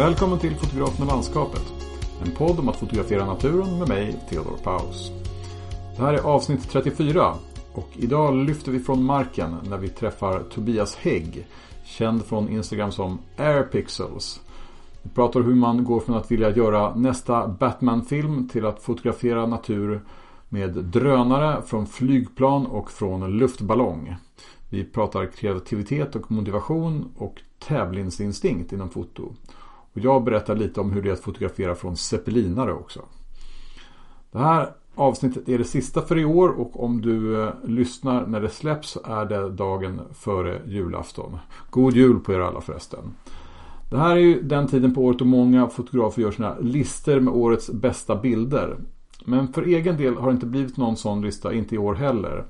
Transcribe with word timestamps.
Välkommen 0.00 0.38
till 0.38 0.56
Fotografen 0.56 1.02
och 1.02 1.12
landskapet. 1.12 1.72
En 2.24 2.30
podd 2.30 2.58
om 2.58 2.68
att 2.68 2.76
fotografera 2.76 3.26
naturen 3.26 3.78
med 3.78 3.88
mig, 3.88 4.16
Theodor 4.28 4.56
Paus. 4.62 5.10
Det 5.96 6.02
här 6.02 6.14
är 6.14 6.18
avsnitt 6.18 6.70
34 6.70 7.34
och 7.72 7.88
idag 7.96 8.34
lyfter 8.34 8.72
vi 8.72 8.78
från 8.78 9.04
marken 9.04 9.56
när 9.68 9.76
vi 9.76 9.88
träffar 9.88 10.42
Tobias 10.42 10.96
Hägg, 10.96 11.46
känd 11.84 12.24
från 12.24 12.48
Instagram 12.48 12.92
som 12.92 13.18
Airpixels. 13.36 14.40
Vi 15.02 15.10
pratar 15.10 15.40
hur 15.40 15.54
man 15.54 15.84
går 15.84 16.00
från 16.00 16.16
att 16.16 16.30
vilja 16.30 16.50
göra 16.50 16.94
nästa 16.94 17.48
Batman-film 17.48 18.48
till 18.48 18.66
att 18.66 18.82
fotografera 18.82 19.46
natur 19.46 20.00
med 20.48 20.70
drönare 20.70 21.62
från 21.62 21.86
flygplan 21.86 22.66
och 22.66 22.90
från 22.90 23.38
luftballong. 23.38 24.16
Vi 24.70 24.84
pratar 24.84 25.26
kreativitet 25.26 26.16
och 26.16 26.30
motivation 26.30 27.12
och 27.16 27.40
tävlingsinstinkt 27.58 28.72
inom 28.72 28.90
foto. 28.90 29.32
Och 29.92 29.98
jag 30.00 30.24
berättar 30.24 30.56
lite 30.56 30.80
om 30.80 30.92
hur 30.92 31.02
det 31.02 31.08
är 31.08 31.12
att 31.12 31.20
fotografera 31.20 31.74
från 31.74 31.96
zeppelinare 31.96 32.72
också. 32.72 33.00
Det 34.32 34.38
här 34.38 34.72
avsnittet 34.94 35.48
är 35.48 35.58
det 35.58 35.64
sista 35.64 36.02
för 36.02 36.18
i 36.18 36.24
år 36.24 36.48
och 36.48 36.84
om 36.84 37.00
du 37.00 37.42
eh, 37.42 37.52
lyssnar 37.64 38.26
när 38.26 38.40
det 38.40 38.48
släpps 38.48 38.98
är 39.04 39.24
det 39.24 39.50
dagen 39.50 40.00
före 40.14 40.62
julafton. 40.66 41.38
God 41.70 41.96
jul 41.96 42.20
på 42.20 42.32
er 42.32 42.40
alla 42.40 42.60
förresten. 42.60 43.14
Det 43.90 43.98
här 43.98 44.16
är 44.16 44.20
ju 44.20 44.42
den 44.42 44.66
tiden 44.66 44.94
på 44.94 45.04
året 45.04 45.18
då 45.18 45.24
många 45.24 45.68
fotografer 45.68 46.22
gör 46.22 46.30
sina 46.30 46.58
listor 46.58 47.20
med 47.20 47.34
årets 47.34 47.70
bästa 47.70 48.16
bilder. 48.16 48.76
Men 49.24 49.52
för 49.52 49.62
egen 49.62 49.96
del 49.96 50.16
har 50.16 50.26
det 50.26 50.34
inte 50.34 50.46
blivit 50.46 50.76
någon 50.76 50.96
sån 50.96 51.22
lista, 51.22 51.52
inte 51.52 51.74
i 51.74 51.78
år 51.78 51.94
heller. 51.94 52.44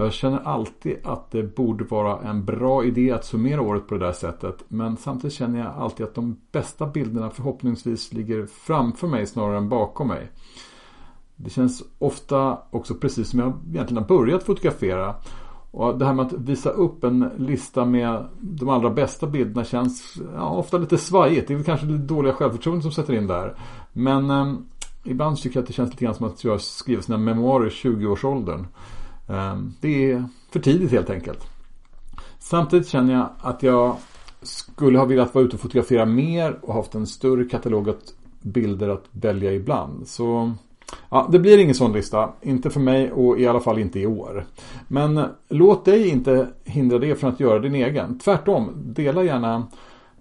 Jag 0.00 0.12
känner 0.12 0.38
alltid 0.38 0.96
att 1.04 1.30
det 1.30 1.42
borde 1.42 1.84
vara 1.84 2.20
en 2.20 2.44
bra 2.44 2.84
idé 2.84 3.10
att 3.10 3.24
summera 3.24 3.60
året 3.60 3.88
på 3.88 3.94
det 3.94 4.06
där 4.06 4.12
sättet. 4.12 4.64
Men 4.68 4.96
samtidigt 4.96 5.36
känner 5.36 5.58
jag 5.58 5.74
alltid 5.78 6.06
att 6.06 6.14
de 6.14 6.36
bästa 6.52 6.86
bilderna 6.86 7.30
förhoppningsvis 7.30 8.12
ligger 8.12 8.46
framför 8.46 9.06
mig 9.06 9.26
snarare 9.26 9.56
än 9.56 9.68
bakom 9.68 10.08
mig. 10.08 10.30
Det 11.36 11.50
känns 11.50 11.82
ofta 11.98 12.58
också 12.70 12.94
precis 12.94 13.28
som 13.28 13.38
jag 13.38 13.52
egentligen 13.70 14.02
har 14.02 14.08
börjat 14.08 14.42
fotografera. 14.42 15.14
Och 15.70 15.98
det 15.98 16.04
här 16.04 16.14
med 16.14 16.26
att 16.26 16.32
visa 16.32 16.70
upp 16.70 17.04
en 17.04 17.30
lista 17.36 17.84
med 17.84 18.24
de 18.40 18.68
allra 18.68 18.90
bästa 18.90 19.26
bilderna 19.26 19.64
känns 19.64 20.16
ja, 20.34 20.50
ofta 20.50 20.78
lite 20.78 20.98
svajigt. 20.98 21.48
Det 21.48 21.54
är 21.54 21.56
väl 21.56 21.66
kanske 21.66 21.86
det 21.86 21.98
dåliga 21.98 22.32
självförtroende 22.32 22.82
som 22.82 22.92
sätter 22.92 23.14
in 23.14 23.26
där. 23.26 23.54
Men 23.92 24.30
eh, 24.30 24.54
ibland 25.04 25.36
tycker 25.36 25.56
jag 25.56 25.62
att 25.62 25.68
det 25.68 25.72
känns 25.72 25.90
lite 25.90 26.04
grann 26.04 26.14
som 26.14 26.26
att 26.26 26.44
jag 26.44 26.60
skriver 26.60 27.02
sina 27.02 27.18
memoarer 27.18 27.66
i 27.66 27.70
20-årsåldern. 27.70 28.66
Ehm, 29.30 29.74
det 29.80 30.10
är 30.10 30.24
för 30.50 30.60
tidigt 30.60 30.90
helt 30.90 31.10
enkelt. 31.10 31.46
Samtidigt 32.38 32.88
känner 32.88 33.14
jag 33.14 33.28
att 33.40 33.62
jag 33.62 33.96
skulle 34.42 34.98
ha 34.98 35.04
velat 35.04 35.34
vara 35.34 35.44
ute 35.44 35.56
och 35.56 35.62
fotografera 35.62 36.06
mer 36.06 36.58
och 36.62 36.74
haft 36.74 36.94
en 36.94 37.06
större 37.06 37.44
katalog 37.44 37.88
av 37.88 37.96
bilder 38.42 38.88
att 38.88 39.04
välja 39.12 39.52
ibland. 39.52 40.08
Så 40.08 40.52
Ja, 41.08 41.28
det 41.32 41.38
blir 41.38 41.58
ingen 41.58 41.74
sån 41.74 41.92
lista. 41.92 42.32
Inte 42.42 42.70
för 42.70 42.80
mig 42.80 43.12
och 43.12 43.40
i 43.40 43.46
alla 43.46 43.60
fall 43.60 43.78
inte 43.78 44.00
i 44.00 44.06
år. 44.06 44.46
Men 44.88 45.24
låt 45.48 45.84
dig 45.84 46.08
inte 46.08 46.48
hindra 46.64 46.98
det 46.98 47.14
från 47.14 47.30
att 47.30 47.40
göra 47.40 47.58
din 47.58 47.74
egen. 47.74 48.18
Tvärtom, 48.18 48.70
dela 48.74 49.24
gärna 49.24 49.66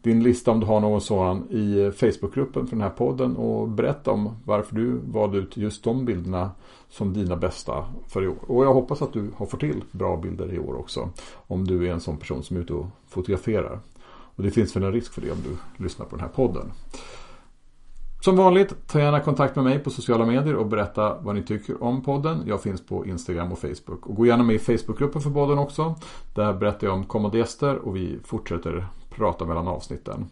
din 0.02 0.24
lista 0.24 0.52
om 0.52 0.60
du 0.60 0.66
har 0.66 0.80
någon 0.80 1.02
sådan 1.02 1.50
i 1.50 1.92
Facebookgruppen 1.92 2.68
för 2.68 2.76
den 2.76 2.84
här 2.84 2.90
podden 2.90 3.36
och 3.36 3.68
berätta 3.68 4.12
om 4.12 4.30
varför 4.46 4.76
du 4.76 5.00
valde 5.06 5.38
ut 5.38 5.58
just 5.58 5.84
de 5.84 6.06
bilderna 6.06 6.52
som 6.90 7.14
dina 7.14 7.36
bästa 7.36 7.86
för 8.08 8.24
i 8.24 8.28
år. 8.28 8.38
Och 8.48 8.66
jag 8.66 8.74
hoppas 8.74 9.02
att 9.02 9.14
du 9.14 9.32
har 9.36 9.46
fått 9.46 9.60
till 9.60 9.84
bra 9.92 10.18
bilder 10.18 10.54
i 10.54 10.60
år 10.60 10.80
också. 10.80 11.10
Om 11.34 11.68
du 11.68 11.88
är 11.88 11.94
en 11.94 12.00
sån 12.00 12.18
person 12.18 12.44
som 12.44 12.58
är 12.58 12.62
ute 12.62 12.74
och 12.74 12.86
fotograferar. 13.08 13.80
Och 14.36 14.44
det 14.44 14.52
finns 14.52 14.76
väl 14.76 14.84
en 14.84 14.94
risk 14.94 15.14
för 15.14 15.22
det 15.22 15.32
om 15.32 15.38
du 15.44 15.84
lyssnar 15.84 16.06
på 16.06 16.16
den 16.16 16.26
här 16.26 16.32
podden. 16.32 16.72
Som 18.22 18.36
vanligt, 18.36 18.88
ta 18.88 19.00
gärna 19.00 19.20
kontakt 19.20 19.56
med 19.56 19.66
mig 19.66 19.80
på 19.80 19.90
sociala 19.90 20.26
medier 20.26 20.56
och 20.56 20.66
berätta 20.66 21.18
vad 21.22 21.36
ni 21.36 21.44
tycker 21.44 21.84
om 21.84 22.04
podden. 22.04 22.44
Jag 22.46 22.62
finns 22.62 22.86
på 22.86 23.06
Instagram 23.06 23.52
och 23.52 23.60
Facebook. 23.60 24.06
Och 24.06 24.16
gå 24.16 24.26
gärna 24.26 24.44
med 24.44 24.56
i 24.56 24.60
Facebookgruppen 24.60 25.22
för 25.22 25.30
podden 25.30 25.58
också. 25.58 25.96
Där 26.34 26.54
berättar 26.54 26.88
jag 26.88 26.94
om 26.94 27.06
kommande 27.06 27.38
gäster 27.38 27.76
och 27.76 27.96
vi 27.96 28.20
fortsätter 28.24 28.88
prata 29.10 29.46
mellan 29.46 29.68
avsnitten. 29.68 30.30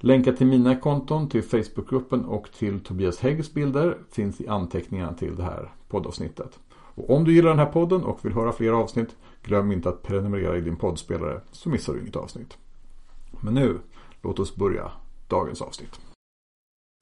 Länkar 0.00 0.32
till 0.32 0.46
mina 0.46 0.76
konton, 0.76 1.28
till 1.28 1.42
Facebookgruppen 1.42 2.24
och 2.24 2.52
till 2.52 2.80
Tobias 2.80 3.18
Häggs 3.20 3.54
bilder 3.54 3.98
finns 4.10 4.40
i 4.40 4.48
anteckningarna 4.48 5.12
till 5.12 5.36
det 5.36 5.42
här 5.42 5.72
poddavsnittet. 5.88 6.58
Och 6.70 7.10
om 7.10 7.24
du 7.24 7.34
gillar 7.34 7.50
den 7.50 7.58
här 7.58 7.72
podden 7.72 8.04
och 8.04 8.24
vill 8.24 8.32
höra 8.32 8.52
fler 8.52 8.72
avsnitt, 8.72 9.16
glöm 9.42 9.72
inte 9.72 9.88
att 9.88 10.02
prenumerera 10.02 10.56
i 10.56 10.60
din 10.60 10.76
poddspelare 10.76 11.40
så 11.52 11.68
missar 11.68 11.92
du 11.92 12.00
inget 12.00 12.16
avsnitt. 12.16 12.56
Men 13.40 13.54
nu, 13.54 13.78
låt 14.22 14.38
oss 14.38 14.56
börja 14.56 14.90
dagens 15.28 15.62
avsnitt. 15.62 16.00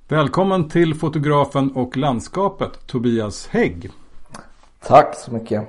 Välkommen 0.08 0.68
till 0.68 0.94
fotografen 0.94 1.70
och 1.70 1.96
landskapet 1.96 2.86
Tobias 2.86 3.46
Hägg. 3.46 3.90
Tack 4.80 5.16
så 5.16 5.32
mycket. 5.32 5.68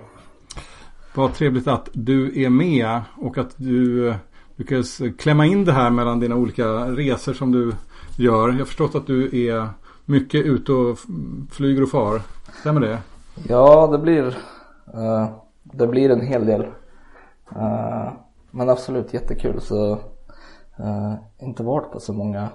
Vad 1.14 1.34
trevligt 1.34 1.68
att 1.68 1.90
du 1.94 2.44
är 2.44 2.50
med 2.50 3.02
och 3.16 3.38
att 3.38 3.54
du 3.58 4.14
lyckades 4.58 5.02
klämma 5.18 5.46
in 5.46 5.66
det 5.66 5.72
här 5.72 5.90
mellan 5.90 6.20
dina 6.20 6.36
olika 6.36 6.66
resor 6.86 7.34
som 7.34 7.52
du 7.52 7.72
gör. 8.18 8.50
Jag 8.50 8.58
har 8.58 8.66
förstått 8.66 8.96
att 8.96 9.08
du 9.08 9.48
är 9.48 9.70
mycket 10.06 10.46
ute 10.46 10.72
och 10.72 11.00
flyger 11.52 11.84
och 11.84 11.90
far. 11.90 12.22
Stämmer 12.60 12.82
det? 12.82 13.00
Ja, 13.48 13.88
det 13.92 13.98
blir, 13.98 14.26
uh, 14.96 15.28
det 15.64 15.88
blir 15.88 16.10
en 16.10 16.22
hel 16.22 16.46
del. 16.46 16.62
Uh, 17.56 18.10
men 18.52 18.70
absolut 18.70 19.14
jättekul. 19.14 19.62
Så 19.62 19.92
uh, 20.80 21.14
inte 21.40 21.64
varit 21.64 21.92
på 21.92 22.00
så 22.00 22.14
många 22.14 22.50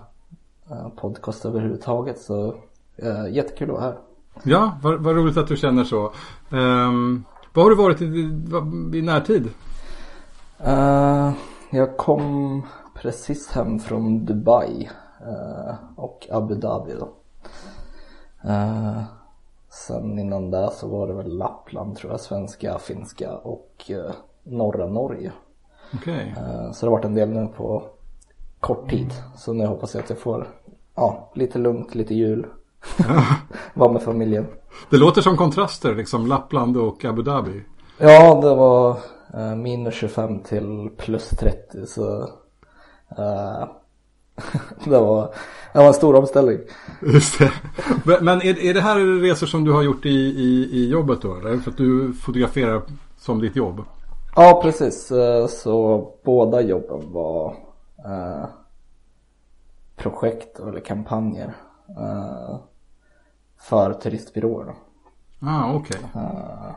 Eh, 0.72 0.88
podcast 0.88 1.44
överhuvudtaget. 1.44 2.18
Så 2.18 2.54
äh, 2.96 3.32
jättekul 3.32 3.70
att 3.70 3.74
vara 3.74 3.84
här. 3.84 3.98
Ja, 4.42 4.78
vad, 4.82 5.02
vad 5.02 5.16
roligt 5.16 5.36
att 5.36 5.48
du 5.48 5.56
känner 5.56 5.84
så. 5.84 6.12
Um, 6.50 7.24
vad 7.52 7.64
har 7.64 7.70
du 7.70 7.76
varit 7.76 8.02
i, 8.02 8.04
i, 8.04 8.98
i 8.98 9.02
närtid? 9.02 9.48
Jag 11.75 11.97
kom 11.97 12.62
precis 12.94 13.50
hem 13.50 13.78
från 13.78 14.25
Dubai 14.25 14.91
uh, 15.27 15.75
och 15.97 16.28
Abu 16.31 16.55
Dhabi 16.55 16.93
då. 16.99 17.09
Uh, 18.50 19.03
sen 19.69 20.19
innan 20.19 20.50
det 20.50 20.71
så 20.72 20.88
var 20.88 21.06
det 21.06 21.15
väl 21.15 21.38
Lappland 21.38 21.97
tror 21.97 22.12
jag, 22.12 22.21
svenska, 22.21 22.78
finska 22.78 23.37
och 23.37 23.91
norra 24.43 24.87
Norge. 24.87 25.33
Okay. 25.94 26.34
Så 26.72 26.87
det 26.87 26.91
har 26.91 26.97
varit 26.97 27.05
en 27.05 27.15
del 27.15 27.28
nu 27.28 27.49
på 27.56 27.83
kort 28.60 28.91
tid. 28.91 29.12
Så 29.37 29.53
nu 29.53 29.66
hoppas 29.66 29.94
jag 29.94 30.03
att 30.03 30.10
jag 30.10 30.19
får 30.19 30.49
ja, 30.94 31.33
lite 31.34 31.59
lugnt, 31.59 31.94
lite 31.94 32.15
jul. 32.15 32.47
Vara 33.75 33.93
med 33.93 34.03
familjen. 34.03 34.47
Det 34.91 34.97
låter 34.97 35.22
som 35.22 35.37
kontraster 35.37 35.94
liksom, 35.94 36.27
Lappland 36.27 36.77
och 36.77 37.04
Abu 37.04 37.22
Dhabi. 37.22 37.62
Ja, 37.98 38.41
det 38.41 38.54
var 38.54 38.97
eh, 39.34 39.56
minus 39.56 39.94
25 39.94 40.42
till 40.42 40.91
plus 40.98 41.28
30 41.28 41.86
så 41.86 42.22
eh, 43.19 43.69
det, 44.84 44.98
var, 44.98 45.34
det 45.72 45.78
var 45.78 45.86
en 45.86 45.94
stor 45.94 46.14
omställning. 46.14 46.58
Just 47.03 47.38
det. 47.38 47.53
Men 48.20 48.42
är, 48.42 48.58
är 48.58 48.75
det 48.75 48.80
här 48.80 49.20
resor 49.20 49.47
som 49.47 49.64
du 49.64 49.72
har 49.72 49.82
gjort 49.82 50.06
i, 50.06 50.19
i, 50.19 50.69
i 50.72 50.91
jobbet 50.91 51.22
då? 51.22 51.34
Eller? 51.34 51.56
För 51.56 51.70
att 51.70 51.76
du 51.76 52.12
fotograferar 52.12 52.82
som 53.19 53.41
ditt 53.41 53.56
jobb? 53.56 53.84
Ja, 54.36 54.60
precis. 54.62 55.10
Eh, 55.10 55.47
så 55.47 56.09
båda 56.24 56.60
jobben 56.60 57.12
var 57.12 57.56
eh, 58.04 58.44
projekt 60.03 60.59
eller 60.59 60.80
kampanjer 60.80 61.54
uh, 61.98 62.56
för 63.59 63.92
turistbyråer. 63.92 64.74
Ah, 65.41 65.74
okej. 65.74 66.00
Okay. 66.12 66.22
Eh, 66.22 66.74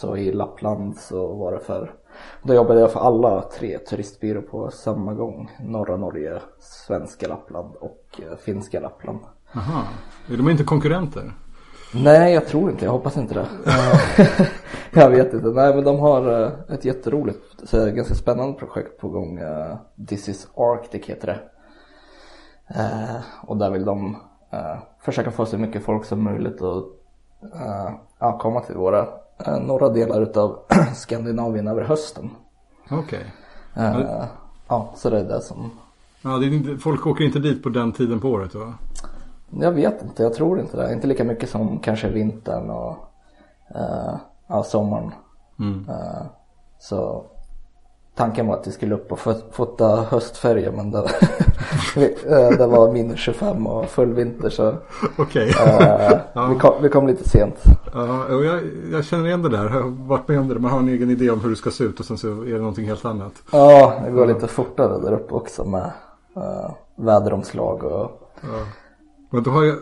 så 0.00 0.16
i 0.16 0.32
Lappland 0.32 0.96
så 0.96 1.34
var 1.34 1.52
det 1.52 1.60
för, 1.60 1.94
då 2.42 2.54
jobbade 2.54 2.80
jag 2.80 2.92
för 2.92 3.00
alla 3.00 3.42
tre 3.42 3.78
turistbyråer 3.78 4.42
på 4.42 4.70
samma 4.70 5.14
gång. 5.14 5.50
Norra 5.60 5.96
Norge, 5.96 6.40
svenska 6.58 7.28
Lappland 7.28 7.74
och 7.76 8.20
uh, 8.22 8.36
finska 8.36 8.80
Lappland. 8.80 9.20
Aha, 9.54 9.82
är 10.32 10.36
de 10.36 10.48
inte 10.48 10.64
konkurrenter? 10.64 11.32
Nej, 11.94 12.34
jag 12.34 12.46
tror 12.46 12.70
inte, 12.70 12.84
jag 12.84 12.92
hoppas 12.92 13.16
inte 13.16 13.34
det. 13.34 13.46
jag 15.00 15.10
vet 15.10 15.34
inte. 15.34 15.46
Nej, 15.48 15.74
men 15.74 15.84
de 15.84 15.98
har 15.98 16.52
ett 16.68 16.84
jätteroligt, 16.84 17.70
ganska 17.72 18.14
spännande 18.14 18.58
projekt 18.58 19.00
på 19.00 19.08
gång. 19.08 19.40
This 20.08 20.28
is 20.28 20.48
Arctic 20.54 21.06
heter 21.06 21.26
det. 21.26 21.40
Eh, 22.68 23.20
och 23.42 23.56
där 23.56 23.70
vill 23.70 23.84
de 23.84 24.16
eh, 24.50 24.76
försöka 25.00 25.30
få 25.30 25.46
så 25.46 25.58
mycket 25.58 25.84
folk 25.84 26.04
som 26.04 26.22
möjligt 26.22 26.62
att 26.62 26.84
eh, 28.20 28.38
komma 28.38 28.60
till 28.60 28.76
våra 28.76 29.08
eh, 29.38 29.60
norra 29.60 29.88
delar 29.88 30.20
utav 30.20 30.58
Skandinavien 30.94 31.68
över 31.68 31.82
hösten. 31.82 32.30
Okej. 32.90 33.26
Okay. 33.74 33.84
Eh, 33.84 34.24
ja, 34.68 34.92
så 34.96 35.10
det 35.10 35.20
är 35.20 35.24
det 35.24 35.40
som... 35.40 35.70
Ja, 36.22 36.30
det 36.30 36.46
inte, 36.46 36.78
folk 36.78 37.06
åker 37.06 37.24
inte 37.24 37.38
dit 37.38 37.62
på 37.62 37.68
den 37.68 37.92
tiden 37.92 38.20
på 38.20 38.28
året 38.28 38.54
va? 38.54 38.74
Jag 39.50 39.72
vet 39.72 40.02
inte, 40.02 40.22
jag 40.22 40.34
tror 40.34 40.60
inte 40.60 40.76
det. 40.76 40.92
Inte 40.92 41.06
lika 41.06 41.24
mycket 41.24 41.50
som 41.50 41.78
kanske 41.78 42.08
vintern 42.08 42.70
och 42.70 42.96
uh, 43.76 44.16
ja, 44.46 44.62
sommaren. 44.62 45.10
Mm. 45.58 45.88
Uh, 45.88 46.26
så 46.78 47.24
tanken 48.14 48.46
var 48.46 48.54
att 48.54 48.66
vi 48.66 48.72
skulle 48.72 48.94
upp 48.94 49.12
och 49.12 49.18
fot- 49.18 49.44
fota 49.52 49.96
höstfärger 50.10 50.72
men 50.72 50.90
det, 50.90 50.98
eh, 52.26 52.58
det 52.58 52.66
var 52.66 52.92
minus 52.92 53.18
25 53.20 53.66
och 53.66 53.86
full 53.90 54.12
vinter 54.14 54.50
så 54.50 54.74
Okej. 55.18 55.48
eh, 55.48 56.12
Ja. 56.32 56.46
vi, 56.46 56.58
kom, 56.58 56.72
vi 56.82 56.88
kom 56.88 57.06
lite 57.06 57.28
sent. 57.28 57.56
Ja, 57.94 58.24
och 58.34 58.44
jag, 58.44 58.60
jag 58.92 59.04
känner 59.04 59.26
igen 59.26 59.42
det 59.42 59.48
där. 59.48 59.64
Jag 59.64 59.70
har 59.82 60.06
varit 60.08 60.28
med 60.28 60.38
om 60.40 60.48
det. 60.48 60.58
Man 60.58 60.70
har 60.70 60.78
en 60.78 60.88
egen 60.88 61.10
idé 61.10 61.30
om 61.30 61.40
hur 61.40 61.50
det 61.50 61.56
ska 61.56 61.70
se 61.70 61.84
ut 61.84 62.00
och 62.00 62.06
sen 62.06 62.18
så 62.18 62.28
är 62.28 62.52
det 62.52 62.58
någonting 62.58 62.86
helt 62.86 63.04
annat. 63.04 63.32
Ja, 63.52 63.94
det 64.04 64.10
går 64.10 64.26
lite 64.26 64.46
fortare 64.48 64.98
där 64.98 65.12
uppe 65.12 65.34
också 65.34 65.64
med 65.64 65.90
uh, 66.36 66.70
väderomslag 66.96 67.84
och 67.84 68.20
Ja. 68.40 68.48
Men 69.30 69.42
då 69.42 69.50
har 69.50 69.64
jag, 69.64 69.76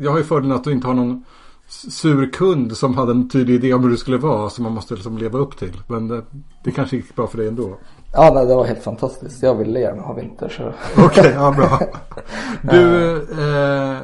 jag 0.00 0.10
har 0.10 0.18
ju 0.18 0.24
fördelen 0.24 0.56
att 0.56 0.64
du 0.64 0.72
inte 0.72 0.86
har 0.86 0.94
någon 0.94 1.24
sur 1.68 2.32
kund 2.32 2.76
som 2.76 2.96
hade 2.96 3.12
en 3.12 3.28
tydlig 3.28 3.54
idé 3.54 3.74
om 3.74 3.82
hur 3.82 3.90
det 3.90 3.96
skulle 3.96 4.16
vara 4.16 4.50
som 4.50 4.64
man 4.64 4.72
måste 4.72 4.94
liksom 4.94 5.18
leva 5.18 5.38
upp 5.38 5.58
till. 5.58 5.82
Men 5.86 6.08
det, 6.08 6.22
det 6.64 6.70
kanske 6.70 6.96
gick 6.96 7.16
bra 7.16 7.26
för 7.26 7.38
dig 7.38 7.48
ändå. 7.48 7.76
ja, 8.12 8.30
nej, 8.34 8.46
det 8.46 8.54
var 8.54 8.64
helt 8.64 8.82
fantastiskt. 8.82 9.42
Jag 9.42 9.54
ville 9.54 9.80
gärna 9.80 10.02
ha 10.02 10.14
vinter 10.14 10.48
så 10.48 10.72
Okej, 11.06 11.32
ja 11.34 11.52
bra. 11.56 11.80
Du, 12.62 13.16
eh, 13.16 13.98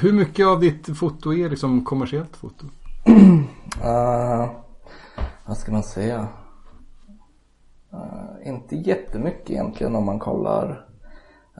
hur 0.00 0.12
mycket 0.12 0.46
av 0.46 0.60
ditt 0.60 0.98
foto 0.98 1.32
är 1.34 1.50
liksom 1.50 1.84
kommersiellt 1.84 2.36
foto? 2.36 2.66
Uh, 3.84 4.50
vad 5.46 5.56
ska 5.56 5.72
man 5.72 5.82
säga? 5.82 6.28
Uh, 7.94 8.48
inte 8.48 8.76
jättemycket 8.76 9.50
egentligen 9.50 9.96
om 9.96 10.04
man 10.04 10.18
kollar. 10.18 10.86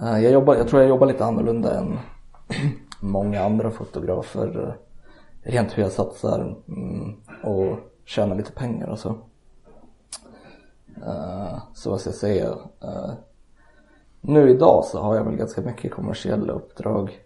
Uh, 0.02 0.22
jag, 0.22 0.32
jobbar, 0.32 0.54
jag 0.54 0.68
tror 0.68 0.82
jag 0.82 0.88
jobbar 0.88 1.06
lite 1.06 1.24
annorlunda 1.24 1.78
än 1.78 1.98
många 3.00 3.44
andra 3.44 3.70
fotografer. 3.70 4.76
Rent 5.42 5.78
hur 5.78 5.82
jag 5.82 5.92
satsar 5.92 6.56
mm, 6.69 7.16
och 7.42 7.78
tjänar 8.04 8.37
lite 8.37 8.52
pengar 8.52 8.87
och 8.87 8.98
så. 8.98 9.08
Uh, 11.06 11.58
så 11.75 11.90
vad 11.90 12.00
ska 12.00 12.10
jag 12.10 12.16
säga? 12.16 12.50
Uh, 12.84 13.12
nu 14.20 14.50
idag 14.50 14.84
så 14.84 15.00
har 15.00 15.16
jag 15.16 15.25
väl 15.25 15.37
ganska 15.37 15.60
mycket 15.60 15.92
kommersiella 15.92 16.52
uppdrag. 16.52 17.20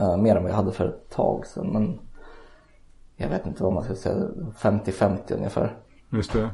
Uh, 0.00 0.16
mer 0.16 0.36
än 0.36 0.42
vad 0.42 0.52
jag 0.52 0.56
hade 0.56 0.72
för 0.72 0.88
ett 0.88 1.10
tag 1.10 1.46
sedan. 1.46 1.72
Men 1.72 2.00
jag 3.16 3.28
vet 3.28 3.46
inte 3.46 3.62
vad 3.62 3.72
man 3.72 3.84
ska 3.84 3.94
säga, 3.94 4.28
50-50 4.58 5.34
ungefär. 5.34 5.76
Just 6.10 6.32
det. 6.32 6.50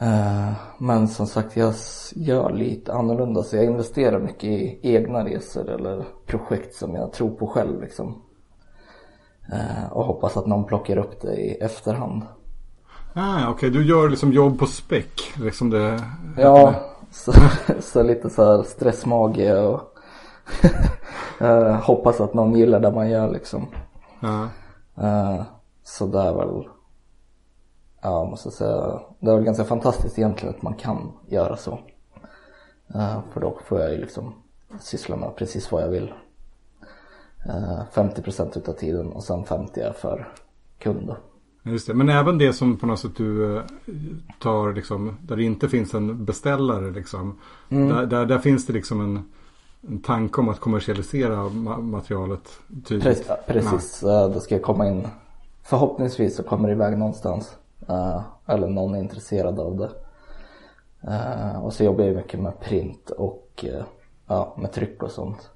Eh, 0.00 0.52
Men 0.78 1.08
som 1.08 1.26
sagt 1.26 1.56
jag 1.56 1.74
gör 2.14 2.52
lite 2.52 2.92
annorlunda 2.92 3.42
så 3.42 3.56
jag 3.56 3.64
investerar 3.64 4.20
mycket 4.20 4.44
i 4.44 4.80
egna 4.82 5.24
resor 5.24 5.70
eller 5.70 6.04
projekt 6.26 6.74
som 6.74 6.94
jag 6.94 7.12
tror 7.12 7.30
på 7.30 7.46
själv 7.46 7.80
liksom. 7.80 8.22
Eh, 9.52 9.92
Och 9.92 10.04
hoppas 10.04 10.36
att 10.36 10.46
någon 10.46 10.64
plockar 10.64 10.96
upp 10.96 11.20
det 11.20 11.34
i 11.36 11.54
efterhand. 11.60 12.22
Ah, 13.14 13.48
Okej, 13.50 13.70
du 13.70 13.84
gör 13.86 14.08
liksom 14.08 14.32
jobb 14.32 14.58
på 14.58 14.66
späck. 14.66 15.32
Liksom 15.36 15.70
det... 15.70 16.00
Ja, 16.38 16.74
så, 17.10 17.32
så 17.80 18.02
lite 18.02 18.30
så 18.30 18.44
här 18.44 18.62
stressmage 18.62 19.52
och 19.52 19.80
eh, 21.40 21.74
hoppas 21.74 22.20
att 22.20 22.34
någon 22.34 22.54
gillar 22.54 22.80
det 22.80 22.90
man 22.90 23.10
gör 23.10 23.30
liksom. 23.30 23.66
Eh, 24.96 25.42
Så 25.82 26.06
det 26.06 26.18
är 26.20 26.34
väl, 26.34 26.68
ja 28.02 28.24
måste 28.24 28.50
säga, 28.50 29.00
det 29.20 29.30
är 29.30 29.34
väl 29.34 29.44
ganska 29.44 29.64
fantastiskt 29.64 30.18
egentligen 30.18 30.54
att 30.54 30.62
man 30.62 30.74
kan 30.74 31.12
göra 31.28 31.56
så. 31.56 31.78
För 33.32 33.40
då 33.40 33.58
får 33.64 33.80
jag 33.80 33.90
ju 33.92 33.98
liksom 33.98 34.34
syssla 34.80 35.16
med 35.16 35.36
precis 35.36 35.72
vad 35.72 35.82
jag 35.82 35.88
vill. 35.88 36.12
Eh, 37.46 37.80
50% 37.92 38.58
utav 38.58 38.72
tiden 38.72 39.12
och 39.12 39.24
sen 39.24 39.44
50% 39.44 39.78
är 39.78 39.92
för 39.92 40.28
kund. 40.78 41.14
Just 41.62 41.86
det. 41.86 41.94
Men 41.94 42.08
även 42.08 42.38
det 42.38 42.52
som 42.52 42.76
på 42.76 42.86
något 42.86 42.98
sätt 42.98 43.16
du 43.16 43.56
eh, 43.56 43.62
tar 44.40 44.72
liksom, 44.72 45.16
där 45.22 45.36
det 45.36 45.42
inte 45.42 45.68
finns 45.68 45.94
en 45.94 46.24
beställare 46.24 46.90
liksom. 46.90 47.38
Där, 47.68 48.06
där, 48.06 48.26
där 48.26 48.38
finns 48.38 48.66
det 48.66 48.72
liksom 48.72 49.00
en, 49.00 49.30
en 49.88 50.02
tanke 50.02 50.40
om 50.40 50.48
att 50.48 50.60
kommersialisera 50.60 51.36
ma- 51.36 51.82
materialet 51.82 52.48
tydligt. 52.84 53.04
Precis, 53.46 53.70
precis. 53.70 54.02
eh, 54.02 54.30
då 54.30 54.40
ska 54.40 54.58
komma 54.58 54.88
in, 54.88 55.08
förhoppningsvis 55.62 56.36
så 56.36 56.42
kommer 56.42 56.68
det 56.68 56.74
iväg 56.74 56.98
någonstans. 56.98 57.56
Eller 58.46 58.68
någon 58.68 58.94
är 58.94 58.98
intresserad 58.98 59.60
av 59.60 59.76
det. 59.76 59.90
Och 61.60 61.72
så 61.72 61.84
jobbar 61.84 62.04
jag 62.04 62.16
mycket 62.16 62.40
med 62.40 62.60
print 62.60 63.10
och 63.10 63.64
ja, 64.26 64.56
med 64.58 64.72
tryck 64.72 65.02
och 65.02 65.10
sånt. 65.10 65.50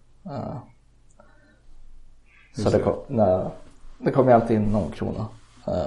Så 2.62 2.70
det, 2.70 2.78
kom, 2.78 2.94
nej, 3.08 3.46
det 3.98 4.10
kommer 4.10 4.30
ju 4.30 4.34
alltid 4.34 4.56
in 4.56 4.72
någon 4.72 4.90
krona. 4.90 5.26
Äh, 5.66 5.86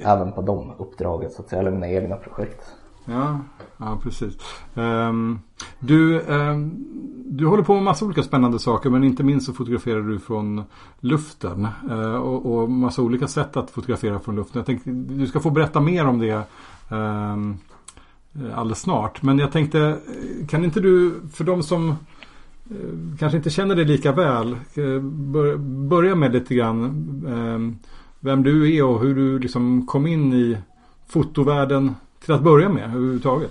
Även 0.00 0.32
på 0.32 0.42
de 0.42 0.72
uppdragen 0.78 1.30
så 1.30 1.42
att 1.42 1.48
säga, 1.48 1.60
eller 1.60 1.70
mina 1.70 1.88
egna 1.88 2.16
projekt. 2.16 2.74
Ja, 3.04 3.40
ja 3.76 3.98
precis. 4.02 4.34
Um, 4.74 5.40
du, 5.78 6.20
um, 6.20 6.74
du 7.26 7.46
håller 7.46 7.62
på 7.62 7.74
med 7.74 7.82
massa 7.82 8.04
olika 8.04 8.22
spännande 8.22 8.58
saker 8.58 8.90
men 8.90 9.04
inte 9.04 9.22
minst 9.22 9.46
så 9.46 9.52
fotograferar 9.52 10.00
du 10.00 10.18
från 10.18 10.62
luften. 11.00 11.68
Uh, 11.90 12.14
och, 12.14 12.46
och 12.46 12.70
massa 12.70 13.02
olika 13.02 13.28
sätt 13.28 13.56
att 13.56 13.70
fotografera 13.70 14.18
från 14.18 14.36
luften. 14.36 14.58
Jag 14.58 14.66
tänkte, 14.66 14.90
du 14.90 15.26
ska 15.26 15.40
få 15.40 15.50
berätta 15.50 15.80
mer 15.80 16.06
om 16.06 16.18
det 16.18 16.42
um, 16.90 17.58
alldeles 18.54 18.80
snart. 18.80 19.22
Men 19.22 19.38
jag 19.38 19.52
tänkte, 19.52 19.98
kan 20.48 20.64
inte 20.64 20.80
du, 20.80 21.20
för 21.32 21.44
de 21.44 21.62
som 21.62 21.96
kanske 23.18 23.36
inte 23.36 23.50
känner 23.50 23.74
dig 23.74 23.84
lika 23.84 24.12
väl, 24.12 24.52
eh, 24.52 25.00
bör, 25.02 25.56
börja 25.88 26.14
med 26.14 26.32
lite 26.32 26.54
grann 26.54 26.84
ehm, 27.28 27.78
vem 28.20 28.42
du 28.42 28.76
är 28.76 28.84
och 28.84 29.00
hur 29.00 29.14
du 29.14 29.38
liksom 29.38 29.86
kom 29.86 30.06
in 30.06 30.32
i 30.32 30.58
fotovärlden 31.08 31.94
till 32.24 32.34
att 32.34 32.42
börja 32.42 32.68
med 32.68 32.84
överhuvudtaget. 32.84 33.50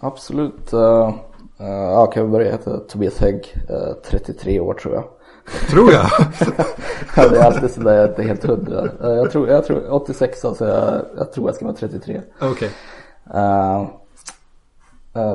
Absolut. 0.00 0.72
Uh, 0.72 0.80
uh, 0.80 1.66
ja, 1.66 2.06
kan 2.06 2.24
vi 2.24 2.30
börja? 2.30 2.46
Jag 2.46 2.52
heter 2.52 2.78
Tobias 2.88 3.18
Hägg, 3.18 3.54
eh, 3.68 4.10
33 4.10 4.60
år 4.60 4.74
tror 4.74 4.94
jag. 4.94 5.04
Tror 5.70 5.92
jag. 5.92 6.06
Ja, 7.16 7.28
det 7.28 7.38
är 7.38 7.42
alltid 7.44 7.70
sådär, 7.70 7.94
jag 7.94 8.04
är 8.04 8.08
inte 8.08 8.22
helt 8.22 8.44
hundra. 8.44 8.84
Eh, 8.84 9.16
Jag 9.16 9.30
tror, 9.30 9.48
jag 9.48 9.64
tror 9.64 9.92
86 9.92 10.40
så 10.40 10.56
jag, 10.60 11.04
jag 11.16 11.32
tror 11.32 11.48
jag 11.48 11.54
ska 11.54 11.64
vara 11.64 11.76
33. 11.76 12.20
Okej. 12.40 12.70
Uh, 13.34 13.86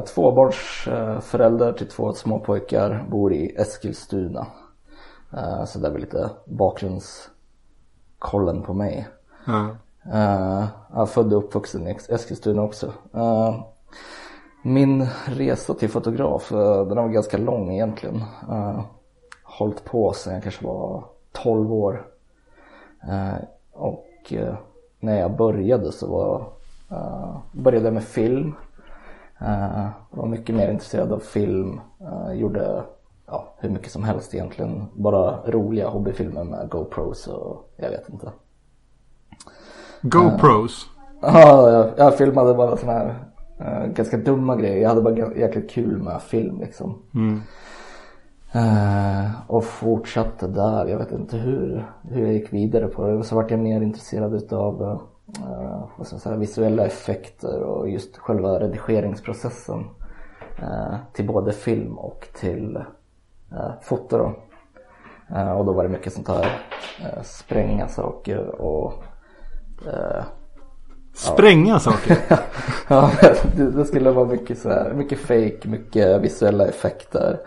tvåbarnsförälder 0.05 1.73
till 1.73 1.87
två 1.87 2.13
små 2.13 2.39
pojkar, 2.39 3.05
bor 3.09 3.33
i 3.33 3.55
Eskilstuna. 3.55 4.47
Uh, 5.33 5.65
så 5.65 5.79
det 5.79 5.87
är 5.87 5.91
väl 5.91 6.01
lite 6.01 6.29
bakgrundskollen 6.45 8.61
på 8.61 8.73
mig. 8.73 9.07
Uh, 9.47 9.69
jag 10.93 11.01
är 11.01 11.05
född 11.05 11.33
och 11.33 11.43
uppvuxen 11.43 11.87
i 11.87 11.97
Eskilstuna 12.09 12.61
också. 12.61 12.93
Min 14.63 15.07
resa 15.25 15.73
till 15.73 15.89
fotograf, 15.89 16.49
den 16.49 16.95
var 16.95 17.07
ganska 17.07 17.37
lång 17.37 17.73
egentligen. 17.73 18.23
Hållit 19.43 19.85
på 19.85 20.13
sedan 20.13 20.33
jag 20.33 20.43
kanske 20.43 20.65
var 20.65 21.03
12 21.31 21.73
år. 21.73 22.05
Och 23.71 24.33
när 24.99 25.19
jag 25.19 25.35
började 25.35 25.91
så 25.91 26.07
var, 26.07 26.47
började 27.51 27.85
jag 27.85 27.93
med 27.93 28.03
film. 28.03 28.53
Uh, 29.41 29.87
var 30.09 30.27
mycket 30.27 30.55
mer 30.55 30.71
intresserad 30.71 31.11
av 31.11 31.19
film. 31.19 31.81
Uh, 32.01 32.33
gjorde 32.33 32.83
ja, 33.31 33.53
hur 33.57 33.69
mycket 33.69 33.91
som 33.91 34.03
helst 34.03 34.33
egentligen. 34.33 34.85
Bara 34.93 35.51
roliga 35.51 35.89
hobbyfilmer 35.89 36.43
med 36.43 36.69
GoPros 36.69 37.27
och 37.27 37.73
jag 37.77 37.89
vet 37.89 38.09
inte. 38.09 38.31
GoPros. 40.01 40.87
Ja, 41.23 41.71
jag, 41.71 41.89
jag 41.97 42.17
filmade 42.17 42.53
bara 42.53 42.77
sådana 42.77 42.99
här 42.99 43.15
eh, 43.59 43.87
ganska 43.87 44.17
dumma 44.17 44.55
grejer. 44.55 44.81
Jag 44.81 44.89
hade 44.89 45.01
bara 45.01 45.35
jäkligt 45.35 45.69
kul 45.69 45.97
med 45.97 46.21
film 46.21 46.59
liksom. 46.59 47.01
Mm. 47.13 47.41
Eh, 48.51 49.31
och 49.47 49.63
fortsatte 49.63 50.47
där. 50.47 50.85
Jag 50.85 50.97
vet 50.97 51.11
inte 51.11 51.37
hur, 51.37 51.85
hur 52.09 52.21
jag 52.21 52.33
gick 52.33 52.53
vidare 52.53 52.87
på 52.87 53.07
det. 53.07 53.23
Så 53.23 53.35
vart 53.35 53.51
jag 53.51 53.59
mer 53.59 53.81
intresserad 53.81 54.33
utav 54.33 54.81
uh, 54.81 55.01
vad 55.97 56.07
ska 56.07 56.17
säga, 56.17 56.35
visuella 56.35 56.85
effekter 56.85 57.63
och 57.63 57.89
just 57.89 58.17
själva 58.17 58.59
redigeringsprocessen. 58.59 59.85
eh, 60.61 60.95
till 61.13 61.27
både 61.27 61.51
film 61.51 61.97
och 61.97 62.27
till 62.33 62.77
uh, 63.53 63.71
foto 63.81 64.17
då. 64.17 64.33
Eh, 65.35 65.51
och 65.51 65.65
då 65.65 65.73
var 65.73 65.83
det 65.83 65.89
mycket 65.89 66.13
sånt 66.13 66.27
här 66.27 66.61
spränga 67.23 67.87
saker 67.87 68.61
och 68.61 68.93
eh, 69.87 70.23
Spränga 71.13 71.79
saker. 71.79 72.17
Ja, 72.87 73.11
det, 73.55 73.71
det 73.71 73.85
skulle 73.85 74.11
vara 74.11 74.25
mycket 74.25 74.57
så 74.59 74.69
här, 74.69 74.93
mycket 74.93 75.19
fake, 75.19 75.59
mycket 75.63 76.21
visuella 76.21 76.67
effekter. 76.67 77.39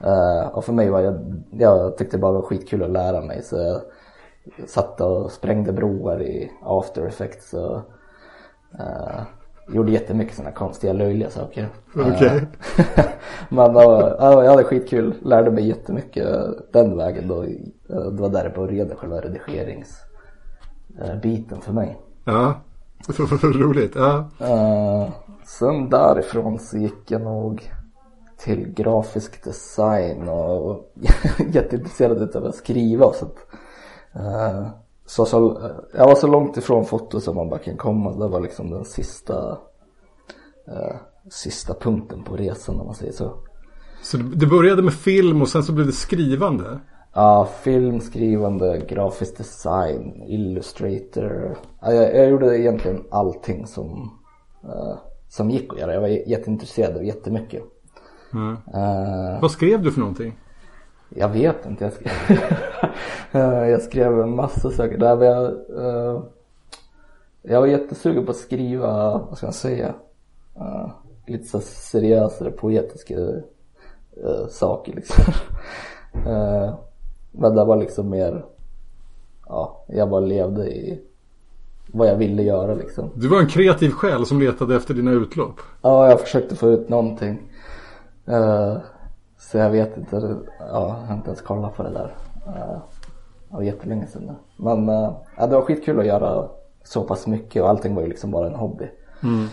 Eh, 0.00 0.48
och 0.48 0.64
för 0.64 0.72
mig 0.72 0.90
var 0.90 1.00
jag, 1.00 1.42
jag 1.50 1.98
tyckte 1.98 2.16
det 2.16 2.20
bara 2.20 2.32
var 2.32 2.42
skitkul 2.42 2.82
att 2.82 2.90
lära 2.90 3.20
mig 3.20 3.42
så 3.42 3.56
jag 3.56 3.80
satt 4.66 5.00
och 5.00 5.32
sprängde 5.32 5.72
broar 5.72 6.22
i 6.22 6.50
after 6.62 7.06
effects 7.06 7.54
och 7.54 7.76
uh, 8.80 9.22
gjorde 9.68 9.92
jättemycket 9.92 10.36
sådana 10.36 10.52
konstiga 10.52 10.92
löjliga 10.92 11.30
saker. 11.30 11.68
Eh, 11.96 12.42
Men 13.48 13.74
ja, 13.74 14.44
jag 14.44 14.50
hade 14.50 14.64
skitkul, 14.64 15.14
lärde 15.22 15.50
mig 15.50 15.68
jättemycket 15.68 16.26
den 16.72 16.96
vägen 16.96 17.28
då. 17.28 17.42
Eh, 17.42 17.48
Det 17.88 18.10
var 18.22 18.28
där 18.28 18.44
det 18.44 18.50
började, 18.50 18.94
själva 18.94 19.20
redigeringsbiten 19.20 21.60
för 21.60 21.72
mig. 21.72 22.00
Ja. 22.24 22.54
Roligt. 23.42 23.94
Ja. 23.94 24.28
Uh, 24.40 25.08
sen 25.44 25.90
därifrån 25.90 26.58
så 26.58 26.78
gick 26.78 27.10
jag 27.10 27.22
nog 27.22 27.72
till 28.38 28.68
grafisk 28.72 29.44
design 29.44 30.28
och 30.28 30.92
jätteintresserad 31.52 32.36
av 32.36 32.44
att 32.44 32.54
skriva. 32.54 33.12
Så, 33.12 33.24
att, 33.24 33.30
uh, 33.32 33.36
så, 35.06 35.24
så, 35.24 35.60
jag 35.94 36.06
var 36.06 36.14
så 36.14 36.26
långt 36.26 36.56
ifrån 36.56 36.84
foto 36.84 37.20
som 37.20 37.36
man 37.36 37.48
bara 37.48 37.58
kan 37.58 37.76
komma. 37.76 38.12
Det 38.12 38.28
var 38.28 38.40
liksom 38.40 38.70
den 38.70 38.84
sista, 38.84 39.50
uh, 40.68 40.96
sista 41.30 41.74
punkten 41.74 42.22
på 42.22 42.36
resan 42.36 42.80
om 42.80 42.86
man 42.86 42.94
säger 42.94 43.12
så. 43.12 43.34
Så 44.02 44.16
det 44.16 44.46
började 44.46 44.82
med 44.82 44.94
film 44.94 45.42
och 45.42 45.48
sen 45.48 45.62
så 45.62 45.72
blev 45.72 45.86
det 45.86 45.92
skrivande? 45.92 46.80
Ja, 47.14 47.48
film, 47.62 48.00
skrivande, 48.00 48.78
grafisk 48.88 49.38
design, 49.38 50.22
illustrator. 50.26 51.56
Ja, 51.80 51.92
jag, 51.92 52.16
jag 52.16 52.30
gjorde 52.30 52.58
egentligen 52.58 53.04
allting 53.10 53.66
som, 53.66 54.10
uh, 54.64 54.98
som 55.28 55.50
gick 55.50 55.72
att 55.72 55.78
göra. 55.78 55.94
Jag 55.94 56.00
var 56.00 56.08
jätteintresserad 56.08 56.96
av 56.96 57.04
jättemycket. 57.04 57.62
Mm. 58.32 58.52
Uh, 58.52 59.40
Vad 59.40 59.50
skrev 59.50 59.82
du 59.82 59.92
för 59.92 60.00
någonting? 60.00 60.38
Jag 61.14 61.28
vet 61.28 61.66
inte. 61.66 61.84
Jag 61.84 61.92
skrev, 61.92 62.38
jag 63.70 63.82
skrev 63.82 64.20
en 64.20 64.36
massa 64.36 64.70
saker. 64.70 64.98
Där 64.98 65.22
jag, 65.22 65.52
uh, 65.52 66.22
jag 67.42 67.60
var 67.60 67.66
jättesugen 67.66 68.24
på 68.24 68.30
att 68.30 68.36
skriva, 68.36 69.18
vad 69.18 69.36
ska 69.36 69.46
man 69.46 69.52
säga, 69.52 69.94
uh, 70.56 70.90
lite 71.26 71.44
så 71.44 71.60
seriösare 71.60 72.50
poetiska 72.50 73.14
uh, 73.14 74.46
saker 74.50 74.92
liksom. 74.92 75.24
men 77.30 77.54
det 77.54 77.64
var 77.64 77.76
liksom 77.76 78.10
mer, 78.10 78.44
ja, 79.46 79.84
jag 79.88 80.10
bara 80.10 80.20
levde 80.20 80.66
i 80.66 81.00
vad 81.86 82.08
jag 82.08 82.16
ville 82.16 82.42
göra 82.42 82.74
liksom. 82.74 83.10
Du 83.14 83.28
var 83.28 83.40
en 83.40 83.46
kreativ 83.46 83.90
själ 83.90 84.26
som 84.26 84.40
letade 84.40 84.76
efter 84.76 84.94
dina 84.94 85.10
utlopp. 85.10 85.60
Ja, 85.82 86.08
jag 86.08 86.20
försökte 86.20 86.56
få 86.56 86.68
ut 86.68 86.88
någonting. 86.88 87.42
Så 89.50 89.58
jag 89.58 89.70
vet 89.70 89.96
inte, 89.96 90.16
ja, 90.58 90.66
jag 90.68 91.06
har 91.06 91.14
inte 91.14 91.28
ens 91.28 91.40
kollat 91.40 91.76
på 91.76 91.82
det 91.82 91.90
där. 91.90 92.14
Det 92.44 93.56
var 93.56 93.62
jättelänge 93.62 94.06
sedan 94.06 94.22
nu. 94.22 94.34
Men 94.56 94.88
uh, 94.88 95.12
ja, 95.36 95.46
det 95.46 95.54
var 95.54 95.62
skitkul 95.62 96.00
att 96.00 96.06
göra 96.06 96.48
så 96.84 97.04
pass 97.04 97.26
mycket 97.26 97.62
och 97.62 97.68
allting 97.68 97.94
var 97.94 98.02
ju 98.02 98.08
liksom 98.08 98.30
bara 98.30 98.46
en 98.46 98.54
hobby. 98.54 98.90
Mm. 99.22 99.48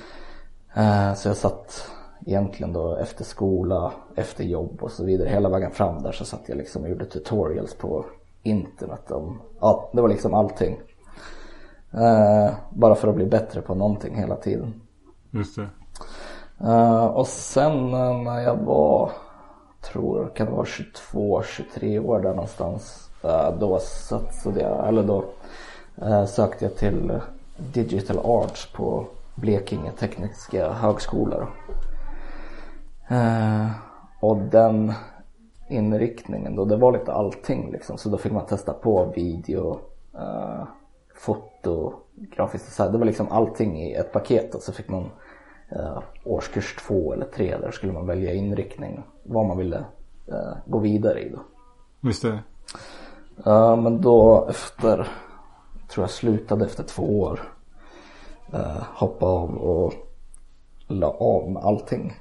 Uh, 0.78 1.14
så 1.14 1.28
jag 1.28 1.38
satt 1.38 1.92
egentligen 2.26 2.74
då 2.74 2.96
efter 2.96 3.24
skola, 3.24 3.92
efter 4.16 4.44
jobb 4.44 4.78
och 4.82 4.92
så 4.92 5.06
vidare. 5.06 5.30
Hela 5.30 5.50
vägen 5.50 5.72
fram 5.72 6.04
där 6.04 6.12
så 6.12 6.26
satt 6.26 6.50
jag 6.50 6.58
liksom 6.58 6.84
och 6.84 6.90
gjorde 6.90 7.06
tutorials 7.06 7.74
på 7.74 8.06
internet 8.44 9.12
om, 9.12 9.42
ja 9.60 9.90
det 9.94 10.02
var 10.02 10.10
liksom 10.10 10.34
allting. 10.34 10.80
Uh, 11.94 12.52
bara 12.70 12.96
för 12.96 13.08
att 13.08 13.16
bli 13.16 13.26
bättre 13.26 13.62
på 13.62 13.76
någonting 13.76 14.16
hela 14.16 14.36
tiden. 14.36 14.82
Just 15.32 15.56
det. 15.56 15.68
Uh, 16.64 17.06
och 17.06 17.28
sen 17.28 17.92
när 18.24 18.40
jag 18.40 18.56
var, 18.56 19.12
tror 19.82 20.32
kan 20.36 20.46
det 20.46 20.52
vara 20.52 20.66
22, 20.66 21.44
23 21.44 22.00
år 22.00 22.20
där 22.20 22.30
någonstans. 22.30 23.10
Eh, 23.24 23.58
då 23.60 23.80
satsade 23.80 24.62
jag, 24.62 24.88
eller 24.88 25.04
då 25.04 25.24
eh, 26.02 26.26
sökte 26.26 26.66
jag 26.66 26.76
till 26.76 27.20
Digital 27.58 28.20
Arts 28.24 28.72
på 28.74 29.06
Blekinge 29.36 29.92
Tekniska 29.92 30.72
Högskola. 30.72 31.48
Eh, 33.10 33.68
och 34.20 34.38
den 34.38 34.94
inriktningen 35.70 36.56
då, 36.56 36.66
det 36.66 36.78
var 36.78 36.92
lite 36.92 37.14
allting 37.14 37.72
liksom. 37.72 37.98
Så 37.98 38.10
då 38.10 38.18
fick 38.18 38.32
man 38.32 38.46
testa 38.46 38.74
på 38.74 39.06
video, 39.16 39.80
foto, 41.16 41.94
grafisk 42.16 42.66
design. 42.66 42.92
Det 42.92 42.98
var 42.98 43.06
liksom 43.06 43.28
allting 43.32 43.82
i 43.82 43.94
ett 43.94 44.12
paket 44.12 44.56
och 44.56 44.62
så 44.62 44.74
fick 44.74 44.90
man 44.90 45.10
uh, 45.76 46.00
årskurs 46.24 46.76
två 46.76 47.14
eller 47.14 47.26
tre 47.26 47.58
där 47.58 47.72
skulle 47.72 47.94
man 47.94 48.08
välja 48.08 48.34
inriktning. 48.34 49.04
Vad 49.24 49.46
man 49.46 49.58
ville 49.58 49.78
uh, 50.32 50.54
gå 50.66 50.80
vidare 50.80 51.20
i 51.22 51.30
då. 51.30 51.40
Visst 52.02 52.22
det. 52.22 52.40
Uh, 53.48 53.76
men 53.76 54.02
då 54.02 54.48
efter, 54.50 55.08
tror 55.90 56.04
jag 56.04 56.10
slutade 56.10 56.66
efter 56.66 56.84
två 56.84 57.20
år. 57.20 57.40
Uh, 58.54 58.84
hoppa 58.94 59.26
av 59.26 59.58
och 59.58 59.94
la 60.88 61.08
av 61.08 61.52
med 61.52 61.64
allting. 61.64 62.14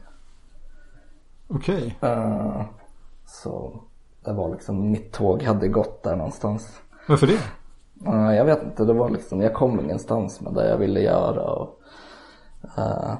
Okej. 1.48 1.96
Okay. 2.00 2.16
Uh, 2.16 2.62
så 3.26 3.80
det 4.24 4.32
var 4.32 4.48
liksom, 4.48 4.90
mitt 4.90 5.12
tåg 5.12 5.42
hade 5.42 5.68
gått 5.68 6.02
där 6.02 6.16
någonstans. 6.16 6.80
Varför 7.08 7.26
det? 7.26 7.38
Uh, 8.10 8.36
jag 8.36 8.44
vet 8.44 8.62
inte, 8.62 8.84
det 8.84 8.92
var 8.92 9.10
liksom, 9.10 9.40
jag 9.40 9.54
kom 9.54 9.80
ingenstans 9.80 10.40
med 10.40 10.54
det 10.54 10.68
jag 10.68 10.76
ville 10.76 11.00
göra. 11.00 11.42
Och, 11.42 11.80
uh, 12.78 13.14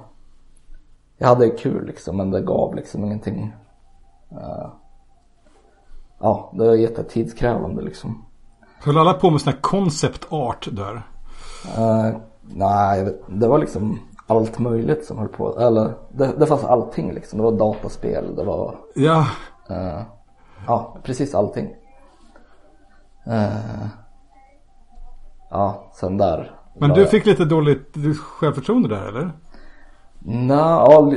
jag 1.19 1.29
hade 1.29 1.51
kul 1.51 1.87
liksom 1.87 2.17
men 2.17 2.31
det 2.31 2.41
gav 2.41 2.75
liksom 2.75 3.05
ingenting. 3.05 3.55
Uh, 4.33 4.69
ja, 6.21 6.53
det 6.55 6.67
var 6.67 6.75
jättetidskrävande 6.75 7.83
liksom. 7.83 8.25
Höll 8.81 8.99
alla 8.99 9.15
på 9.15 9.31
med 9.31 9.41
sån 9.41 9.53
här 9.53 9.61
concept 9.61 10.27
art 10.33 10.69
där? 10.73 10.95
Uh, 11.79 12.17
nej, 12.43 13.21
det 13.29 13.49
var 13.49 13.59
liksom 13.59 13.99
allt 14.27 14.59
möjligt 14.59 15.05
som 15.05 15.19
höll 15.19 15.29
på. 15.29 15.59
Eller 15.59 15.95
det, 16.13 16.33
det 16.39 16.47
fanns 16.47 16.65
allting 16.65 17.13
liksom. 17.13 17.39
Det 17.39 17.45
var 17.45 17.53
dataspel, 17.53 18.37
det 18.37 18.45
var 18.45 18.79
Ja. 18.95 19.27
Uh, 19.71 20.03
ja, 20.67 20.97
precis 21.03 21.35
allting. 21.35 21.67
Uh, 23.27 23.87
ja, 25.51 25.91
sen 25.95 26.17
där. 26.19 26.55
Men 26.75 26.91
du 26.91 27.07
fick 27.07 27.27
lite 27.27 27.45
dåligt 27.45 27.97
självförtroende 28.19 28.89
där 28.89 29.09
eller? 29.09 29.33
Nej, 30.21 31.17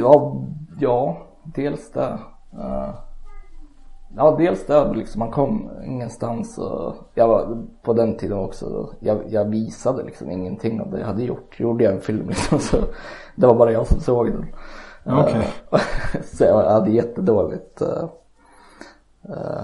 ja, 0.79 1.17
dels 1.43 1.91
det. 1.91 2.20
Ja, 4.15 4.36
dels 4.38 4.65
det 4.65 4.93
liksom. 4.93 5.20
Man 5.20 5.31
kom 5.31 5.70
ingenstans 5.86 6.58
och 6.58 6.96
jag 7.13 7.27
var 7.27 7.58
på 7.81 7.93
den 7.93 8.17
tiden 8.17 8.38
också. 8.38 8.93
Jag, 9.00 9.22
jag 9.27 9.46
visade 9.46 10.03
liksom 10.03 10.31
ingenting 10.31 10.81
av 10.81 10.91
det 10.91 11.00
jag 11.00 11.08
hade 11.08 11.24
gjort. 11.24 11.60
Gjorde 11.60 11.84
jag 11.84 11.93
en 11.93 12.01
film 12.01 12.27
liksom 12.27 12.60
så 12.60 12.77
det 13.36 13.48
var 13.48 13.55
bara 13.55 13.72
jag 13.72 13.88
som 13.88 14.00
såg 14.00 14.31
den. 14.31 14.46
Okay. 15.20 15.41
Uh, 15.74 16.22
så 16.24 16.43
jag 16.43 16.70
hade 16.70 16.91
jättedåligt, 16.91 17.81
uh, 17.81 18.03
uh, 19.29 19.62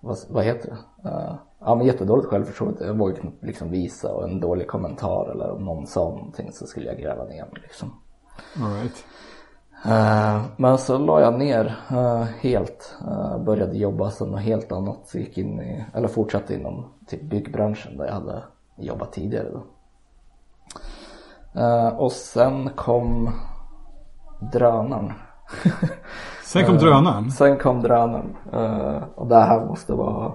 vad, 0.00 0.18
vad 0.28 0.44
heter 0.44 0.68
det? 0.68 1.08
Uh, 1.08 1.34
ja 1.60 1.74
men 1.74 1.86
jättedåligt 1.86 2.28
självförtroende. 2.28 2.86
Jag 2.86 2.94
vågade 2.94 3.20
liksom 3.40 3.70
visa 3.70 4.12
och 4.12 4.24
en 4.24 4.40
dålig 4.40 4.68
kommentar 4.68 5.30
eller 5.30 5.50
om 5.50 5.64
någon 5.64 5.86
sa 5.86 6.00
någonting 6.00 6.52
så 6.52 6.66
skulle 6.66 6.86
jag 6.86 6.98
gräva 6.98 7.24
ner 7.24 7.42
mig 7.42 7.62
liksom. 7.62 7.92
All 8.62 8.74
right. 8.74 9.04
Uh, 9.86 10.42
men 10.56 10.78
så 10.78 10.98
la 10.98 11.20
jag 11.20 11.38
ner 11.38 11.76
uh, 11.92 12.22
helt, 12.22 12.96
uh, 13.02 13.38
började 13.38 13.76
jobba 13.76 14.10
som 14.10 14.30
något 14.30 14.40
helt 14.40 14.72
annat, 14.72 15.06
så 15.06 15.18
gick 15.18 15.38
in 15.38 15.60
i, 15.60 15.84
eller 15.94 16.08
fortsatte 16.08 16.54
inom 16.54 16.84
typ 17.06 17.22
byggbranschen 17.22 17.96
där 17.96 18.04
jag 18.06 18.12
hade 18.12 18.42
jobbat 18.76 19.12
tidigare 19.12 19.48
då. 19.50 19.62
och 21.96 22.12
sen 22.12 22.70
kom 22.76 23.30
drönaren. 24.52 25.12
sen 26.44 26.66
kom 26.66 26.76
drönaren? 26.76 27.30
sen 27.30 27.58
kom 27.58 27.82
drönaren. 27.82 28.36
och 29.14 29.26
det 29.26 29.36
här 29.36 29.66
måste 29.66 29.92
vara, 29.92 30.32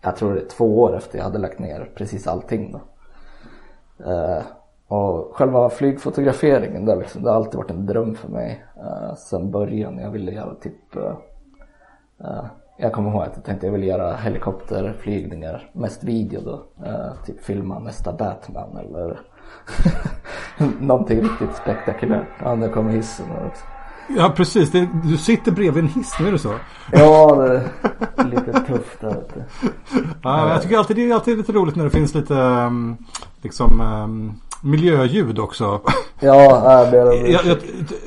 jag 0.00 0.16
tror 0.16 0.34
det 0.34 0.40
är 0.40 0.48
två 0.48 0.80
år 0.82 0.96
efter 0.96 1.18
jag 1.18 1.24
hade 1.24 1.38
lagt 1.38 1.58
ner 1.58 1.92
precis 1.96 2.26
allting 2.26 2.72
då. 2.72 2.80
Och 4.88 5.36
själva 5.36 5.70
flygfotograferingen, 5.70 6.84
det, 6.84 6.96
liksom, 6.96 7.22
det 7.22 7.30
har 7.30 7.36
alltid 7.36 7.54
varit 7.54 7.70
en 7.70 7.86
dröm 7.86 8.14
för 8.14 8.28
mig 8.28 8.64
uh, 8.76 9.14
sen 9.14 9.50
början. 9.50 9.98
Jag 9.98 10.10
ville 10.10 10.32
göra 10.32 10.54
typ, 10.54 10.96
uh, 10.96 11.02
uh, 12.20 12.44
jag 12.76 12.92
kommer 12.92 13.10
ihåg 13.10 13.22
att 13.22 13.32
jag 13.34 13.44
tänkte 13.44 13.66
jag 13.66 13.72
ville 13.72 13.86
göra 13.86 14.16
helikopterflygningar, 14.16 15.70
mest 15.72 16.04
video 16.04 16.40
då. 16.44 16.62
typ 17.26 17.40
filma 17.40 17.78
nästa 17.78 18.12
Batman 18.12 18.76
eller 18.76 19.20
någonting 20.80 21.20
riktigt 21.20 21.56
spektakulärt. 21.56 22.26
Ja, 22.42 22.54
nu 22.54 22.68
kommer 22.68 22.90
hissen 22.90 23.26
också. 23.46 23.64
Ja 24.08 24.32
precis, 24.36 24.70
det, 24.70 24.88
du 25.04 25.16
sitter 25.16 25.52
bredvid 25.52 25.84
en 25.84 25.90
hiss, 25.90 26.14
nu 26.20 26.28
är 26.28 26.32
det 26.32 26.38
så? 26.38 26.54
Ja, 26.92 27.34
det 27.36 28.22
är 28.22 28.24
lite 28.24 28.52
tufft 28.52 29.00
där 29.00 29.22
du. 29.34 29.44
Ja, 30.22 30.48
jag 30.48 30.62
tycker 30.62 30.78
alltid 30.78 30.96
det 30.96 31.10
är 31.10 31.14
alltid 31.14 31.38
lite 31.38 31.52
roligt 31.52 31.76
när 31.76 31.84
det 31.84 31.90
finns 31.90 32.14
lite 32.14 32.34
um, 32.34 32.96
liksom 33.42 33.80
um, 33.80 34.32
miljöljud 34.62 35.38
också. 35.38 35.80
Ja, 36.20 36.88
det 36.90 36.98
är 36.98 37.04
det. 37.04 37.30
Jag, 37.30 37.44
jag, 37.44 37.56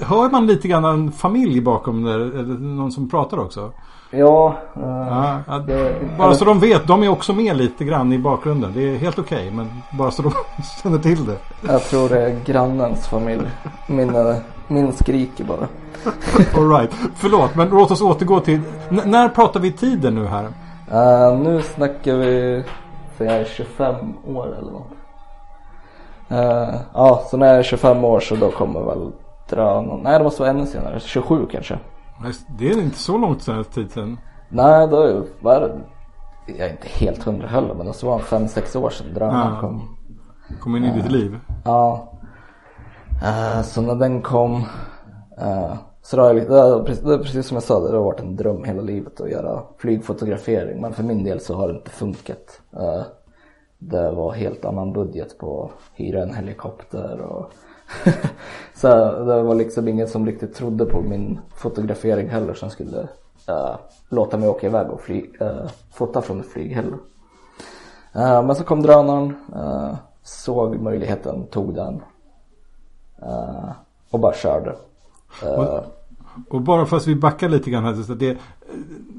hör 0.05 0.29
man 0.29 0.47
lite 0.47 0.67
grann 0.67 0.85
en 0.85 1.11
familj 1.11 1.61
bakom 1.61 2.03
där? 2.03 2.19
Eller 2.19 2.59
någon 2.59 2.91
som 2.91 3.09
pratar 3.09 3.39
också? 3.39 3.71
Ja. 4.11 4.55
Uh, 4.77 5.43
ja 5.47 5.57
det, 5.67 5.95
bara 6.17 6.35
så 6.35 6.45
de 6.45 6.59
vet, 6.59 6.87
de 6.87 7.03
är 7.03 7.09
också 7.09 7.33
med 7.33 7.57
lite 7.57 7.85
grann 7.85 8.13
i 8.13 8.19
bakgrunden. 8.19 8.71
Det 8.73 8.89
är 8.89 8.97
helt 8.97 9.19
okej, 9.19 9.37
okay, 9.37 9.51
men 9.51 9.69
bara 9.97 10.11
så 10.11 10.21
de 10.21 10.31
känner 10.83 10.97
till 10.97 11.25
det. 11.25 11.37
Jag 11.67 11.83
tror 11.83 12.09
det 12.09 12.21
är 12.21 12.39
grannens 12.45 13.07
familj. 13.07 13.47
Min, 13.87 14.15
eh, 14.15 14.35
min 14.67 14.93
skriker 14.93 15.43
bara. 15.43 15.67
Alright, 16.55 16.93
förlåt 17.15 17.55
men 17.55 17.69
låt 17.69 17.91
oss 17.91 18.01
återgå 18.01 18.39
till, 18.39 18.61
N 18.89 19.01
när 19.05 19.29
pratar 19.29 19.59
vi 19.59 19.71
tiden 19.71 20.15
nu 20.15 20.25
här? 20.25 20.43
Uh, 20.43 21.39
nu 21.39 21.61
snackar 21.61 22.15
vi, 22.15 22.63
för 23.17 23.25
jag 23.25 23.35
är 23.35 23.45
25 23.45 23.95
år 24.25 24.57
eller 24.57 24.71
något. 24.71 24.91
Uh, 26.31 26.75
ja, 26.93 27.23
så 27.31 27.37
när 27.37 27.47
jag 27.47 27.57
är 27.57 27.63
25 27.63 28.03
år 28.03 28.19
så 28.19 28.35
då 28.35 28.51
kommer 28.51 28.79
väl 28.81 29.11
drönaren, 29.49 29.99
nej 30.03 30.17
det 30.17 30.23
måste 30.23 30.41
vara 30.41 30.51
ännu 30.51 30.65
senare, 30.65 30.99
27 30.99 31.45
kanske. 31.51 31.79
Det 32.59 32.69
är 32.69 32.81
inte 32.81 32.97
så 32.97 33.17
långt 33.17 33.41
sedan 33.41 33.63
tid 33.63 33.91
sedan. 33.91 34.17
Nej, 34.49 34.87
då 34.87 35.01
är 35.01 35.59
det? 35.59 35.79
Jag 36.47 36.67
är 36.67 36.71
inte 36.71 36.87
helt 36.87 37.23
hundra 37.23 37.47
heller 37.47 37.73
men 37.73 37.85
det 37.85 38.03
var 38.03 38.19
fem 38.19 38.47
sex 38.47 38.75
år 38.75 38.89
sedan 38.89 39.13
drönaren 39.13 39.53
Ja. 39.53 39.61
kom. 39.61 39.97
Kom 40.59 40.75
in 40.75 40.83
i 40.83 40.91
ditt 40.91 41.11
liv. 41.11 41.39
Ja. 41.65 42.13
Eh, 43.23 43.61
så 43.61 43.81
när 43.81 43.95
den 43.95 44.21
kom. 44.21 44.55
uh, 45.41 45.73
så 46.01 46.15
det, 46.15 46.21
har, 46.21 46.33
jag- 46.33 46.49
det, 46.49 46.59
är 46.59 46.83
precis, 46.83 47.03
det 47.03 47.13
är 47.13 47.17
precis 47.17 47.47
som 47.47 47.55
jag 47.55 47.63
sa, 47.63 47.79
det 47.79 47.97
har 47.97 48.03
varit 48.03 48.19
en 48.19 48.35
dröm 48.35 48.63
hela 48.63 48.81
livet 48.81 49.21
att 49.21 49.29
göra 49.29 49.63
flygfotografering. 49.77 50.81
Men 50.81 50.93
för 50.93 51.03
min 51.03 51.23
del 51.23 51.39
så 51.39 51.55
har 51.55 51.67
det 51.67 51.73
inte 51.73 51.89
funkat. 51.89 52.61
Uh, 52.73 53.01
det 53.79 54.11
var 54.11 54.31
helt 54.31 54.65
annan 54.65 54.93
budget 54.93 55.37
på 55.37 55.63
att 55.63 55.71
hyra 55.99 56.21
en 56.23 56.33
helikopter 56.33 57.21
och 57.21 57.51
så 58.75 58.87
det 59.23 59.43
var 59.43 59.55
liksom 59.55 59.87
ingen 59.87 60.07
som 60.07 60.25
riktigt 60.25 60.55
trodde 60.55 60.85
på 60.85 61.01
min 61.01 61.39
fotografering 61.55 62.29
heller 62.29 62.53
som 62.53 62.69
skulle 62.69 63.07
låta 64.09 64.37
mig 64.37 64.49
åka 64.49 64.67
iväg 64.67 64.89
och 64.89 65.01
fly, 65.01 65.25
fota 65.93 66.21
från 66.21 66.39
ett 66.39 66.45
flyg 66.47 66.71
heller. 66.71 66.97
Men 68.13 68.55
så 68.55 68.63
kom 68.63 68.81
drönaren, 68.81 69.35
såg 70.23 70.79
möjligheten, 70.79 71.47
tog 71.47 71.75
den 71.75 72.01
eh, 73.21 73.69
och 74.09 74.19
bara 74.19 74.33
körde. 74.33 74.75
Eh, 75.43 75.79
Och 76.49 76.61
bara 76.61 76.85
fast 76.85 77.07
vi 77.07 77.15
backar 77.15 77.49
lite 77.49 77.69
grann 77.69 77.83
här. 77.83 78.15
Det, 78.15 78.37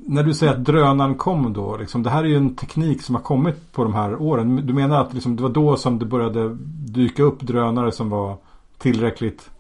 när 0.06 0.22
du 0.22 0.34
säger 0.34 0.52
att 0.52 0.64
drönaren 0.64 1.14
kom 1.14 1.52
då. 1.52 1.76
Liksom, 1.76 2.02
det 2.02 2.10
här 2.10 2.24
är 2.24 2.28
ju 2.28 2.36
en 2.36 2.54
teknik 2.56 3.02
som 3.02 3.14
har 3.14 3.22
kommit 3.22 3.72
på 3.72 3.84
de 3.84 3.94
här 3.94 4.22
åren. 4.22 4.66
Du 4.66 4.72
menar 4.72 5.00
att 5.00 5.14
liksom, 5.14 5.36
det 5.36 5.42
var 5.42 5.50
då 5.50 5.76
som 5.76 5.98
det 5.98 6.04
började 6.04 6.56
dyka 6.86 7.22
upp 7.22 7.40
drönare 7.40 7.92
som 7.92 8.10
var 8.10 8.36
tillräckligt 8.78 9.50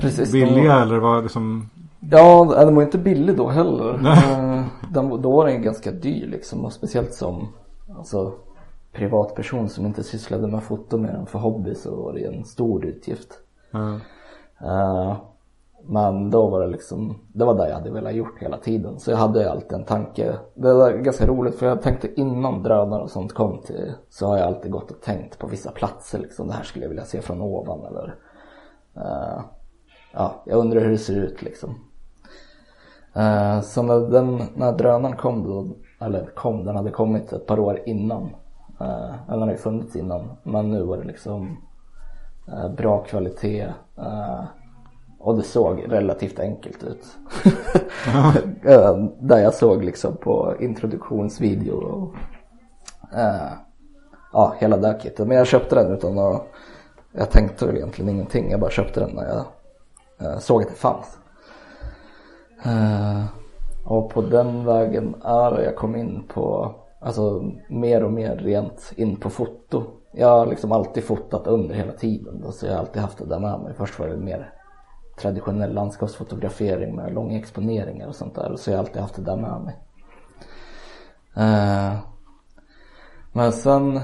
precis, 0.00 0.32
billiga 0.32 0.74
då- 0.76 0.80
eller 0.82 0.98
var 0.98 1.22
liksom 1.22 1.68
Ja, 2.10 2.54
den 2.58 2.74
var 2.74 2.82
inte 2.82 2.98
billig 2.98 3.36
då 3.36 3.48
heller. 3.48 3.94
Eh, 4.06 4.64
Den, 4.92 5.22
då 5.22 5.36
var 5.36 5.46
den 5.46 5.62
ganska 5.62 5.90
dyr 5.92 6.26
liksom 6.26 6.64
och 6.64 6.72
speciellt 6.72 7.14
som 7.14 7.48
alltså, 7.98 8.32
privatperson 8.92 9.68
som 9.68 9.86
inte 9.86 10.02
sysslade 10.02 10.46
med 10.46 10.62
foto 10.62 10.98
mer 10.98 11.08
än 11.10 11.26
för 11.26 11.38
hobby 11.38 11.74
så 11.74 11.96
var 12.02 12.12
det 12.12 12.24
en 12.24 12.44
stor 12.44 12.84
utgift. 12.84 13.28
Mm. 13.74 14.00
Men 15.90 16.30
då 16.30 16.48
var 16.48 16.60
det 16.60 16.66
liksom, 16.66 17.18
det 17.32 17.44
var 17.44 17.54
det 17.54 17.68
jag 17.68 17.74
hade 17.74 17.90
velat 17.90 18.14
gjort 18.14 18.38
hela 18.42 18.56
tiden. 18.56 18.98
Så 18.98 19.10
jag 19.10 19.18
hade 19.18 19.50
alltid 19.50 19.72
en 19.72 19.84
tanke. 19.84 20.38
Det 20.54 20.74
var 20.74 20.92
ganska 20.92 21.26
roligt 21.26 21.54
för 21.54 21.66
jag 21.66 21.82
tänkte 21.82 22.20
innan 22.20 22.62
drönare 22.62 23.02
och 23.02 23.10
sånt 23.10 23.32
kom 23.32 23.60
till 23.62 23.92
så 24.08 24.26
har 24.26 24.38
jag 24.38 24.46
alltid 24.46 24.72
gått 24.72 24.90
och 24.90 25.00
tänkt 25.00 25.38
på 25.38 25.46
vissa 25.46 25.70
platser 25.70 26.18
liksom. 26.18 26.46
Det 26.46 26.52
här 26.52 26.62
skulle 26.62 26.84
jag 26.84 26.88
vilja 26.88 27.04
se 27.04 27.20
från 27.20 27.40
ovan 27.40 27.86
eller 27.86 28.14
eh, 28.96 29.40
ja, 30.12 30.42
jag 30.44 30.58
undrar 30.58 30.80
hur 30.80 30.90
det 30.90 30.98
ser 30.98 31.16
ut 31.16 31.42
liksom. 31.42 31.74
Eh, 33.14 33.60
så 33.60 33.82
när, 33.82 34.10
den, 34.10 34.42
när 34.54 34.72
drönaren 34.72 35.16
kom 35.16 35.44
då, 35.44 35.66
eller 36.06 36.26
kom, 36.26 36.64
den 36.64 36.76
hade 36.76 36.90
kommit 36.90 37.32
ett 37.32 37.46
par 37.46 37.58
år 37.58 37.80
innan. 37.86 38.30
Eller 38.80 39.24
den 39.28 39.40
hade 39.40 39.52
ju 39.52 39.58
funnits 39.58 39.96
innan. 39.96 40.30
Men 40.42 40.70
nu 40.70 40.82
var 40.82 40.96
det 40.96 41.04
liksom 41.04 41.56
bra 42.76 42.98
kvalitet. 42.98 43.66
Eh, 43.98 44.44
och 45.18 45.36
det 45.36 45.42
såg 45.42 45.84
relativt 45.88 46.38
enkelt 46.38 46.84
ut. 46.84 47.06
Eh, 48.64 48.96
Där 49.20 49.38
jag 49.38 49.54
såg 49.54 49.84
liksom 49.84 50.16
på 50.16 50.54
introduktionsvideo 50.60 51.74
och 51.74 52.14
eh, 53.18 53.52
ja, 54.32 54.54
hela 54.58 54.98
kittet. 54.98 55.28
Men 55.28 55.36
jag 55.36 55.46
köpte 55.46 55.74
den 55.74 55.92
utan 55.92 56.18
att, 56.18 56.42
jag 57.12 57.30
tänkte 57.30 57.66
väl 57.66 57.76
egentligen 57.76 58.08
ingenting. 58.10 58.50
Jag 58.50 58.60
bara 58.60 58.70
köpte 58.70 59.00
den 59.00 59.10
när 59.10 59.26
jag 59.26 59.44
eh, 60.20 60.38
såg 60.38 60.62
att 60.62 60.68
det 60.68 60.74
fanns. 60.74 61.18
Eh, 62.64 63.24
och 63.86 64.10
på 64.10 64.22
den 64.22 64.64
vägen 64.64 65.14
är 65.24 65.60
jag 65.62 65.76
kom 65.76 65.96
in 65.96 66.24
på, 66.34 66.74
alltså 67.00 67.52
mer 67.68 68.04
och 68.04 68.12
mer 68.12 68.36
rent 68.36 68.92
in 68.96 69.16
på 69.16 69.30
foto. 69.30 69.84
Jag 70.12 70.28
har 70.28 70.46
liksom 70.46 70.72
alltid 70.72 71.04
fotat 71.04 71.46
under 71.46 71.74
hela 71.74 71.92
tiden 71.92 72.40
då, 72.40 72.52
så 72.52 72.66
jag 72.66 72.72
har 72.72 72.78
alltid 72.78 73.02
haft 73.02 73.18
det 73.18 73.26
där 73.26 73.40
med 73.40 73.60
mig. 73.60 73.74
Först 73.74 73.98
var 73.98 74.08
det 74.08 74.16
mer 74.16 74.54
traditionell 75.20 75.74
landskapsfotografering 75.74 76.96
med 76.96 77.14
långa 77.14 77.38
exponeringar 77.38 78.08
och 78.08 78.14
sånt 78.14 78.34
där. 78.34 78.56
Så 78.56 78.70
jag 78.70 78.76
har 78.76 78.84
alltid 78.84 79.02
haft 79.02 79.16
det 79.16 79.22
där 79.22 79.36
med 79.36 79.60
mig. 79.60 79.76
Eh, 81.36 81.98
men 83.32 83.52
sen, 83.52 84.00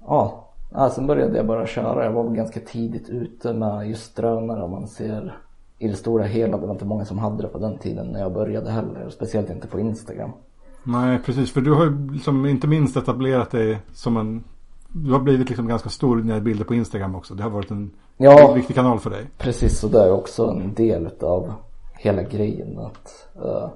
ja, 0.00 0.50
ja, 0.72 0.90
sen 0.90 1.06
började 1.06 1.36
jag 1.36 1.46
bara 1.46 1.66
köra. 1.66 2.04
Jag 2.04 2.12
var 2.12 2.24
väl 2.24 2.34
ganska 2.34 2.60
tidigt 2.60 3.08
ute 3.08 3.52
med 3.52 3.88
just 3.88 4.16
drönare 4.16 4.62
om 4.62 4.70
man 4.70 4.88
ser 4.88 5.38
i 5.78 5.88
det 5.88 5.94
stora 5.94 6.24
hela. 6.24 6.58
Det 6.58 6.66
var 6.66 6.74
inte 6.74 6.84
många 6.84 7.04
som 7.04 7.18
hade 7.18 7.42
det 7.42 7.48
på 7.48 7.58
den 7.58 7.78
tiden 7.78 8.06
när 8.06 8.20
jag 8.20 8.32
började 8.32 8.70
heller. 8.70 9.10
Speciellt 9.10 9.50
inte 9.50 9.66
på 9.66 9.80
Instagram. 9.80 10.30
Nej, 10.84 11.18
precis. 11.24 11.52
För 11.52 11.60
du 11.60 11.74
har 11.74 11.84
ju 11.84 12.12
liksom 12.12 12.46
inte 12.46 12.66
minst 12.66 12.96
etablerat 12.96 13.50
dig 13.50 13.78
som 13.92 14.16
en... 14.16 14.44
Du 14.92 15.12
har 15.12 15.20
blivit 15.20 15.48
liksom 15.48 15.68
ganska 15.68 15.88
stor 15.88 16.16
när 16.16 16.40
bilder 16.40 16.64
på 16.64 16.74
Instagram 16.74 17.14
också. 17.14 17.34
Det 17.34 17.42
har 17.42 17.50
varit 17.50 17.70
en 17.70 17.90
Ja, 18.16 18.52
viktig 18.52 18.76
kanal 18.76 18.98
för 18.98 19.10
dig. 19.10 19.26
precis. 19.38 19.84
Och 19.84 19.90
det 19.90 20.02
är 20.02 20.12
också 20.12 20.46
en 20.46 20.74
del 20.74 21.06
utav 21.06 21.52
hela 21.98 22.22
grejen. 22.22 22.78
Att, 22.78 23.28
eh, 23.44 23.70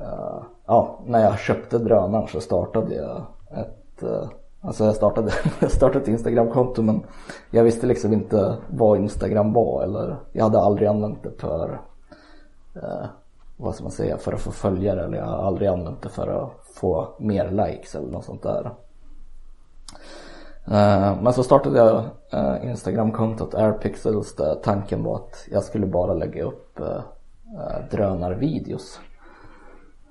eh, 0.00 0.42
ja, 0.66 1.00
när 1.06 1.20
jag 1.24 1.38
köpte 1.38 1.78
drönaren 1.78 2.28
så 2.28 2.40
startade 2.40 2.94
jag 2.94 3.26
ett 3.58 4.02
eh, 4.02 4.28
Alltså 4.64 4.84
jag 4.84 4.94
startade, 4.94 5.32
jag 5.60 5.70
startade 5.70 6.02
ett 6.02 6.08
Instagramkonto 6.08 6.82
men 6.82 7.02
jag 7.50 7.64
visste 7.64 7.86
liksom 7.86 8.12
inte 8.12 8.56
vad 8.70 8.98
Instagram 8.98 9.52
var 9.52 9.82
eller 9.82 10.16
jag 10.32 10.44
hade 10.44 10.60
aldrig 10.60 10.88
använt 10.88 11.22
det 11.22 11.30
för 11.40 11.80
eh, 12.74 13.06
vad 13.56 13.74
ska 13.74 13.84
man 13.84 13.90
säga, 13.92 14.18
för 14.18 14.32
att 14.32 14.40
få 14.40 14.50
följare 14.50 15.04
eller 15.04 15.18
jag 15.18 15.24
har 15.24 15.42
aldrig 15.46 15.68
använt 15.68 16.02
det 16.02 16.08
för 16.08 16.28
att 16.28 16.50
få 16.74 17.08
mer 17.18 17.50
likes 17.50 17.94
eller 17.94 18.08
något 18.10 18.24
sånt 18.24 18.42
där. 18.42 18.70
Eh, 20.66 21.22
Men 21.22 21.32
så 21.32 21.42
startade 21.42 21.78
jag 21.78 22.04
eh, 22.32 22.70
Instagramkontot 22.70 23.54
Airpixels 23.54 24.36
där 24.36 24.54
tanken 24.54 25.04
var 25.04 25.16
att 25.16 25.46
jag 25.50 25.62
skulle 25.62 25.86
bara 25.86 26.14
lägga 26.14 26.44
upp 26.44 26.80
eh, 26.80 27.00
drönarvideos. 27.90 29.00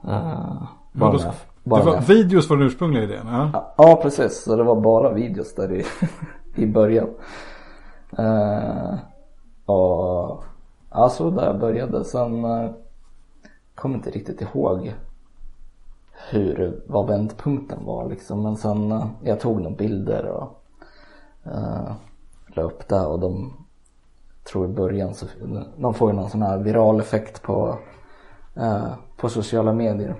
Eh, 0.07 0.63
Bara 0.93 1.11
jag- 1.13 1.21
Det 1.63 1.69
bara 1.69 1.83
var, 1.83 1.93
jag 1.93 2.01
videos 2.01 2.49
var 2.49 2.57
den 2.57 2.65
ursprungliga 2.67 3.03
idén. 3.03 3.27
Ja. 3.27 3.49
Ja, 3.53 3.73
Ja 3.77 3.99
precis, 4.01 4.43
så 4.43 4.55
det 4.55 4.63
var 4.63 4.81
bara 4.81 5.13
videos 5.13 5.55
där 5.55 5.73
i, 5.73 5.85
i 6.55 6.65
början. 6.67 7.07
Och 9.65 10.43
ja, 10.91 11.09
så 11.09 11.29
där 11.29 11.45
jag 11.45 11.59
började. 11.59 12.03
Sen 12.05 12.45
eh, 12.45 12.71
kommer 13.75 13.95
inte 13.95 14.09
riktigt 14.09 14.41
ihåg 14.41 14.93
hur, 16.29 16.83
vad 16.87 17.07
vändpunkten 17.07 17.85
var 17.85 18.09
liksom. 18.09 18.43
Men 18.43 18.57
sen 18.57 18.91
eh, 18.91 19.07
jag 19.23 19.39
tog 19.39 19.61
några 19.61 19.75
bilder 19.75 20.25
och 20.25 20.63
uh, 21.47 21.91
la 22.47 22.63
upp 22.63 22.87
det 22.87 23.05
och 23.05 23.19
de 23.19 23.53
tror 24.43 24.65
i 24.65 24.73
början 24.73 25.13
så 25.13 25.25
de 25.77 25.93
får 25.93 26.11
ju 26.11 26.15
någon 26.15 26.29
sån 26.29 26.41
här 26.41 26.57
viral 26.57 26.99
effekt 26.99 27.41
på, 27.41 27.77
uh, 28.57 28.93
på 29.17 29.29
sociala 29.29 29.73
medier. 29.73 30.15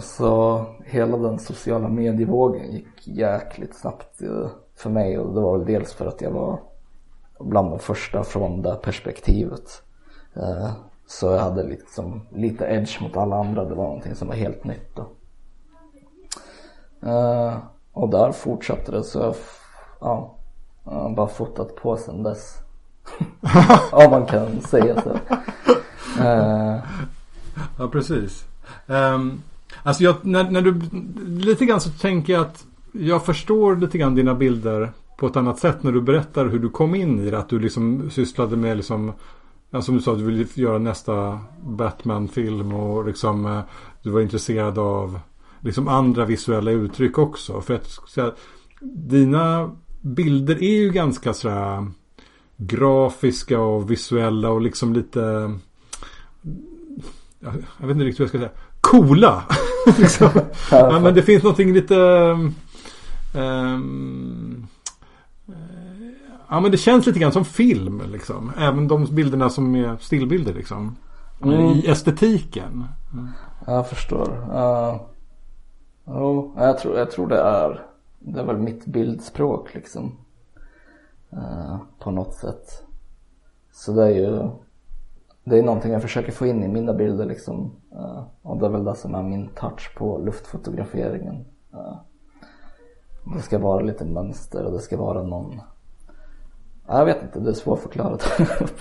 Så 0.00 0.64
hela 0.84 1.16
den 1.16 1.38
sociala 1.38 1.88
medievågen 1.88 2.72
gick 2.72 3.08
jäkligt 3.08 3.74
snabbt 3.74 4.20
för 4.76 4.90
mig 4.90 5.18
och 5.18 5.34
det 5.34 5.40
var 5.40 5.58
väl 5.58 5.66
dels 5.66 5.92
för 5.92 6.06
att 6.06 6.20
jag 6.20 6.30
var 6.30 6.60
bland 7.40 7.70
de 7.70 7.78
första 7.78 8.24
från 8.24 8.62
det 8.62 8.74
perspektivet. 8.82 9.82
Så 11.10 11.26
jag 11.26 11.38
hade 11.38 11.62
liksom 11.62 12.20
lite 12.32 12.64
edge 12.64 13.02
mot 13.02 13.16
alla 13.16 13.36
andra, 13.36 13.64
det 13.64 13.74
var 13.74 13.84
någonting 13.84 14.14
som 14.14 14.28
var 14.28 14.34
helt 14.34 14.64
nytt 14.64 14.96
då. 14.96 15.06
Eh, 17.08 17.56
Och 17.92 18.08
där 18.08 18.32
fortsatte 18.32 18.92
det 18.92 19.02
så 19.02 19.18
jag, 19.18 19.34
ja, 20.00 20.34
jag 20.84 20.92
har 20.92 21.10
bara 21.10 21.28
fotat 21.28 21.76
på 21.76 21.96
sedan 21.96 22.22
dess. 22.22 22.58
Om 23.92 24.10
man 24.10 24.26
kan 24.26 24.60
säga 24.60 25.02
så. 25.02 25.10
Eh, 26.22 26.76
Ja, 27.78 27.88
precis. 27.88 28.44
Um, 28.86 29.42
alltså 29.82 30.02
jag, 30.04 30.14
när, 30.22 30.50
när 30.50 30.62
du, 30.62 30.80
lite 31.44 31.64
grann 31.64 31.80
så 31.80 31.90
tänker 31.90 32.32
jag 32.32 32.42
att 32.42 32.64
jag 32.92 33.24
förstår 33.24 33.76
lite 33.76 33.98
grann 33.98 34.14
dina 34.14 34.34
bilder 34.34 34.92
på 35.16 35.26
ett 35.26 35.36
annat 35.36 35.58
sätt 35.58 35.82
när 35.82 35.92
du 35.92 36.00
berättar 36.00 36.46
hur 36.46 36.58
du 36.58 36.68
kom 36.68 36.94
in 36.94 37.20
i 37.20 37.30
det. 37.30 37.38
Att 37.38 37.48
du 37.48 37.58
liksom 37.58 38.10
sysslade 38.10 38.56
med 38.56 38.76
liksom, 38.76 39.12
ja, 39.70 39.82
som 39.82 39.94
du 39.94 40.00
sa, 40.00 40.14
du 40.14 40.24
ville 40.24 40.46
göra 40.54 40.78
nästa 40.78 41.40
Batman-film 41.62 42.72
och 42.72 43.06
liksom 43.06 43.46
eh, 43.46 43.60
du 44.02 44.10
var 44.10 44.20
intresserad 44.20 44.78
av 44.78 45.20
liksom 45.60 45.88
andra 45.88 46.24
visuella 46.24 46.70
uttryck 46.70 47.18
också. 47.18 47.60
För 47.60 47.74
att 47.74 47.86
säga, 48.08 48.32
dina 48.80 49.76
bilder 50.00 50.62
är 50.62 50.76
ju 50.80 50.90
ganska 50.90 51.34
sådär 51.34 51.86
grafiska 52.56 53.60
och 53.60 53.90
visuella 53.90 54.50
och 54.50 54.60
liksom 54.60 54.92
lite 54.92 55.20
jag 57.40 57.52
jag 57.78 57.86
vet 57.86 57.94
inte 57.94 58.04
riktigt 58.04 58.20
vad 58.20 58.24
jag 58.24 58.28
ska 58.28 58.38
säga. 58.38 58.50
Coola! 58.80 59.44
liksom. 59.98 60.28
ja, 60.70 61.00
men 61.00 61.14
det 61.14 61.22
finns 61.22 61.42
någonting 61.42 61.72
lite... 61.72 61.96
eh, 63.34 63.78
ja 66.50 66.60
men 66.60 66.70
det 66.70 66.76
känns 66.76 67.06
lite 67.06 67.18
grann 67.18 67.32
som 67.32 67.44
film 67.44 68.02
liksom. 68.06 68.52
Även 68.58 68.88
de 68.88 69.04
bilderna 69.04 69.50
som 69.50 69.74
är 69.74 69.96
stillbilder 69.96 70.54
liksom. 70.54 70.96
Mm. 71.42 71.60
I 71.60 71.86
estetiken. 71.86 72.84
Jag 73.66 73.88
förstår. 73.88 74.28
Uh, 74.28 75.00
jo, 76.06 76.54
jag 76.56 76.78
tror, 76.78 76.98
jag 76.98 77.10
tror 77.10 77.28
det 77.28 77.40
är, 77.40 77.86
det 78.18 78.40
är 78.40 78.44
väl 78.44 78.58
mitt 78.58 78.86
bildspråk 78.86 79.74
liksom. 79.74 80.16
Uh, 81.32 81.76
på 81.98 82.10
något 82.10 82.34
sätt. 82.34 82.82
Så 83.72 83.92
det 83.92 84.04
är 84.04 84.10
ju, 84.10 84.50
det 85.44 85.58
är 85.58 85.62
någonting 85.62 85.92
jag 85.92 86.02
försöker 86.02 86.32
få 86.32 86.46
in 86.46 86.62
i 86.62 86.68
mina 86.68 86.92
bilder 86.92 87.26
liksom. 87.26 87.72
Uh, 87.92 88.22
och 88.42 88.58
det 88.58 88.66
är 88.66 88.70
väl 88.70 88.84
det 88.84 88.94
som 88.94 89.14
är 89.14 89.22
min 89.22 89.48
touch 89.48 89.94
på 89.96 90.18
luftfotograferingen. 90.18 91.44
Uh, 91.74 91.96
det 93.34 93.42
ska 93.42 93.58
vara 93.58 93.80
lite 93.80 94.04
mönster 94.04 94.64
och 94.64 94.72
det 94.72 94.80
ska 94.80 94.96
vara 94.96 95.22
någon 95.22 95.60
jag 96.96 97.04
vet 97.04 97.22
inte, 97.22 97.40
det 97.40 97.50
är 97.50 97.54
svårförklarat. 97.54 98.24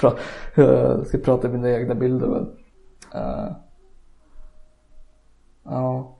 jag 0.55 1.07
ska 1.07 1.17
prata 1.17 1.47
i 1.47 1.51
mina 1.51 1.69
egna 1.71 1.95
bilder 1.95 2.27
men 2.27 2.43
uh, 3.21 3.51
Ja. 5.69 6.15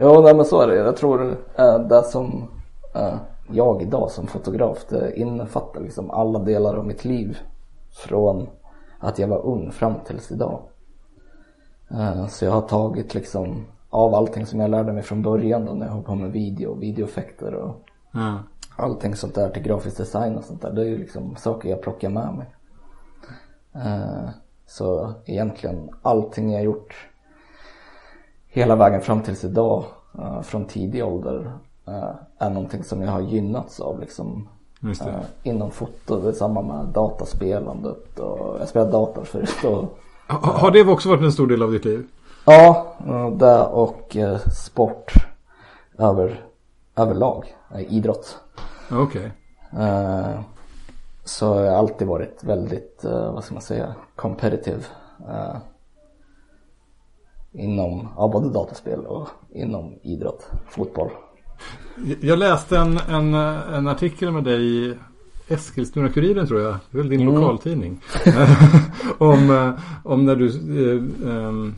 Jo, 0.00 0.22
nej 0.22 0.34
men 0.34 0.44
så 0.44 0.60
är 0.60 0.66
det. 0.66 0.76
Jag 0.76 0.96
tror 0.96 1.20
uh, 1.60 1.88
det 1.88 2.02
som 2.02 2.50
uh, 2.96 3.16
jag 3.50 3.82
idag 3.82 4.10
som 4.10 4.26
fotograf 4.26 4.86
det 4.88 5.20
innefattar 5.20 5.80
liksom 5.80 6.10
alla 6.10 6.38
delar 6.38 6.74
av 6.74 6.86
mitt 6.86 7.04
liv. 7.04 7.38
Från 7.90 8.48
att 8.98 9.18
jag 9.18 9.28
var 9.28 9.46
ung 9.46 9.72
fram 9.72 9.94
tills 10.06 10.32
idag. 10.32 10.62
Uh, 11.90 12.26
så 12.26 12.44
jag 12.44 12.52
har 12.52 12.60
tagit 12.60 13.14
liksom 13.14 13.66
av 13.90 14.14
allting 14.14 14.46
som 14.46 14.60
jag 14.60 14.70
lärde 14.70 14.92
mig 14.92 15.02
från 15.02 15.22
början 15.22 15.64
då 15.64 15.72
när 15.72 15.86
jag 15.86 15.92
höll 15.92 16.02
på 16.02 16.14
med 16.14 16.32
video 16.32 16.70
och 16.70 16.82
videoeffekter 16.82 17.54
och 17.54 17.84
mm 18.14 18.38
allting 18.78 19.16
sånt 19.16 19.34
där 19.34 19.50
till 19.50 19.62
grafisk 19.62 19.96
design 19.96 20.36
och 20.36 20.44
sånt 20.44 20.62
där. 20.62 20.72
Det 20.72 20.80
är 20.80 20.86
ju 20.86 20.98
liksom 20.98 21.36
saker 21.36 21.68
jag 21.68 21.82
plockar 21.82 22.08
med 22.08 22.34
mig. 22.34 22.46
Eh, 23.74 24.28
så 24.66 25.14
egentligen 25.24 25.90
allting 26.02 26.52
jag 26.52 26.62
gjort 26.62 27.08
hela 28.46 28.76
vägen 28.76 29.00
fram 29.00 29.22
tills 29.22 29.44
idag 29.44 29.84
eh, 30.18 30.40
från 30.42 30.64
tidig 30.64 31.04
ålder 31.04 31.52
eh, 31.86 32.10
är 32.38 32.50
någonting 32.50 32.84
som 32.84 33.02
jag 33.02 33.10
har 33.10 33.20
gynnats 33.20 33.80
av 33.80 34.00
liksom. 34.00 34.48
Inom 35.42 35.70
foto, 35.70 36.20
det 36.20 36.28
är 36.28 36.32
samma 36.32 36.62
med 36.62 36.86
dataspelandet 36.86 38.18
och 38.18 38.56
jag 38.60 38.68
spelade 38.68 38.90
dator 38.90 39.24
förut 39.24 39.64
och 39.64 39.98
Ha, 40.28 40.38
har 40.38 40.70
det 40.70 40.84
också 40.84 41.08
varit 41.08 41.22
en 41.22 41.32
stor 41.32 41.46
del 41.46 41.62
av 41.62 41.72
ditt 41.72 41.84
liv? 41.84 42.06
Ja, 42.44 42.86
det 43.38 43.60
och 43.60 44.16
sport 44.52 45.12
över, 45.98 46.47
överlag, 46.98 47.54
eh, 47.74 47.92
idrott. 47.94 48.38
Okej. 48.90 49.32
Eh, 49.78 50.40
Så 51.24 51.54
har 51.54 51.60
jag 51.62 51.74
alltid 51.74 52.08
varit 52.08 52.44
väldigt, 52.44 53.04
eh, 53.04 53.32
vad 53.32 53.44
ska 53.44 53.54
man 53.54 53.62
säga, 53.62 53.94
competitive. 54.16 54.82
eh, 55.28 55.56
Inom, 57.52 58.08
ja, 58.16 58.28
både 58.28 58.50
dataspel 58.50 59.06
och 59.06 59.28
inom 59.54 59.94
idrott, 60.02 60.50
fotboll. 60.70 61.10
Jag 62.20 62.38
läste 62.38 62.78
en, 62.78 62.98
en, 63.08 63.34
en 63.34 63.88
artikel 63.88 64.30
med 64.32 64.44
dig 64.44 64.62
i 64.64 64.94
Eskilstuna-Kuriren 65.48 66.46
tror 66.46 66.60
jag. 66.60 66.76
Det 66.90 66.98
är 66.98 67.02
väl 67.02 67.08
din 67.08 67.20
Mm. 67.20 67.34
lokaltidning. 67.34 68.00
om, 69.18 69.50
eh, 69.50 69.70
om 70.04 70.24
när 70.24 70.36
du... 70.36 70.46
Eh, 70.48 71.30
ehm, 71.36 71.74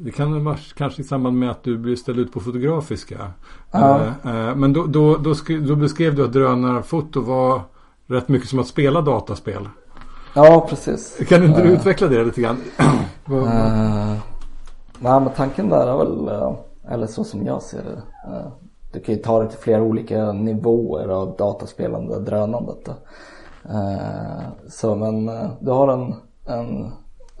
det 0.00 0.10
kan 0.10 0.44
vara 0.44 0.56
kanske 0.76 1.02
i 1.02 1.04
samband 1.04 1.38
med 1.38 1.50
att 1.50 1.62
du 1.62 1.78
blir 1.78 1.96
ställd 1.96 2.18
ut 2.18 2.32
på 2.32 2.40
Fotografiska. 2.40 3.30
Ja. 3.70 4.00
Eh, 4.24 4.48
eh, 4.48 4.54
men 4.54 4.72
då, 4.72 4.86
då, 4.86 5.16
då, 5.16 5.34
då 5.68 5.76
beskrev 5.76 6.14
du 6.14 6.24
att 6.24 6.32
drönarfoto 6.32 7.20
var 7.20 7.60
rätt 8.06 8.28
mycket 8.28 8.48
som 8.48 8.58
att 8.58 8.66
spela 8.66 9.00
dataspel. 9.00 9.68
Ja, 10.34 10.66
precis. 10.68 11.20
Kan 11.28 11.44
inte 11.44 11.62
du 11.62 11.68
Eh, 11.68 11.74
utveckla 11.74 12.08
det 12.08 12.24
lite 12.24 12.40
grann? 12.40 12.56
Eh, 13.30 14.16
nej 14.98 15.20
men 15.20 15.30
tanken 15.36 15.68
där 15.68 15.86
är 15.86 15.98
väl, 15.98 16.28
eller 16.88 17.06
så 17.06 17.24
som 17.24 17.46
jag 17.46 17.62
ser 17.62 17.82
det. 17.84 18.02
Du 18.92 19.00
kan 19.00 19.14
ju 19.14 19.20
ta 19.20 19.42
det 19.42 19.48
till 19.48 19.58
flera 19.58 19.82
olika 19.82 20.32
nivåer 20.32 21.08
av 21.08 21.36
dataspelande 21.36 22.20
drönandet. 22.20 22.88
Så 24.68 24.94
men 24.94 25.26
du 25.60 25.70
har 25.70 25.88
en, 25.88 26.14
en 26.46 26.92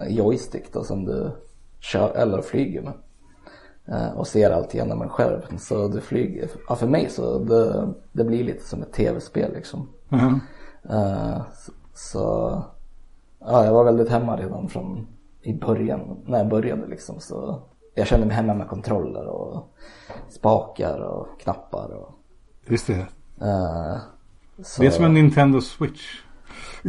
joystick 0.08 0.72
då 0.72 0.84
som 0.84 1.04
du 1.04 1.30
kör 1.80 2.10
eller 2.16 2.42
flyger 2.42 2.82
med. 2.82 2.92
Eh, 3.88 4.12
Och 4.18 4.26
ser 4.26 4.50
allt 4.50 4.74
genom 4.74 5.02
en 5.02 5.08
skärm. 5.08 5.58
Så 5.58 5.88
du 5.88 6.00
flyger, 6.00 6.48
ja 6.68 6.74
för 6.76 6.86
mig 6.86 7.08
så 7.10 7.38
det, 7.38 7.88
det 8.12 8.24
blir 8.24 8.44
lite 8.44 8.64
som 8.64 8.82
ett 8.82 8.92
tv-spel 8.92 9.52
liksom. 9.54 9.88
Mhm. 10.08 10.40
Eh, 10.90 11.40
så, 11.94 12.18
ja, 13.40 13.64
jag 13.64 13.72
var 13.72 13.84
väldigt 13.84 14.08
hemma 14.08 14.36
redan 14.36 14.68
från 14.68 15.06
i 15.42 15.54
början, 15.54 16.16
när 16.26 16.38
jag 16.38 16.48
började 16.48 16.86
liksom. 16.86 17.20
Så 17.20 17.62
jag 17.94 18.06
kände 18.06 18.26
mig 18.26 18.36
hemma 18.36 18.54
med 18.54 18.68
kontroller 18.68 19.26
och 19.26 19.68
spakar 20.28 21.00
och 21.00 21.40
knappar 21.40 21.88
och 21.94 22.14
Just 22.66 22.86
det. 22.86 23.06
eh, 23.40 23.96
så, 24.62 24.82
Det 24.82 24.86
är 24.86 24.90
som 24.90 25.04
en 25.04 25.14
Nintendo 25.14 25.60
Switch. 25.60 26.20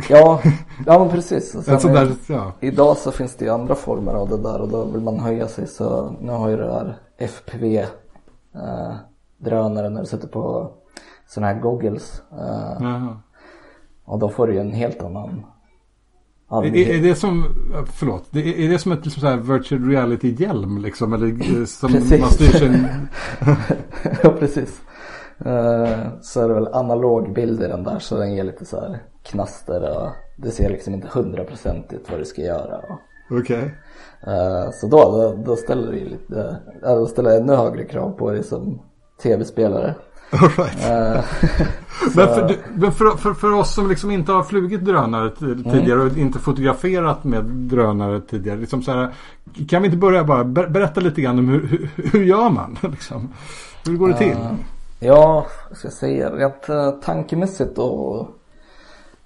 Ja, 0.10 0.41
ja 0.86 0.99
men 0.99 1.10
precis. 1.10 1.55
Och 1.55 1.63
sen 1.63 1.93
där, 1.93 2.05
är- 2.05 2.15
ja. 2.27 2.51
Idag 2.60 2.97
så 2.97 3.12
finns 3.12 3.36
det 3.36 3.45
ju 3.45 3.51
andra 3.51 3.75
former 3.75 4.13
av 4.13 4.29
det 4.29 4.38
där 4.38 4.62
och 4.62 4.69
då 4.69 4.86
vill 4.86 5.01
man 5.01 5.19
höja 5.19 5.47
sig 5.47 5.67
så 5.67 6.15
nu 6.21 6.32
har 6.32 6.49
ju 6.49 6.58
det 6.58 6.73
här 6.73 6.97
FPV 7.17 7.77
eh, 8.55 8.95
drönare 9.38 9.89
när 9.89 10.01
du 10.01 10.08
sätter 10.08 10.27
på 10.27 10.71
sådana 11.27 11.53
här 11.53 11.60
goggles 11.62 12.21
eh, 12.32 13.08
och 14.05 14.19
då 14.19 14.29
får 14.29 14.47
du 14.47 14.53
ju 14.53 14.60
en 14.60 14.71
helt 14.73 15.03
annan 15.03 15.45
Är, 16.51 16.75
är 16.75 17.01
det 17.03 17.15
som, 17.15 17.45
förlåt, 17.93 18.23
det 18.32 18.65
är, 18.65 18.69
det 18.69 18.79
som 18.79 18.91
ett 18.91 19.05
liksom 19.05 19.21
så 19.21 19.27
här 19.27 19.38
virtual 19.38 19.89
reality-hjälm 19.89 20.77
liksom? 20.77 21.13
Eller 21.13 21.27
eh, 21.60 21.65
som 21.65 21.91
man 21.91 22.29
styr 22.29 22.45
sin... 22.60 22.88
ja 24.23 24.29
precis. 24.39 24.82
Eh, 25.45 25.97
så 26.21 26.41
är 26.41 26.47
det 26.47 26.53
väl 26.53 26.67
analog 26.73 27.34
bild 27.34 27.63
i 27.63 27.67
den 27.67 27.84
där 27.84 27.99
så 27.99 28.17
den 28.17 28.34
ger 28.36 28.43
lite 28.43 28.65
så 28.65 28.79
här 28.79 28.99
knaster 29.23 29.97
och 29.97 30.10
det 30.36 30.51
ser 30.51 30.69
liksom 30.69 30.93
inte 30.93 31.08
hundraprocentigt 31.12 32.12
vad 32.12 32.19
du 32.19 32.25
ska 32.25 32.41
göra. 32.41 32.82
Okej. 33.32 33.75
eh, 34.27 34.71
så 34.73 34.88
då, 34.88 34.97
då, 34.97 35.43
då 35.45 35.55
ställer 35.55 35.91
det 35.91 35.97
ju 35.97 36.10
lite, 36.10 36.58
ja, 36.82 36.95
då 36.95 37.05
ställer 37.05 37.29
jag 37.29 37.41
ännu 37.41 37.55
högre 37.55 37.86
krav 37.86 38.12
på 38.12 38.32
dig 38.32 38.43
som 38.43 38.82
tv-spelare. 39.23 39.95
All 40.32 40.49
right. 40.49 40.89
Eh, 40.89 41.23
Men, 42.15 42.27
för, 42.27 42.55
men 42.73 42.91
för, 42.91 43.17
för, 43.17 43.34
för 43.34 43.53
oss 43.53 43.73
som 43.75 43.89
liksom 43.89 44.12
inte 44.12 44.32
har 44.32 44.43
flugit 44.43 44.86
drönare 44.86 45.32
Mm. 45.41 45.63
tidigare 45.63 45.99
och 46.01 46.17
inte 46.17 46.39
fotograferat 46.39 47.23
med 47.23 47.43
drönare 47.45 48.21
tidigare. 48.21 48.58
Liksom 48.58 48.82
så 48.84 48.91
här, 48.91 49.13
kan 49.69 49.82
vi 49.82 49.86
inte 49.86 49.97
börja 49.97 50.23
bara 50.23 50.43
ber, 50.43 50.67
berätta 50.67 51.01
lite 51.01 51.21
grann 51.21 51.39
om 51.39 51.49
hur, 51.49 51.67
hur, 51.67 52.10
hur 52.12 52.23
gör 52.23 52.49
man? 52.49 52.77
Liksom? 52.91 53.29
Hur 53.86 53.97
går 53.97 54.08
det 54.08 54.17
till? 54.17 54.32
Eh, 54.32 54.51
ja, 54.99 55.47
ska 55.71 55.88
jag 55.88 55.93
säga, 55.93 56.29
rent 56.29 56.69
uh, 56.69 56.91
tankemässigt 56.91 57.77
och 57.77 58.27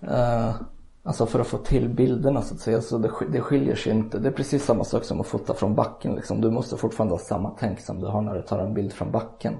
Uh, 0.07 0.61
Alltså 1.05 1.25
för 1.25 1.39
att 1.39 1.47
få 1.47 1.57
till 1.57 1.89
bilderna 1.89 2.41
så 2.41 2.53
att 2.53 2.59
säga, 2.59 2.81
så 2.81 2.97
det, 2.97 3.11
det 3.31 3.41
skiljer 3.41 3.75
sig 3.75 3.91
inte. 3.91 4.19
Det 4.19 4.29
är 4.29 4.33
precis 4.33 4.65
samma 4.65 4.83
sak 4.83 5.03
som 5.03 5.21
att 5.21 5.27
fota 5.27 5.53
från 5.53 5.75
backen 5.75 6.15
liksom. 6.15 6.41
Du 6.41 6.51
måste 6.51 6.77
fortfarande 6.77 7.13
ha 7.13 7.19
samma 7.19 7.55
tänk 7.59 7.79
som 7.79 7.99
du 7.99 8.07
har 8.07 8.21
när 8.21 8.35
du 8.35 8.41
tar 8.41 8.59
en 8.59 8.73
bild 8.73 8.93
från 8.93 9.11
backen. 9.11 9.53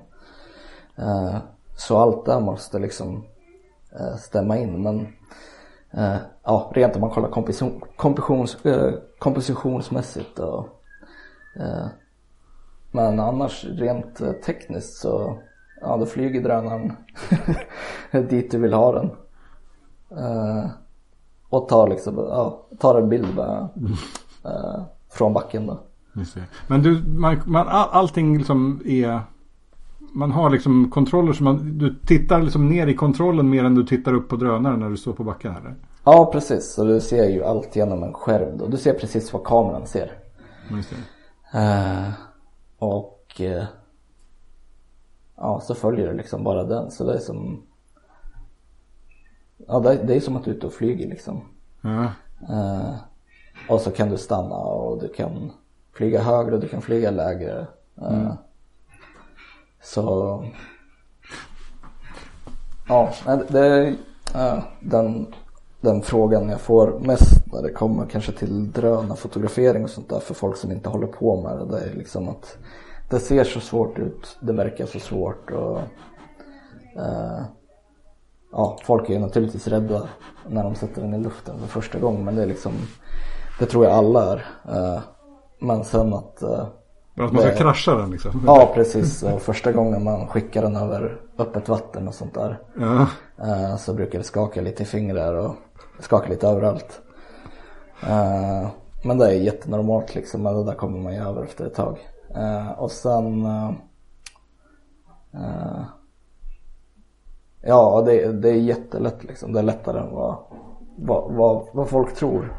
Uh, 0.99 1.37
så 1.75 1.97
allt 1.97 2.25
där 2.25 2.39
måste 2.39 2.79
liksom 2.79 3.15
uh, 3.99 4.15
stämma 4.15 4.57
in. 4.57 4.83
Men 4.83 5.07
ja, 6.43 6.71
rent 6.75 6.95
om 6.95 7.01
man 7.01 7.09
kollar 7.09 7.29
komposition, 7.29 7.81
kompositions, 7.95 8.57
kompositionsmässigt 9.19 10.39
och 10.39 10.67
men 12.91 13.19
annars 13.19 13.65
rent 13.65 14.43
tekniskt 14.45 15.01
så 15.01 15.37
ja, 15.81 15.97
då 15.97 16.05
flyger 16.05 16.41
drönaren 16.41 16.93
dit 18.29 18.51
du 18.51 18.57
vill 18.57 18.73
ha 18.73 18.91
den. 18.91 19.09
Eh, 20.17 20.65
och 21.49 21.67
tar 21.67 21.87
liksom, 21.87 22.17
ja, 22.17 22.65
tar 22.79 23.01
en 23.01 23.09
bild 23.09 23.35
med, 23.35 23.69
eh, 24.45 24.81
från 25.09 25.33
backen 25.33 25.67
då. 25.67 25.79
Men 26.67 26.81
du, 26.81 27.03
man, 27.07 27.41
man, 27.45 27.67
all, 27.67 27.89
allting 27.91 28.37
liksom 28.37 28.81
är... 28.85 29.21
Man 30.15 30.31
har 30.31 30.49
liksom 30.49 30.91
kontroller 30.91 31.33
som 31.33 31.43
man... 31.43 31.77
Du 31.77 31.95
tittar 32.05 32.41
liksom 32.41 32.69
ner 32.69 32.87
i 32.87 32.95
kontrollen 32.95 33.49
mer 33.49 33.63
än 33.63 33.75
du 33.75 33.85
tittar 33.85 34.13
upp 34.13 34.29
på 34.29 34.35
drönaren 34.35 34.79
när 34.79 34.89
du 34.89 34.97
står 34.97 35.13
på 35.13 35.23
backen 35.23 35.55
eller? 35.55 35.75
Ja 36.03 36.29
precis, 36.33 36.73
så 36.73 36.83
du 36.83 37.01
ser 37.01 37.29
ju 37.29 37.43
allt 37.43 37.75
genom 37.75 38.03
en 38.03 38.13
skärm 38.13 38.57
då. 38.57 38.67
Du 38.67 38.77
ser 38.77 38.93
precis 38.93 39.33
vad 39.33 39.43
kameran 39.43 39.87
ser. 39.87 40.11
Eh, 41.53 42.09
och 42.77 43.41
ja, 45.35 45.61
så 45.63 45.75
följer 45.75 46.07
du 46.07 46.17
liksom 46.17 46.43
bara 46.43 46.63
den. 46.63 46.91
Så 46.91 47.03
det 47.03 47.13
är 47.13 47.19
som 47.19 47.63
Ja, 49.67 49.79
det, 49.79 50.15
är 50.15 50.19
som 50.19 50.35
att 50.35 50.43
du 50.43 50.51
är 50.51 50.55
ute 50.55 50.67
och 50.67 50.73
flyger 50.73 51.07
liksom. 51.07 51.41
Ja. 51.81 52.03
Eh, 52.49 52.95
och 53.69 53.81
så 53.81 53.91
kan 53.91 54.09
du 54.09 54.17
stanna 54.17 54.55
och 54.55 55.01
du 55.01 55.07
kan 55.07 55.51
flyga 55.93 56.21
högre 56.21 56.55
och 56.55 56.61
du 56.61 56.67
kan 56.67 56.81
flyga 56.81 57.11
lägre. 57.11 57.67
Eh, 58.01 58.33
Så 59.81 60.45
Ja, 62.87 63.13
det 63.49 63.59
är 63.59 63.95
äh, 64.35 64.63
den, 64.79 65.33
den 65.81 66.01
frågan 66.01 66.49
jag 66.49 66.61
får 66.61 66.99
mest 66.99 67.53
när 67.53 67.61
det 67.61 67.71
kommer 67.71 68.05
kanske 68.05 68.31
till 68.31 68.71
drönarfotografering 68.71 69.83
och 69.83 69.89
sånt 69.89 70.09
där 70.09 70.19
för 70.19 70.33
folk 70.33 70.57
som 70.57 70.71
inte 70.71 70.89
håller 70.89 71.07
på 71.07 71.41
med 71.41 71.57
det. 71.57 71.65
Det 71.65 71.85
är 71.85 71.93
liksom 71.93 72.29
att 72.29 72.57
det 73.09 73.19
ser 73.19 73.43
så 73.43 73.59
svårt 73.59 73.99
ut, 73.99 74.37
det 74.41 74.53
verkar 74.53 74.85
så 74.85 74.99
svårt 74.99 75.51
och 75.51 75.79
ja, 78.53 78.77
folk 78.83 79.09
är 79.09 79.19
naturligtvis 79.19 79.67
rädda 79.67 80.09
när 80.47 80.63
de 80.63 80.75
sätter 80.75 81.01
den 81.01 81.13
i 81.13 81.19
luften 81.19 81.59
för 81.59 81.67
första 81.67 81.99
gången 81.99 82.25
men 82.25 82.35
det 82.35 82.41
är 82.41 82.47
liksom 82.47 82.71
det 83.59 83.65
tror 83.65 83.85
jag 83.85 83.93
alla 83.93 84.31
är. 84.33 84.45
Äh, 84.69 85.01
men 85.59 85.83
sen 85.83 86.13
att 86.13 86.43
men 87.15 87.25
att 87.25 87.33
man 87.33 87.41
ska 87.41 87.51
det... 87.51 87.57
krascha 87.57 87.95
den 87.95 88.11
liksom? 88.11 88.43
Ja 88.45 88.71
precis. 88.75 89.23
Första 89.39 89.71
gången 89.71 90.03
man 90.03 90.27
skickar 90.27 90.61
den 90.61 90.75
över 90.75 91.21
öppet 91.37 91.69
vatten 91.69 92.07
och 92.07 92.13
sånt 92.13 92.33
där. 92.33 92.59
Ja. 92.79 93.07
Eh, 93.47 93.77
så 93.77 93.93
brukar 93.93 94.17
det 94.17 94.23
skaka 94.23 94.61
lite 94.61 94.83
i 94.83 94.85
fingrar 94.85 95.33
och 95.33 95.55
skaka 95.99 96.29
lite 96.29 96.47
överallt. 96.47 97.01
Eh, 98.03 98.67
men 99.03 99.17
det 99.17 99.25
är 99.25 99.31
jättenormalt 99.31 100.15
liksom. 100.15 100.43
Men 100.43 100.55
det 100.55 100.63
där 100.63 100.73
kommer 100.73 100.99
man 100.99 101.13
ju 101.13 101.19
över 101.19 101.43
efter 101.43 101.65
ett 101.65 101.75
tag. 101.75 101.97
Eh, 102.35 102.71
och 102.71 102.91
sen 102.91 103.47
Ja 107.65 108.03
det, 108.05 108.31
det 108.31 108.49
är 108.49 108.55
jättelätt 108.55 109.23
liksom. 109.23 109.53
Det 109.53 109.59
är 109.59 109.63
lättare 109.63 109.99
än 109.99 110.11
vad, 110.11 110.37
vad, 110.95 111.33
vad, 111.33 111.67
vad 111.73 111.89
folk 111.89 112.15
tror. 112.15 112.53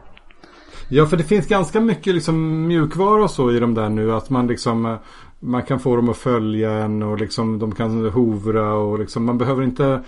Ja, 0.89 1.07
för 1.07 1.17
det 1.17 1.25
finns 1.25 1.47
ganska 1.47 1.81
mycket 1.81 2.15
liksom 2.15 2.67
mjukvara 2.67 3.25
och 3.25 3.31
så 3.31 3.53
i 3.53 3.59
de 3.59 3.75
där 3.75 3.89
nu. 3.89 4.13
Att 4.13 4.31
man 4.31 4.47
liksom 4.47 4.87
eh, 4.87 4.97
man 5.45 5.63
kan 5.63 5.81
få 5.81 5.97
dem 5.97 6.09
att 6.09 6.17
följa 6.17 6.71
en 6.73 7.03
och 7.03 7.19
liksom 7.19 7.59
de 7.59 7.73
kan 7.73 8.11
hovra 8.11 8.75
och 8.75 8.99
liksom 8.99 9.25
man 9.25 9.39
behöver 9.39 9.63
inte 9.63 10.01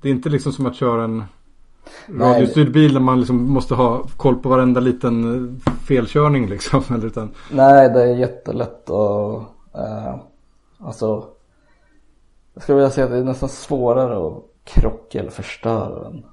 Det 0.00 0.08
är 0.08 0.12
inte 0.12 0.28
liksom 0.28 0.52
som 0.52 0.66
att 0.66 0.74
köra 0.74 1.04
en 1.04 1.24
radiostyrd 2.08 2.72
bil 2.72 2.94
där 2.94 3.00
man 3.00 3.18
liksom 3.18 3.52
måste 3.52 3.74
ha 3.74 4.04
koll 4.16 4.36
på 4.36 4.48
varenda 4.48 4.80
liten 4.80 5.34
eh, 5.34 5.72
felkörning 5.88 6.46
liksom. 6.46 6.82
Eller 6.94 7.06
utan... 7.06 7.30
Nej, 7.50 7.88
det 7.88 8.02
är 8.02 8.16
jättelätt 8.16 8.90
och 8.90 9.34
eh, 9.74 10.14
alltså 10.78 11.24
jag 12.54 12.62
skulle 12.62 12.76
vilja 12.76 12.90
säga 12.90 13.04
att 13.04 13.12
det 13.12 13.18
är 13.18 13.24
nästan 13.24 13.48
svårare 13.48 14.26
att 14.26 14.42
krocka 14.64 15.20
eller 15.20 15.30
förstöra 15.30 16.02
den 16.02 16.24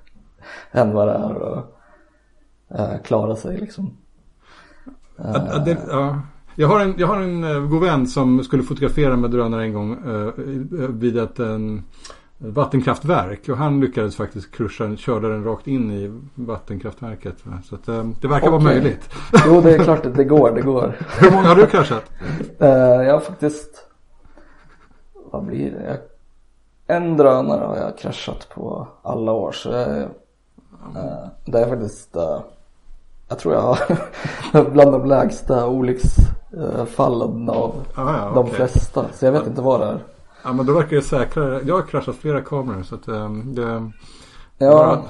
än 0.72 0.92
vad 0.92 1.08
det 1.08 1.14
är 1.14 1.58
att 1.58 1.64
uh, 2.78 3.02
klara 3.02 3.36
sig 3.36 3.58
liksom. 3.58 3.96
Uh, 5.20 5.64
det, 5.64 5.78
ja. 5.90 6.20
Jag 6.54 6.68
har 6.68 6.80
en, 6.80 6.94
jag 6.98 7.06
har 7.06 7.20
en 7.20 7.44
uh, 7.44 7.68
god 7.68 7.82
vän 7.82 8.06
som 8.06 8.44
skulle 8.44 8.62
fotografera 8.62 9.16
med 9.16 9.30
drönare 9.30 9.62
en 9.62 9.72
gång 9.72 10.04
uh, 10.06 10.30
vid 10.88 11.18
ett 11.18 11.40
vattenkraftverk 12.38 13.48
och 13.48 13.56
han 13.56 13.80
lyckades 13.80 14.16
faktiskt 14.16 14.54
kruscha, 14.54 14.96
körde 14.96 15.28
den 15.28 15.44
rakt 15.44 15.66
in 15.66 15.90
i 15.90 16.20
vattenkraftverket. 16.34 17.44
Så 17.64 17.74
att, 17.74 17.86
det 18.20 18.28
verkar 18.28 18.36
okay. 18.36 18.50
vara 18.50 18.60
möjligt. 18.60 19.14
Jo 19.46 19.60
det 19.60 19.74
är 19.74 19.78
klart 19.84 20.06
att 20.06 20.14
det 20.14 20.24
går, 20.24 20.50
det 20.54 20.60
går. 20.62 20.96
Hur 21.20 21.30
många 21.30 21.48
har 21.48 21.56
du 21.56 21.66
kraschat? 21.66 22.10
jag 22.58 23.12
har 23.12 23.20
faktiskt, 23.20 23.86
vad 25.30 25.44
blir 25.44 25.70
det? 25.70 26.00
En 26.86 27.16
drönare 27.16 27.64
har 27.64 27.76
jag 27.76 27.98
kraschat 27.98 28.48
på 28.54 28.86
alla 29.02 29.32
år 29.32 29.52
så 29.52 29.68
jag, 29.68 30.08
det 31.44 31.58
är 31.58 31.68
faktiskt 31.68 32.16
jag 33.28 33.38
tror 33.38 33.54
jag 33.54 33.60
har 33.60 34.70
bland 34.70 34.92
de 34.92 35.04
lägsta 35.04 35.66
olycksfallen 35.66 37.50
av 37.50 37.74
ah, 37.94 38.16
ja, 38.16 38.32
de 38.34 38.38
okay. 38.38 38.54
flesta. 38.54 39.06
Så 39.12 39.24
jag 39.24 39.32
vet 39.32 39.46
inte 39.46 39.62
vad 39.62 39.80
det 39.80 39.86
är. 39.86 39.98
Ja 40.44 40.52
men 40.52 40.66
då 40.66 40.72
verkar 40.72 40.96
det 40.96 41.02
säkrare. 41.02 41.60
Jag 41.64 41.74
har 41.74 41.82
kraschat 41.82 42.16
flera 42.16 42.40
kameror 42.40 42.82
så 42.82 42.94
att 42.94 43.08
um, 43.08 43.54
det... 43.54 43.90
Ja. 44.58 45.02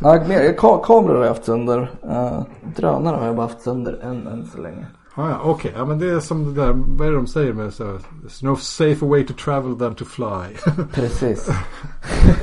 ja 0.00 0.24
mer, 0.28 0.52
ka 0.52 0.78
kameror 0.78 1.14
har 1.14 1.22
jag 1.22 1.28
haft 1.28 1.44
sönder. 1.44 1.90
Uh, 2.04 2.42
drönare 2.76 3.16
har 3.16 3.26
jag 3.26 3.36
bara 3.36 3.46
haft 3.46 3.62
sönder 3.62 3.98
en 4.02 4.26
än 4.26 4.50
så 4.54 4.60
länge. 4.60 4.86
Ah, 5.18 5.30
ja, 5.30 5.40
Okej, 5.42 5.52
okay. 5.52 5.72
ja, 5.80 5.84
men 5.84 5.98
det 5.98 6.10
är 6.10 6.20
som 6.20 6.44
det 6.44 6.62
där, 6.62 6.72
vad 6.72 7.08
är 7.08 7.10
det 7.10 7.16
de 7.16 7.26
säger 7.26 7.52
med 7.52 7.74
så? 7.74 7.84
There's 7.84 8.44
no 8.44 8.56
safer 8.56 9.06
way 9.06 9.26
to 9.26 9.34
travel 9.44 9.78
than 9.78 9.94
to 9.94 10.04
fly. 10.04 10.72
Precis. 10.92 11.50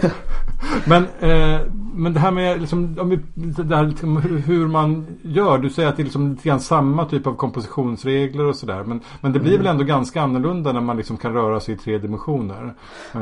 men, 0.88 1.04
eh, 1.04 1.62
men 1.94 2.14
det 2.14 2.20
här 2.20 2.32
med 2.32 2.60
liksom, 2.62 2.98
om 3.00 3.10
vi, 3.10 3.20
det 3.64 3.76
här, 3.76 3.86
liksom, 3.86 4.18
hur 4.18 4.68
man 4.68 5.06
gör. 5.22 5.58
Du 5.58 5.70
säger 5.70 5.90
att 5.90 5.96
det 5.96 6.02
är 6.02 6.04
liksom 6.04 6.32
lite 6.32 6.50
grann 6.50 6.60
samma 6.60 7.06
typ 7.06 7.28
av 7.28 7.34
kompositionsregler 7.34 8.46
och 8.46 8.56
sådär. 8.56 8.84
Men, 8.84 9.02
men 9.22 9.34
det 9.34 9.40
blir 9.40 9.54
mm. 9.54 9.64
väl 9.64 9.72
ändå 9.72 9.84
ganska 9.84 10.22
annorlunda 10.22 10.72
när 10.72 10.82
man 10.82 10.98
liksom 10.98 11.18
kan 11.18 11.34
röra 11.34 11.60
sig 11.60 11.74
i 11.74 11.78
tre 11.78 11.98
dimensioner. 11.98 12.76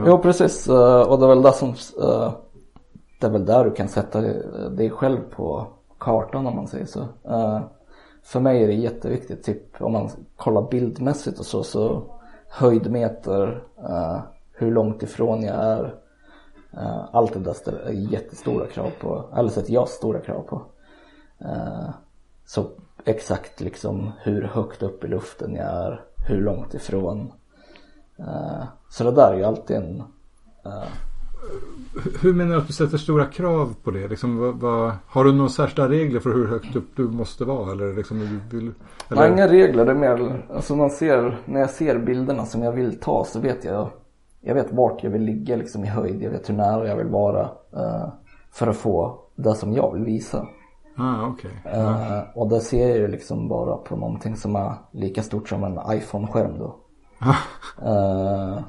Jo, 0.06 0.18
precis. 0.18 0.68
Eh, 0.68 1.02
och 1.02 1.20
det 1.20 1.26
är 1.26 1.30
väl 1.30 1.42
det 1.42 1.54
som 1.54 1.70
eh, 1.70 2.34
det 3.20 3.28
är 3.28 3.32
väl 3.32 3.46
där 3.46 3.66
du 3.66 3.72
kan 3.72 3.88
sätta 3.88 4.22
dig 4.70 4.90
själv 4.90 5.20
på 5.36 5.68
kartan 6.00 6.48
om 6.48 6.56
man 6.56 6.68
säger 6.68 6.86
så. 6.86 7.08
För 8.24 8.40
mig 8.40 8.64
är 8.64 8.68
det 8.68 8.74
jätteviktigt, 8.74 9.44
typ 9.44 9.82
om 9.82 9.92
man 9.92 10.10
kollar 10.36 10.70
bildmässigt 10.70 11.40
och 11.40 11.46
så, 11.46 11.64
så 11.64 12.04
höjdmeter, 12.50 13.64
eh, 13.78 14.20
hur 14.52 14.72
långt 14.72 15.04
ifrån 15.04 15.44
jag 15.44 15.56
är, 15.56 16.02
Uh, 16.78 17.10
allt 17.12 17.34
det 17.34 17.40
där 17.40 17.54
ställer 17.54 17.90
jättestora 17.90 18.68
krav 18.68 18.92
på, 19.02 19.30
eller 19.36 19.50
sätter 19.50 19.74
jag 19.74 19.90
stora 19.90 20.20
krav 20.20 20.42
på. 20.42 20.62
Uh, 21.42 21.90
så 22.46 22.66
exakt 23.06 23.62
liksom 23.62 24.12
hur 24.20 24.44
högt 24.44 24.84
upp 24.84 25.04
i 25.04 25.08
luften 25.08 25.56
jag 25.56 25.66
är, 25.66 26.04
hur 26.28 26.42
långt 26.42 26.74
ifrån. 26.74 27.34
Uh, 28.20 28.64
så 28.90 29.04
det 29.04 29.12
där 29.12 29.34
är 29.34 29.38
ju 29.38 29.44
alltid 29.44 29.76
en 29.76 30.04
hur 32.22 32.34
menar 32.34 32.52
du 32.52 32.58
att 32.58 32.68
du 32.68 32.74
sätter 32.74 32.98
stora 32.98 33.26
krav 33.26 33.76
på 33.84 33.92
det? 33.92 34.08
Liksom, 34.08 34.38
vad, 34.38 34.56
vad, 34.56 34.92
har 35.08 35.24
du 35.24 35.32
några 35.32 35.50
särskilda 35.50 35.90
regler 35.90 36.20
för 36.20 36.34
hur 36.34 36.48
högt 36.48 36.76
upp 36.76 36.88
du 36.96 37.04
måste 37.04 37.46
vara? 37.46 37.72
Eller 37.72 37.94
liksom, 37.94 38.20
du 38.20 38.58
vill, 38.58 38.72
eller? 39.10 39.22
Nej, 39.22 39.32
inga 39.32 39.48
regler. 39.48 39.86
Det 39.86 39.92
är 39.92 39.96
mer, 39.96 40.46
alltså 40.54 40.76
man 40.76 40.90
ser, 40.90 41.40
när 41.46 41.60
jag 41.60 41.70
ser 41.70 42.00
bilderna 42.00 42.46
som 42.46 42.64
jag 42.64 42.72
vill 42.72 43.00
ta 43.00 43.26
så 43.26 43.40
vet 43.40 43.66
jag 43.66 43.90
jag 44.42 44.56
vet 44.56 44.72
vart 44.72 45.04
jag 45.04 45.12
vill 45.12 45.22
ligga 45.22 45.56
liksom 45.56 45.84
i 45.84 45.88
höjd, 45.88 46.22
jag 46.24 46.32
vet 46.32 46.50
hur 46.50 46.54
nära 46.54 46.88
jag 46.88 46.96
vill 46.96 47.08
vara 47.08 47.42
uh, 47.78 48.08
för 48.52 48.68
att 48.68 48.76
få 48.76 49.20
det 49.36 49.56
som 49.56 49.74
jag 49.74 49.94
vill 49.94 50.04
visa. 50.04 50.48
Ah, 50.98 51.28
okay. 51.28 51.52
Uh, 51.76 52.22
och 52.36 52.50
det 52.50 52.60
ser 52.60 52.88
jag 52.88 52.98
ju 52.98 53.08
liksom 53.08 53.48
bara 53.48 53.78
på 53.78 53.96
någonting 53.96 54.36
som 54.36 54.56
är 54.56 54.74
lika 54.92 55.24
stort 55.24 55.50
som 55.50 55.64
en 55.64 55.80
iPhone-skärm 55.98 56.60
då. 56.60 56.76
uh, 57.90 58.60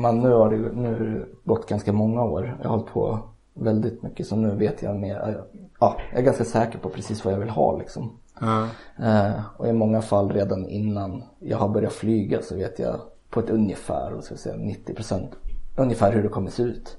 men 0.00 0.18
nu 0.18 0.30
har 0.30 0.50
det 0.50 0.56
nu 0.56 1.26
gått 1.44 1.68
ganska 1.68 1.92
många 1.92 2.22
år. 2.24 2.58
Jag 2.62 2.68
har 2.68 2.76
hållit 2.76 2.92
på 2.92 3.18
väldigt 3.54 4.02
mycket 4.02 4.26
så 4.26 4.36
nu 4.36 4.54
vet 4.54 4.82
jag 4.82 4.96
mer. 4.96 5.44
Ja, 5.80 5.96
jag 6.10 6.20
är 6.20 6.24
ganska 6.24 6.44
säker 6.44 6.78
på 6.78 6.88
precis 6.88 7.24
vad 7.24 7.34
jag 7.34 7.38
vill 7.38 7.50
ha 7.50 7.78
liksom. 7.78 8.18
Uh, 8.42 9.40
och 9.56 9.68
i 9.68 9.72
många 9.72 10.02
fall 10.02 10.32
redan 10.32 10.68
innan 10.68 11.22
jag 11.38 11.58
har 11.58 11.68
börjat 11.68 11.92
flyga 11.92 12.42
så 12.42 12.56
vet 12.56 12.78
jag 12.78 13.00
på 13.30 13.40
ett 13.40 13.50
ungefär, 13.50 14.12
vad 14.12 14.24
ska 14.24 14.36
säga, 14.36 14.56
90 14.56 14.94
procent 14.94 15.30
ungefär 15.76 16.12
hur 16.12 16.22
det 16.22 16.28
kommer 16.28 16.50
se 16.50 16.62
ut. 16.62 16.96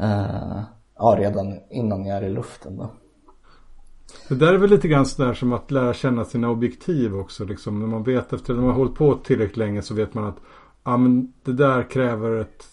Uh, 0.00 0.62
ja, 0.98 1.16
redan 1.18 1.60
innan 1.70 2.06
jag 2.06 2.16
är 2.16 2.22
i 2.22 2.30
luften 2.30 2.76
då. 2.76 2.90
Det 4.28 4.34
där 4.34 4.54
är 4.54 4.58
väl 4.58 4.70
lite 4.70 4.88
grann 4.88 5.06
sådär 5.06 5.34
som 5.34 5.52
att 5.52 5.70
lära 5.70 5.94
känna 5.94 6.24
sina 6.24 6.50
objektiv 6.50 7.16
också. 7.16 7.44
Liksom. 7.44 7.80
När 7.80 7.86
man 7.86 8.02
vet 8.02 8.32
efter, 8.32 8.54
när 8.54 8.60
man 8.60 8.70
har 8.70 8.76
hållit 8.76 8.94
på 8.94 9.14
tillräckligt 9.14 9.56
länge 9.56 9.82
så 9.82 9.94
vet 9.94 10.14
man 10.14 10.24
att 10.24 10.36
ja, 10.86 10.96
men 10.96 11.32
det 11.42 11.52
där 11.52 11.90
kräver 11.90 12.36
ett 12.36 12.64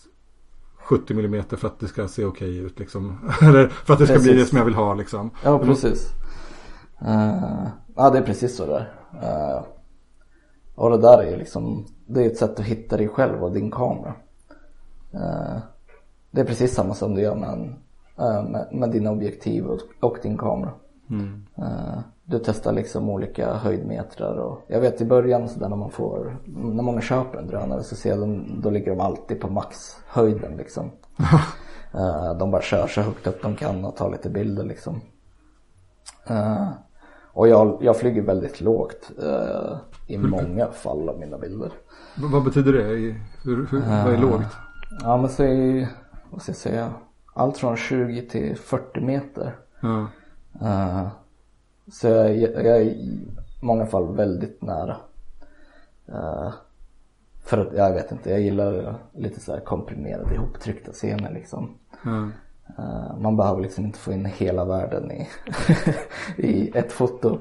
70 0.75 1.13
mm 1.13 1.43
för 1.43 1.67
att 1.67 1.79
det 1.79 1.87
ska 1.87 2.07
se 2.07 2.25
okej 2.25 2.57
ut. 2.57 2.79
Liksom. 2.79 3.29
Eller 3.41 3.67
för 3.67 3.93
att 3.93 3.99
det 3.99 4.05
ska 4.05 4.15
precis. 4.15 4.31
bli 4.31 4.39
det 4.39 4.45
som 4.45 4.57
jag 4.57 4.65
vill 4.65 4.73
ha. 4.73 4.93
Liksom. 4.93 5.29
Ja, 5.43 5.59
precis. 5.59 6.09
Uh, 7.01 7.67
ja, 7.95 8.09
det 8.09 8.17
är 8.17 8.21
precis 8.21 8.55
så 8.55 8.65
där. 8.65 8.93
Uh, 9.13 9.63
och 10.75 10.89
det 10.89 10.97
där 10.97 11.17
är 11.17 11.31
ju 11.31 11.37
liksom, 11.37 11.85
det 12.05 12.23
är 12.23 12.27
ett 12.27 12.37
sätt 12.37 12.59
att 12.59 12.65
hitta 12.65 12.97
dig 12.97 13.07
själv 13.07 13.43
och 13.43 13.51
din 13.51 13.71
kamera. 13.71 14.13
Uh, 15.13 15.57
det 16.31 16.41
är 16.41 16.45
precis 16.45 16.73
samma 16.73 16.93
som 16.93 17.15
du 17.15 17.21
gör 17.21 17.35
med, 17.35 17.49
en, 17.49 17.75
uh, 18.19 18.49
med, 18.49 18.67
med 18.71 18.91
dina 18.91 19.11
objektiv 19.11 19.65
och, 19.65 19.79
och 19.99 20.17
din 20.21 20.37
kamera. 20.37 20.71
Mm. 21.09 21.45
Uh, 21.59 21.99
du 22.25 22.39
testar 22.39 22.71
liksom 22.71 23.09
olika 23.09 23.53
höjdmetrar 23.53 24.35
och 24.35 24.65
jag 24.67 24.79
vet 24.79 25.01
i 25.01 25.05
början 25.05 25.49
så 25.49 25.59
där 25.59 25.69
när 25.69 25.75
man 25.75 25.89
får, 25.89 26.37
när 26.45 26.83
många 26.83 27.01
köper 27.01 27.37
en 27.39 27.47
drönare 27.47 27.83
så 27.83 27.95
ser 27.95 28.09
jag 28.09 28.45
då 28.63 28.69
ligger 28.69 28.91
de 28.91 28.99
alltid 28.99 29.41
på 29.41 29.49
maxhöjden 29.49 30.57
liksom. 30.57 30.91
de 32.39 32.51
bara 32.51 32.61
kör 32.61 32.87
så 32.87 33.01
högt 33.01 33.27
upp 33.27 33.41
de 33.41 33.55
kan 33.55 33.85
och 33.85 33.95
tar 33.95 34.11
lite 34.11 34.29
bilder 34.29 34.63
liksom. 34.63 35.01
och 37.33 37.47
jag, 37.47 37.77
jag 37.81 37.97
flyger 37.97 38.21
väldigt 38.21 38.61
lågt 38.61 39.11
i 40.07 40.17
många 40.17 40.67
fall 40.71 41.09
av 41.09 41.19
mina 41.19 41.37
bilder. 41.37 41.71
Vad 42.15 42.43
betyder 42.43 42.73
det? 42.73 42.83
Hur, 43.43 43.67
hur, 43.71 43.79
vad 43.79 44.13
är 44.13 44.17
lågt? 44.17 44.57
Ja 45.01 45.17
men 45.17 45.29
säg, 45.29 45.87
vad 46.29 46.41
ska 46.41 46.49
jag 46.49 46.57
säga, 46.57 46.93
allt 47.33 47.57
från 47.57 47.77
20 47.77 48.21
till 48.21 48.57
40 48.57 49.01
meter. 49.01 49.55
Uh. 51.87 51.89
Uh, 51.89 51.91
så 51.91 52.07
jag, 52.07 52.65
jag, 52.65 52.77
är 52.77 52.81
i 52.81 53.19
många 53.61 53.85
fall 53.85 54.15
väldigt 54.15 54.61
nära. 54.61 54.97
Uh, 56.09 56.53
För 57.43 57.57
att, 57.57 57.73
jag 57.73 57.93
vet 57.93 58.11
inte, 58.11 58.29
jag 58.29 58.41
gillar 58.41 58.95
lite 59.17 59.39
så 59.39 59.53
här 59.53 59.59
komprimerade 59.59 60.35
ihoptryckta 60.35 60.91
scener 60.91 61.33
liksom. 61.33 61.69
Mm. 62.05 62.31
Uh, 62.79 63.19
man 63.19 63.37
behöver 63.37 63.61
liksom 63.61 63.85
inte 63.85 63.99
få 63.99 64.11
in 64.13 64.25
hela 64.25 64.65
världen 64.65 65.11
i, 65.11 65.27
i 66.37 66.71
ett 66.77 66.91
foto. 66.91 67.39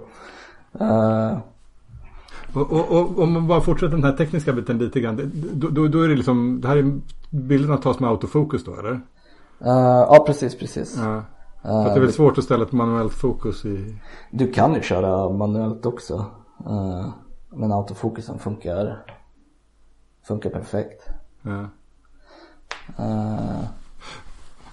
Uh, 0.81 1.39
och, 2.55 2.73
och, 2.73 2.91
och, 2.91 3.19
om 3.19 3.33
man 3.33 3.47
bara 3.47 3.61
fortsätter 3.61 3.97
den 3.97 4.05
här 4.05 4.17
tekniska 4.17 4.53
biten 4.53 4.79
lite 4.79 5.01
grann. 5.01 5.33
Då, 5.53 5.69
då, 5.69 5.89
då 5.89 6.03
är 6.03 6.09
det 6.09 6.15
liksom, 6.15 6.61
det 6.61 6.69
här 6.69 6.77
är 6.77 7.01
bilderna 7.31 7.77
tas 7.77 8.01
med 8.01 8.11
autofokus 8.11 8.65
då 8.65 8.79
eller? 8.79 8.93
Uh, 8.93 9.01
ja 10.09 10.25
precis, 10.27 10.59
precis. 10.59 10.97
Ja. 10.99 11.23
För 11.63 11.87
att 11.87 11.95
det 11.95 12.01
är 12.01 12.01
väl 12.01 12.13
svårt 12.13 12.39
att 12.39 12.45
ställa 12.45 12.65
ett 12.65 12.73
manuellt 12.73 13.13
fokus 13.13 13.65
i... 13.65 13.99
Du 14.31 14.53
kan 14.53 14.75
ju 14.75 14.83
köra 14.83 15.29
manuellt 15.29 15.87
också. 15.87 16.25
men 17.51 17.73
autofokusen 17.73 18.39
funkar, 18.39 19.05
funkar 20.23 20.51
perfekt. 20.51 21.09
Ja. 21.43 21.67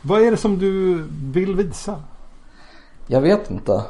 Vad 0.02 0.22
är 0.22 0.32
det 0.32 0.38
som 0.38 0.60
du 0.60 1.04
vill 1.32 1.56
visa? 1.56 2.04
Jag 3.08 3.22
vet 3.22 3.52
inte. 3.52 3.84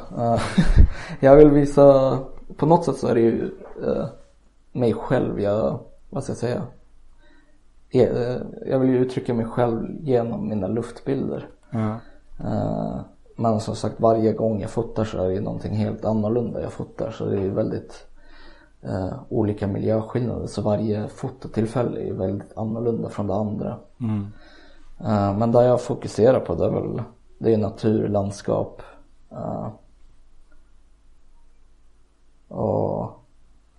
jag 1.20 1.36
vill 1.36 1.50
visa, 1.50 2.18
på 2.56 2.66
något 2.66 2.84
sätt 2.84 2.96
så 2.96 3.06
är 3.06 3.14
det 3.14 3.20
ju 3.20 3.50
uh, 3.86 4.06
mig 4.72 4.94
själv 4.94 5.40
jag, 5.40 5.80
vad 6.10 6.22
ska 6.22 6.30
jag 6.30 6.38
säga? 6.38 6.62
Eh, 7.90 8.36
jag 8.66 8.78
vill 8.78 8.90
ju 8.90 8.98
uttrycka 8.98 9.34
mig 9.34 9.46
själv 9.46 9.86
genom 10.00 10.48
mina 10.48 10.66
luftbilder. 10.66 11.48
Mm. 11.70 11.96
Uh, 12.44 13.00
men 13.36 13.60
som 13.60 13.76
sagt 13.76 14.00
varje 14.00 14.32
gång 14.32 14.60
jag 14.60 14.70
fotar 14.70 15.04
så 15.04 15.22
är 15.22 15.28
det 15.28 15.40
någonting 15.40 15.72
helt 15.72 16.04
annorlunda 16.04 16.62
jag 16.62 16.72
fotar 16.72 17.10
så 17.10 17.24
det 17.24 17.40
är 17.40 17.48
väldigt 17.48 18.06
uh, 18.84 19.12
olika 19.28 19.66
miljöskillnader 19.66 20.46
så 20.46 20.62
varje 20.62 21.08
fototillfälle 21.08 22.00
är 22.00 22.12
väldigt 22.12 22.56
annorlunda 22.56 23.08
från 23.08 23.26
det 23.26 23.34
andra. 23.34 23.78
Mm. 24.00 24.26
Uh, 25.00 25.38
men 25.38 25.52
det 25.52 25.64
jag 25.64 25.82
fokuserar 25.82 26.40
på 26.40 26.54
det 26.54 26.64
är 26.64 26.70
väl 26.70 27.02
det 27.38 27.54
är 27.54 27.58
natur, 27.58 28.08
landskap 28.08 28.82
och 32.48 33.24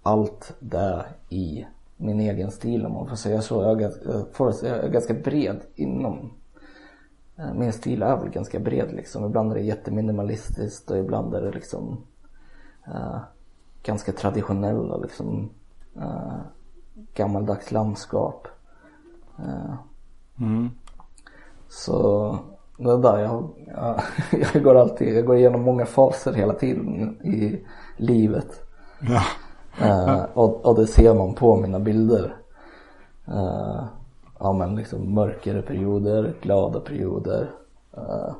allt 0.04 0.54
det 0.60 1.06
i 1.30 1.66
min 1.98 2.20
egen 2.20 2.52
stil 2.52 2.86
om 2.86 2.94
man 2.94 3.08
får 3.08 3.16
säga 3.16 3.42
så. 3.42 3.64
Jag 3.64 3.82
är, 3.82 4.90
ganska 4.90 5.14
bred 5.14 5.60
inom 5.76 6.18
eh, 6.18 6.26
min 7.56 7.74
stil 7.74 8.04
är 8.04 8.18
väl 8.18 8.30
ganska 8.30 8.60
bred 8.60 8.92
liksom. 8.92 9.26
Ibland 9.26 9.52
är 9.52 9.56
det 9.56 9.62
jätteminimalistiskt 9.62 10.92
och 10.92 10.98
ibland 10.98 11.36
är 11.36 11.42
det 11.42 11.52
liksom 11.52 12.04
uh, 12.88 13.18
ganska 13.84 14.12
traditionella 14.12 14.98
liksom 14.98 15.50
uh, 15.98 16.40
gammaldags 17.14 17.72
landskap. 17.72 18.48
Uh, 19.40 19.76
mm. 20.40 20.70
Så 21.70 22.38
det 22.78 22.98
där 22.98 23.20
jag, 23.20 23.50
jag, 23.68 24.02
jag 24.54 24.64
går 24.64 24.76
alltid, 24.76 25.18
jag 25.18 25.26
går 25.26 25.36
igenom 25.36 25.62
många 25.62 25.86
faser 25.86 26.34
hela 26.34 26.54
tiden 26.54 27.18
i 27.22 27.66
livet. 27.98 28.64
Ja. 29.00 29.24
Uh, 29.82 30.24
och, 30.34 30.66
och, 30.66 30.76
det 30.76 30.88
ser 30.88 31.14
man 31.14 31.34
på 31.34 31.56
mina 31.56 31.80
bilder. 31.80 32.36
Uh, 33.28 33.84
ja 34.42 34.54
men 34.54 34.76
liksom 34.76 35.14
mörkare 35.14 35.62
perioder, 35.62 36.34
glada 36.42 36.80
perioder. 36.80 37.50
Uh, 37.98 38.34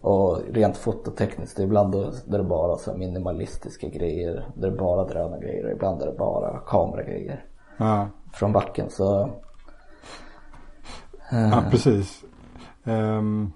och 0.00 0.40
rent 0.52 0.76
fototekniskt, 0.76 1.58
ibland 1.58 1.92
då, 1.92 2.02
är 2.02 2.38
det 2.38 2.44
bara 2.44 2.76
så 2.76 2.96
minimalistiska 2.96 3.88
grejer. 3.88 4.44
Det 4.54 4.66
är 4.66 4.70
bara 4.70 5.04
drönargrejer 5.04 5.72
ibland 5.72 6.02
är 6.02 6.06
det 6.06 6.18
bara 6.18 6.58
kameragrejer. 6.58 7.44
Ja. 7.76 8.08
Från 8.32 8.52
backen 8.52 8.90
så. 8.90 9.30
Ja 11.30 11.62
precis. 11.70 12.24
Um, 12.84 13.52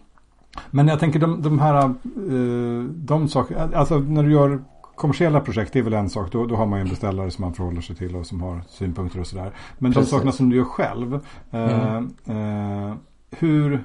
men 0.70 0.88
jag 0.88 1.00
tänker 1.00 1.18
de, 1.18 1.42
de 1.42 1.58
här, 1.58 1.94
uh, 2.30 2.84
de 2.84 3.28
saker, 3.28 3.70
alltså 3.74 3.98
när 3.98 4.22
du 4.22 4.32
gör 4.32 4.62
kommersiella 5.00 5.40
projekt 5.40 5.72
det 5.72 5.78
är 5.78 5.82
väl 5.82 5.92
en 5.92 6.10
sak. 6.10 6.32
Då, 6.32 6.46
då 6.46 6.56
har 6.56 6.66
man 6.66 6.78
ju 6.78 6.82
en 6.82 6.88
beställare 6.88 7.30
som 7.30 7.44
man 7.44 7.54
förhåller 7.54 7.80
sig 7.80 7.96
till 7.96 8.16
och 8.16 8.26
som 8.26 8.40
har 8.40 8.62
synpunkter 8.68 9.20
och 9.20 9.26
sådär. 9.26 9.52
Men 9.78 9.92
Precis. 9.92 10.10
de 10.10 10.16
sakerna 10.16 10.32
som 10.32 10.50
du 10.50 10.56
gör 10.56 10.64
själv. 10.64 11.14
Eh, 11.50 11.96
mm. 11.96 12.10
eh, 12.24 12.94
hur, 13.30 13.84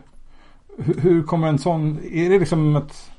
hur, 0.77 0.99
hur 1.01 1.23
kommer 1.23 1.47
en 1.47 1.59
sån, 1.59 1.99
är 2.11 2.29
det 2.29 2.39
liksom 2.39 2.75
ett 2.75 3.11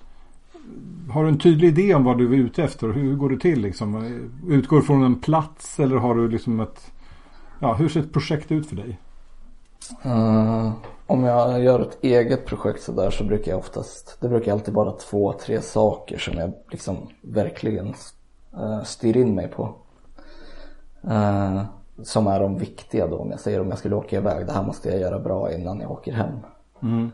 har 1.11 1.23
du 1.23 1.29
en 1.29 1.39
tydlig 1.39 1.69
idé 1.69 1.95
om 1.95 2.05
vad 2.05 2.19
du 2.19 2.35
är 2.35 2.39
ute 2.39 2.65
efter? 2.65 2.89
Hur 2.89 3.17
går 3.17 3.31
det 3.31 3.39
till 3.39 3.61
liksom? 3.61 4.21
Utgår 4.49 4.81
från 4.81 5.03
en 5.03 5.21
plats 5.21 5.81
eller 5.81 5.97
har 5.97 6.15
du 6.15 6.29
liksom 6.29 6.61
ett 6.61 6.93
Ja, 7.59 7.75
hur 7.75 7.89
ser 7.89 8.01
ett 8.01 8.13
projekt 8.13 8.53
ut 8.53 8.67
för 8.67 8.77
dig? 8.77 8.99
Uh, 10.07 10.73
om 11.07 11.25
jag 11.25 11.63
gör 11.63 11.81
ett 11.81 11.99
eget 12.05 12.47
projekt 12.47 12.83
sådär 12.83 13.11
så 13.11 13.25
brukar 13.25 13.53
jag 13.53 13.59
oftast, 13.59 14.17
det 14.21 14.29
brukar 14.29 14.53
alltid 14.53 14.75
vara 14.75 14.93
två, 14.93 15.33
tre 15.33 15.61
saker 15.61 16.19
som 16.19 16.39
jag 16.39 16.53
liksom 16.71 17.09
verkligen 17.21 17.95
uh, 18.59 18.83
styr 18.83 19.17
in 19.17 19.35
mig 19.35 19.49
på. 19.49 19.75
Uh, 21.05 21.63
som 22.03 22.27
är 22.27 22.41
de 22.41 22.59
viktiga 22.59 23.07
då 23.07 23.17
om 23.17 23.31
jag 23.31 23.41
säger 23.41 23.61
om 23.61 23.69
jag 23.69 23.79
skulle 23.79 23.97
åka 23.97 24.17
iväg, 24.17 24.47
det 24.47 24.53
här 24.53 24.63
måste 24.63 24.89
jag 24.89 25.01
göra 25.01 25.19
bra 25.19 25.53
innan 25.53 25.81
jag 25.81 25.91
åker 25.91 26.13
hem. 26.13 26.39
Mm. 26.83 27.11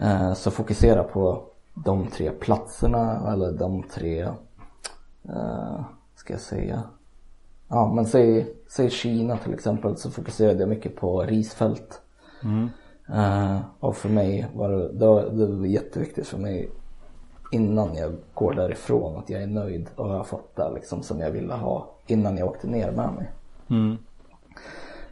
Uh, 0.00 0.34
så 0.34 0.50
fokusera 0.50 1.04
på 1.04 1.44
de 1.74 2.06
tre 2.06 2.30
platserna 2.30 3.32
eller 3.32 3.52
de 3.52 3.82
tre, 3.82 4.28
ska 6.14 6.32
jag 6.32 6.40
säga, 6.40 6.82
ja 7.68 7.92
men 7.94 8.06
säg, 8.06 8.54
säg 8.68 8.90
Kina 8.90 9.36
till 9.36 9.54
exempel 9.54 9.96
så 9.96 10.10
fokuserade 10.10 10.60
jag 10.60 10.68
mycket 10.68 10.96
på 10.96 11.22
risfält. 11.22 12.00
Mm. 12.44 12.68
Uh, 13.14 13.58
och 13.80 13.96
för 13.96 14.08
mig 14.08 14.46
var 14.54 14.68
det, 14.68 14.92
det, 14.92 15.06
var, 15.06 15.22
det 15.22 15.46
var 15.46 15.66
jätteviktigt 15.66 16.26
för 16.26 16.38
mig 16.38 16.70
innan 17.50 17.94
jag 17.94 18.12
går 18.34 18.52
därifrån 18.52 19.16
att 19.16 19.30
jag 19.30 19.42
är 19.42 19.46
nöjd 19.46 19.90
och 19.96 20.08
har 20.08 20.24
fått 20.24 20.56
det 20.56 20.70
liksom 20.74 21.02
som 21.02 21.20
jag 21.20 21.30
ville 21.30 21.54
ha 21.54 21.94
innan 22.06 22.36
jag 22.36 22.48
åkte 22.48 22.66
ner 22.66 22.92
med 22.92 23.12
mig. 23.12 23.30
Mm. 23.70 23.98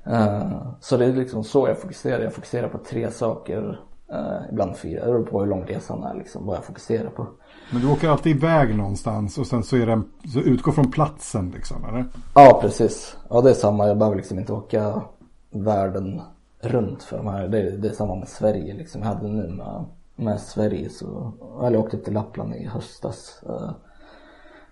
Uh, 0.06 0.72
så 0.80 0.96
det 0.96 1.04
är 1.04 1.12
liksom 1.12 1.44
så 1.44 1.68
jag 1.68 1.78
fokuserar. 1.78 2.22
Jag 2.22 2.34
fokuserar 2.34 2.68
på 2.68 2.78
tre 2.78 3.10
saker, 3.10 3.80
uh, 4.12 4.50
ibland 4.50 4.76
fyra. 4.76 5.04
Det 5.04 5.12
beror 5.12 5.24
på 5.24 5.40
hur 5.40 5.46
lång 5.46 5.64
resan 5.64 6.04
är 6.04 6.14
liksom, 6.14 6.46
vad 6.46 6.56
jag 6.56 6.64
fokuserar 6.64 7.10
på. 7.10 7.26
Men 7.72 7.82
du 7.82 7.92
åker 7.92 8.08
alltid 8.08 8.36
iväg 8.36 8.76
någonstans 8.76 9.38
och 9.38 9.46
sen 9.46 9.62
så 9.62 9.76
är 9.76 9.86
det, 9.86 10.02
så 10.32 10.40
utgår 10.40 10.72
från 10.72 10.90
platsen 10.90 11.50
liksom 11.50 11.84
eller? 11.84 12.04
Ja 12.34 12.58
precis. 12.62 13.16
Ja 13.30 13.40
det 13.40 13.50
är 13.50 13.54
samma, 13.54 13.86
jag 13.86 13.98
behöver 13.98 14.16
liksom 14.16 14.38
inte 14.38 14.52
åka 14.52 15.02
världen 15.50 16.20
runt 16.68 17.02
för 17.02 17.16
de 17.16 17.26
här. 17.26 17.48
Det 17.48 17.58
är, 17.58 17.76
det 17.76 17.88
är 17.88 17.92
samma 17.92 18.14
med 18.14 18.28
Sverige 18.28 18.74
liksom. 18.74 19.02
Jag 19.02 19.08
hade 19.08 19.28
nu 19.28 19.48
med, 19.48 19.84
med 20.16 20.40
Sverige 20.40 20.90
så, 20.90 21.32
eller 21.60 21.76
jag 21.76 21.84
åkte 21.84 21.98
till 21.98 22.12
Lappland 22.12 22.54
i 22.54 22.66
höstas. 22.66 23.42
Eh, 23.48 23.70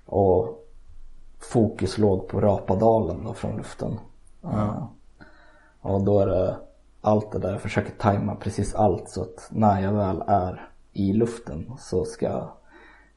och 0.07 0.67
fokus 1.39 1.99
låg 1.99 2.29
på 2.29 2.41
Rapadalen 2.41 3.25
då 3.25 3.35
från 3.35 3.57
luften. 3.57 3.99
Ja. 4.41 4.51
Eh, 4.51 4.85
och 5.81 6.05
då 6.05 6.21
är 6.21 6.27
det 6.27 6.57
allt 7.01 7.33
det 7.33 7.39
där, 7.39 7.53
jag 7.53 7.61
försöker 7.61 7.93
tajma 7.93 8.35
precis 8.35 8.75
allt 8.75 9.09
så 9.09 9.23
att 9.23 9.49
när 9.51 9.83
jag 9.83 9.93
väl 9.93 10.23
är 10.27 10.69
i 10.93 11.13
luften 11.13 11.73
så 11.79 12.05
ska 12.05 12.49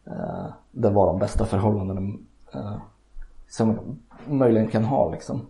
eh, 0.05 0.45
det 0.71 0.89
vara 0.89 1.07
de 1.07 1.19
bästa 1.19 1.45
förhållandena 1.45 2.17
eh, 2.53 2.77
som 3.49 3.99
möjligen 4.25 4.67
kan 4.67 4.85
ha 4.85 5.11
liksom. 5.11 5.41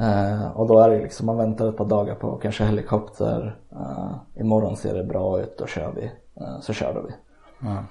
Uh, 0.00 0.46
och 0.56 0.66
då 0.66 0.78
är 0.78 0.90
det 0.90 1.02
liksom, 1.02 1.26
man 1.26 1.36
väntar 1.36 1.68
ett 1.68 1.76
par 1.76 1.84
dagar 1.84 2.14
på 2.14 2.36
kanske 2.36 2.64
helikopter. 2.64 3.58
Uh, 3.72 4.14
imorgon 4.34 4.76
ser 4.76 4.94
det 4.94 5.04
bra 5.04 5.40
ut, 5.40 5.58
då 5.58 5.66
kör 5.66 5.92
vi. 5.96 6.10
Uh, 6.40 6.60
så 6.60 6.72
kör 6.72 7.06
vi. 7.06 7.14
Mm. 7.66 7.84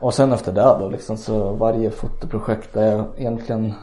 och 0.00 0.14
sen 0.14 0.32
efter 0.32 0.52
det 0.52 0.76
då 0.80 0.88
liksom 0.88 1.16
så 1.16 1.52
varje 1.52 1.90
fotoprojekt 1.90 2.74
där 2.74 2.92
jag 2.92 3.06
egentligen 3.16 3.74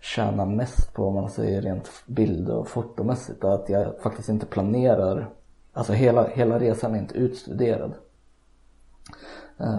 tjänar 0.00 0.46
mest 0.46 0.94
på 0.94 1.06
om 1.06 1.14
man 1.14 1.30
säger 1.30 1.62
rent 1.62 1.90
bild 2.06 2.50
och 2.50 2.68
fotomässigt 2.68 3.44
är 3.44 3.48
att 3.48 3.68
jag 3.68 4.00
faktiskt 4.02 4.28
inte 4.28 4.46
planerar. 4.46 5.30
Alltså 5.72 5.92
hela, 5.92 6.28
hela 6.28 6.58
resan 6.58 6.94
är 6.94 6.98
inte 6.98 7.14
utstuderad. 7.14 7.92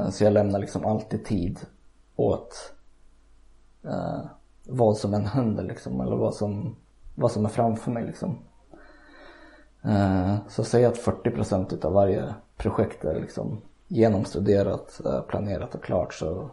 så 0.10 0.24
jag 0.24 0.34
lämnar 0.34 0.60
liksom 0.60 0.86
alltid 0.86 1.26
tid 1.26 1.60
åt 2.16 2.74
vad 4.70 4.98
som 4.98 5.14
än 5.14 5.26
händer 5.26 5.64
liksom 5.64 6.02
eller 6.02 6.16
vad 6.16 6.36
som, 6.36 6.76
vad 7.16 7.32
som 7.32 7.46
är 7.46 7.50
framför 7.50 7.92
mig 7.92 8.06
liksom. 8.06 8.38
Eh, 9.82 10.36
så 10.48 10.64
säg 10.64 10.86
att 10.86 10.98
40% 10.98 11.74
utav 11.74 11.94
varje 11.94 12.34
projekt 12.58 13.06
är 13.06 13.20
liksom 13.20 13.62
genomstuderat, 13.88 15.02
eh, 15.06 15.22
planerat 15.22 15.76
och 15.76 15.84
klart 15.84 16.14
så 16.14 16.50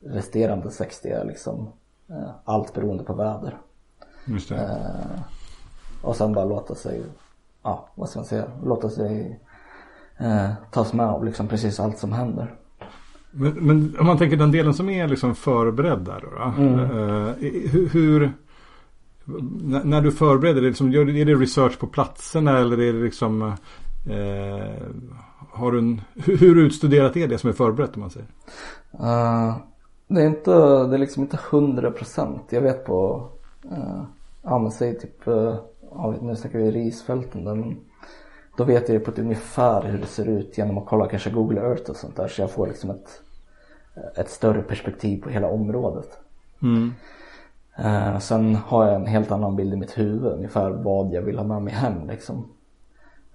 resterande 0.00 0.70
60 0.70 1.08
är 1.08 1.24
liksom 1.24 1.72
eh, 2.08 2.30
allt 2.44 2.74
beroende 2.74 3.04
på 3.04 3.14
väder. 3.14 3.58
Just 4.24 4.48
det. 4.48 4.80
Och 6.02 6.16
sen 6.16 6.32
bara 6.32 6.44
låta 6.44 6.74
sig, 6.74 7.02
ja 7.62 7.88
vad 7.94 8.08
ska 8.08 8.18
man 8.18 8.26
säga, 8.26 8.44
låta 8.64 8.90
sig 8.90 9.40
tas 10.70 10.92
med 10.92 11.06
av 11.06 11.24
liksom 11.24 11.48
precis 11.48 11.80
allt 11.80 11.98
som 11.98 12.12
händer. 12.12 12.59
Men, 13.30 13.52
men, 13.52 13.96
om 14.00 14.06
man 14.06 14.18
tänker 14.18 14.36
den 14.36 14.52
delen 14.52 14.74
som 14.74 14.90
är 14.90 15.08
liksom 15.08 15.34
förberedd 15.34 15.98
där 15.98 16.20
då. 16.20 16.62
mm. 16.62 16.80
uh, 16.80 17.32
hur, 17.70 17.88
hur, 17.88 18.32
när 19.84 20.00
du 20.00 20.12
förbereder, 20.12 20.60
liksom, 20.60 20.92
gör, 20.92 21.16
är 21.16 21.24
det 21.24 21.34
research 21.34 21.78
på 21.78 21.86
platserna 21.86 22.58
eller 22.58 22.80
är 22.80 22.92
det 22.92 23.02
liksom 23.02 23.42
eh, 23.42 24.86
har 25.52 25.72
du 25.72 25.78
en, 25.78 26.00
hur, 26.14 26.36
hur 26.36 26.58
utstuderat 26.58 27.16
är 27.16 27.28
det 27.28 27.38
som 27.38 27.50
är 27.50 27.54
förberett 27.54 27.94
om 27.94 28.00
man 28.00 28.10
säger? 28.10 28.28
Uh, 28.94 29.56
det 30.08 30.22
är 30.22 30.26
inte, 30.26 30.50
det 30.86 30.94
är 30.94 30.98
liksom 30.98 31.22
inte 31.22 31.38
hundra 31.50 31.90
procent. 31.90 32.42
Jag 32.50 32.60
vet 32.60 32.84
på, 32.84 33.28
uh, 33.64 34.02
ja 34.42 34.58
men 34.58 34.70
säg 34.70 34.98
typ, 34.98 35.28
uh, 35.28 35.56
nu 36.20 36.36
snackar 36.36 36.58
vi 36.58 36.70
risfälten 36.70 37.44
där 37.44 37.54
men 37.54 37.76
då 38.60 38.64
vet 38.64 38.88
jag 38.88 39.04
på 39.04 39.10
ett 39.10 39.18
ungefär 39.18 39.82
hur 39.82 39.98
det 39.98 40.06
ser 40.06 40.28
ut 40.28 40.58
genom 40.58 40.78
att 40.78 40.86
kolla 40.86 41.08
kanske 41.08 41.30
Google 41.30 41.60
Earth 41.60 41.90
och 41.90 41.96
sånt 41.96 42.16
där 42.16 42.28
så 42.28 42.40
jag 42.40 42.50
får 42.50 42.66
liksom 42.66 42.90
ett, 42.90 43.22
ett 44.16 44.30
större 44.30 44.62
perspektiv 44.62 45.22
på 45.22 45.30
hela 45.30 45.48
området. 45.48 46.18
Mm. 46.62 46.92
Uh, 47.78 48.18
sen 48.18 48.54
har 48.54 48.86
jag 48.86 48.94
en 48.94 49.06
helt 49.06 49.30
annan 49.30 49.56
bild 49.56 49.72
i 49.72 49.76
mitt 49.76 49.98
huvud 49.98 50.32
ungefär 50.32 50.70
vad 50.70 51.12
jag 51.12 51.22
vill 51.22 51.38
ha 51.38 51.44
med 51.44 51.62
mig 51.62 51.72
hem 51.72 52.08
liksom. 52.08 52.48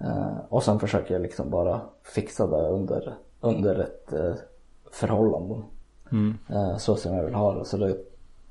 Uh, 0.01 0.37
och 0.49 0.63
sen 0.63 0.79
försöker 0.79 1.13
jag 1.13 1.21
liksom 1.21 1.49
bara 1.49 1.81
fixa 2.03 2.47
det 2.47 2.69
under, 2.69 3.13
under 3.41 3.79
ett 3.79 4.13
uh, 4.13 4.33
förhållande. 4.91 5.61
Mm. 6.11 6.37
så 6.77 6.95
som 6.95 7.13
jag 7.13 7.23
vill 7.23 7.35
ha 7.35 7.53
det. 7.53 7.65
Så 7.65 7.77
det, 7.77 7.97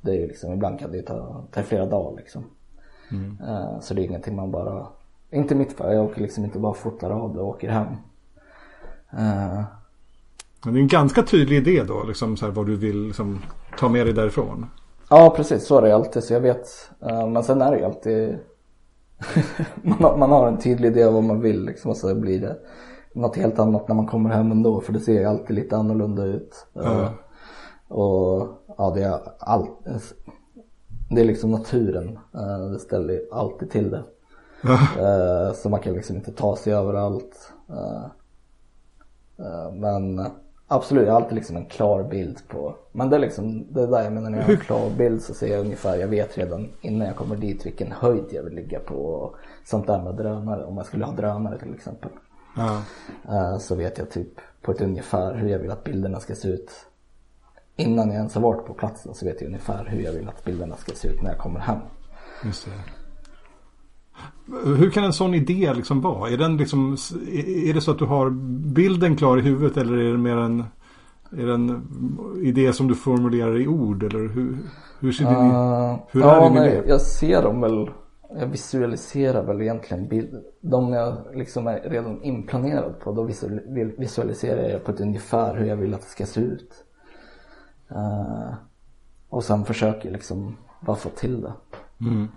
det 0.00 0.10
är 0.10 0.16
ju 0.16 0.26
liksom, 0.26 0.52
ibland 0.52 0.80
kan 0.80 0.92
det 0.92 1.02
ta, 1.02 1.44
ta 1.50 1.62
flera 1.62 1.86
dagar 1.86 2.16
liksom. 2.16 2.44
Mm. 3.10 3.36
så 3.80 3.94
det 3.94 4.02
är 4.02 4.04
ingenting 4.04 4.36
man 4.36 4.50
bara, 4.50 4.86
inte 5.34 5.54
mitt 5.54 5.72
fall, 5.72 5.94
jag 5.94 6.04
åker 6.04 6.20
liksom 6.20 6.44
inte 6.44 6.58
bara 6.58 6.74
fotar 6.74 7.10
av 7.10 7.34
det 7.34 7.40
och 7.40 7.48
åker 7.48 7.68
hem. 7.68 7.86
Men 10.64 10.74
det 10.74 10.78
är 10.78 10.82
en 10.82 10.88
ganska 10.88 11.22
tydlig 11.22 11.56
idé 11.56 11.82
då, 11.88 12.02
liksom 12.02 12.36
så 12.36 12.46
här, 12.46 12.52
vad 12.52 12.66
du 12.66 12.76
vill 12.76 13.06
liksom, 13.06 13.42
ta 13.78 13.88
med 13.88 14.06
dig 14.06 14.14
därifrån. 14.14 14.66
Ja 15.10 15.34
precis, 15.36 15.66
så 15.66 15.78
är 15.78 15.82
det 15.82 15.94
alltid. 15.94 16.24
Så 16.24 16.32
jag 16.32 16.40
vet. 16.40 16.90
Uh, 17.02 17.28
men 17.28 17.44
sen 17.44 17.62
är 17.62 17.70
det 17.70 17.78
ju 17.78 17.84
alltid 17.84 18.38
man, 19.82 20.02
har, 20.02 20.16
man 20.16 20.30
har 20.30 20.48
en 20.48 20.58
tydlig 20.58 20.88
idé 20.88 21.04
av 21.04 21.14
vad 21.14 21.24
man 21.24 21.40
vill 21.40 21.64
liksom, 21.64 21.90
och 21.90 21.96
så 21.96 22.14
blir 22.14 22.40
det 22.40 22.56
något 23.12 23.36
helt 23.36 23.58
annat 23.58 23.88
när 23.88 23.94
man 23.94 24.06
kommer 24.06 24.30
hem 24.30 24.52
ändå 24.52 24.80
för 24.80 24.92
det 24.92 25.00
ser 25.00 25.20
ju 25.20 25.24
alltid 25.24 25.56
lite 25.56 25.76
annorlunda 25.76 26.24
ut. 26.24 26.66
Uh, 26.76 27.10
och 27.88 28.48
ja, 28.78 28.92
det 28.94 29.02
är 29.02 29.20
allt. 29.38 29.78
Det 31.10 31.20
är 31.20 31.24
liksom 31.24 31.50
naturen. 31.50 32.18
Uh, 32.34 32.70
det 32.72 32.78
ställer 32.78 33.20
alltid 33.32 33.70
till 33.70 33.90
det. 33.90 34.04
Så 35.54 35.68
man 35.68 35.80
kan 35.80 35.92
liksom 35.92 36.16
inte 36.16 36.32
ta 36.32 36.56
sig 36.56 36.72
överallt. 36.72 37.52
men 39.72 40.26
Absolut, 40.68 41.06
jag 41.06 41.12
har 41.12 41.20
alltid 41.20 41.34
liksom 41.34 41.56
en 41.56 41.66
klar 41.66 42.02
bild 42.02 42.48
på. 42.48 42.76
Men 42.92 43.10
det 43.10 43.16
är 43.16 43.20
liksom, 43.20 43.72
det 43.72 43.82
är 43.82 43.86
där 43.86 44.02
jag 44.02 44.12
menar 44.12 44.30
när 44.30 44.38
jag 44.38 44.44
har 44.44 44.52
en 44.52 44.60
klar 44.60 44.90
bild 44.90 45.22
så 45.22 45.34
ser 45.34 45.46
jag 45.46 45.60
ungefär, 45.60 45.96
jag 45.96 46.08
vet 46.08 46.38
redan 46.38 46.68
innan 46.80 47.06
jag 47.06 47.16
kommer 47.16 47.36
dit 47.36 47.66
vilken 47.66 47.92
höjd 47.92 48.24
jag 48.30 48.42
vill 48.42 48.54
ligga 48.54 48.80
på 48.80 48.94
och 48.94 49.36
sånt 49.64 49.86
där 49.86 50.02
med 50.02 50.14
drönare. 50.14 50.64
Om 50.64 50.76
jag 50.76 50.86
skulle 50.86 51.04
ha 51.04 51.12
drönare 51.12 51.58
till 51.58 51.74
exempel. 51.74 52.10
Så 53.60 53.74
vet 53.74 53.98
jag 53.98 54.10
typ 54.10 54.40
på 54.62 54.72
ett 54.72 54.80
ungefär 54.80 55.34
hur 55.34 55.48
jag 55.48 55.58
vill 55.58 55.70
att 55.70 55.84
bilderna 55.84 56.20
ska 56.20 56.34
se 56.34 56.48
ut. 56.48 56.70
Innan 57.76 58.08
jag 58.08 58.16
ens 58.16 58.34
har 58.34 58.42
varit 58.42 58.66
på 58.66 58.74
platsen 58.74 59.14
så 59.14 59.26
vet 59.26 59.40
jag 59.40 59.48
ungefär 59.48 59.84
hur 59.84 60.02
jag 60.02 60.12
vill 60.12 60.28
att 60.28 60.44
bilderna 60.44 60.76
ska 60.76 60.92
se 60.92 61.08
ut 61.08 61.22
när 61.22 61.30
jag 61.30 61.38
kommer 61.38 61.60
hem. 61.60 61.78
Just 62.44 62.64
det. 62.64 62.70
Hur 64.64 64.90
kan 64.90 65.04
en 65.04 65.12
sån 65.12 65.34
idé 65.34 65.74
liksom 65.74 66.00
vara? 66.00 66.30
Är, 66.30 66.36
den 66.36 66.56
liksom, 66.56 66.92
är 67.32 67.74
det 67.74 67.80
så 67.80 67.90
att 67.90 67.98
du 67.98 68.04
har 68.04 68.30
bilden 68.74 69.16
klar 69.16 69.38
i 69.38 69.40
huvudet 69.40 69.76
eller 69.76 69.96
är 69.96 70.12
det 70.12 70.18
mer 70.18 70.36
en, 70.36 70.64
är 71.30 71.46
det 71.46 71.54
en 71.54 71.86
idé 72.42 72.72
som 72.72 72.88
du 72.88 72.94
formulerar 72.94 73.60
i 73.60 73.68
ord? 73.68 74.02
Eller 74.02 74.28
hur, 74.28 74.58
hur 75.00 75.12
ser 75.12 75.24
din, 75.24 75.34
uh, 75.34 75.96
hur 76.10 76.20
ja, 76.20 76.36
är 76.36 76.44
din 76.44 76.54
nej, 76.54 76.72
idé? 76.72 76.82
Jag 76.88 77.00
ser 77.00 77.42
dem 77.42 77.60
väl, 77.60 77.90
jag 78.38 78.46
visualiserar 78.46 79.44
väl 79.44 79.62
egentligen 79.62 80.08
bild, 80.08 80.44
de 80.60 80.92
jag 80.92 81.16
liksom 81.34 81.66
är 81.66 81.80
redan 81.80 82.22
inplanerad 82.22 83.00
på, 83.00 83.12
då 83.12 83.22
visualiserar 83.98 84.68
jag 84.68 84.84
på 84.84 84.90
ett 84.90 85.00
ungefär 85.00 85.56
hur 85.56 85.66
jag 85.66 85.76
vill 85.76 85.94
att 85.94 86.00
det 86.02 86.06
ska 86.06 86.26
se 86.26 86.40
ut. 86.40 86.84
Uh, 87.90 88.54
och 89.28 89.44
sen 89.44 89.64
försöker 89.64 90.08
jag 90.08 90.12
liksom 90.12 90.56
bara 90.80 90.96
få 90.96 91.08
till 91.08 91.40
det. 91.40 91.52
Mm. 92.00 92.28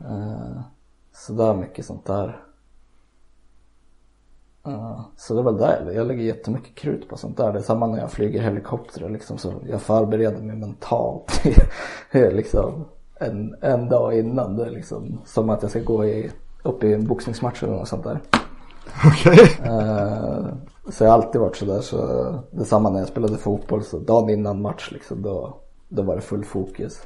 Uh, 0.00 0.60
så 1.14 1.32
där 1.32 1.54
mycket 1.54 1.86
sånt 1.86 2.06
där. 2.06 2.40
Uh, 4.68 5.00
så 5.16 5.34
det 5.34 5.40
är 5.40 5.44
väl 5.44 5.56
där, 5.56 5.92
jag 5.94 6.06
lägger 6.06 6.22
jättemycket 6.22 6.74
krut 6.74 7.08
på 7.08 7.16
sånt 7.16 7.36
där. 7.36 7.52
Det 7.52 7.58
är 7.58 7.62
samma 7.62 7.86
när 7.86 7.98
jag 7.98 8.10
flyger 8.10 8.42
helikopter 8.42 9.08
liksom 9.08 9.38
så 9.38 9.52
jag 9.68 9.82
förbereder 9.82 10.42
mig 10.42 10.56
mentalt. 10.56 11.42
liksom 12.12 12.84
en, 13.20 13.54
en 13.60 13.88
dag 13.88 14.18
innan. 14.18 14.56
Det 14.56 14.64
är 14.64 14.70
liksom 14.70 15.20
som 15.24 15.50
att 15.50 15.62
jag 15.62 15.70
ska 15.70 15.80
gå 15.80 16.04
i, 16.04 16.30
upp 16.62 16.84
i 16.84 16.92
en 16.92 17.06
boxningsmatch 17.06 17.62
eller 17.62 17.72
något 17.72 17.88
sånt 17.88 18.04
där. 18.04 18.20
Okej. 19.06 19.32
Okay. 19.32 19.70
Uh, 19.70 20.46
så 20.90 21.04
jag 21.04 21.10
har 21.10 21.14
alltid 21.14 21.40
varit 21.40 21.56
sådär 21.56 21.80
så 21.80 21.96
det 22.50 22.60
är 22.60 22.64
samma 22.64 22.90
när 22.90 22.98
jag 22.98 23.08
spelade 23.08 23.36
fotboll 23.36 23.84
så 23.84 23.98
dagen 23.98 24.30
innan 24.30 24.62
match 24.62 24.88
liksom 24.92 25.22
då, 25.22 25.60
då 25.88 26.02
var 26.02 26.16
det 26.16 26.22
full 26.22 26.44
fokus. 26.44 27.02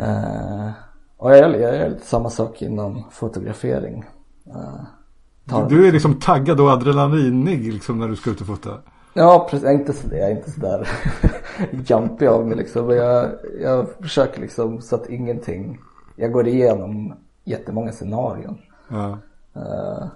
Uh, 0.00 0.70
och 1.18 1.36
jag, 1.36 1.60
jag 1.60 1.76
gör 1.76 1.88
lite 1.88 2.06
samma 2.06 2.30
sak 2.30 2.62
inom 2.62 3.04
fotografering. 3.10 4.04
Uh, 4.46 5.68
du 5.68 5.88
är 5.88 5.92
liksom 5.92 6.20
taggad 6.20 6.60
och 6.60 6.70
adrenalinig 6.70 7.72
liksom 7.72 7.98
när 7.98 8.08
du 8.08 8.16
ska 8.16 8.30
ut 8.30 8.40
och 8.40 8.46
fota? 8.46 8.70
Ja, 9.14 9.46
precis. 9.50 9.64
Jag 9.64 9.74
är 9.74 9.78
inte 9.78 9.92
sådär, 9.92 10.16
jag 10.16 10.30
är 10.30 10.36
inte 10.36 10.50
sådär 10.50 10.88
jumpy 11.86 12.26
av 12.26 12.46
mig 12.46 12.56
liksom. 12.56 12.86
Men 12.86 12.96
jag, 12.96 13.30
jag 13.60 13.86
försöker 14.00 14.40
liksom 14.40 14.80
så 14.80 14.94
att 14.94 15.08
ingenting, 15.08 15.78
jag 16.16 16.32
går 16.32 16.48
igenom 16.48 17.14
jättemånga 17.44 17.92
scenarion. 17.92 18.58
Ja. 18.88 19.18
Uh, 19.56 20.06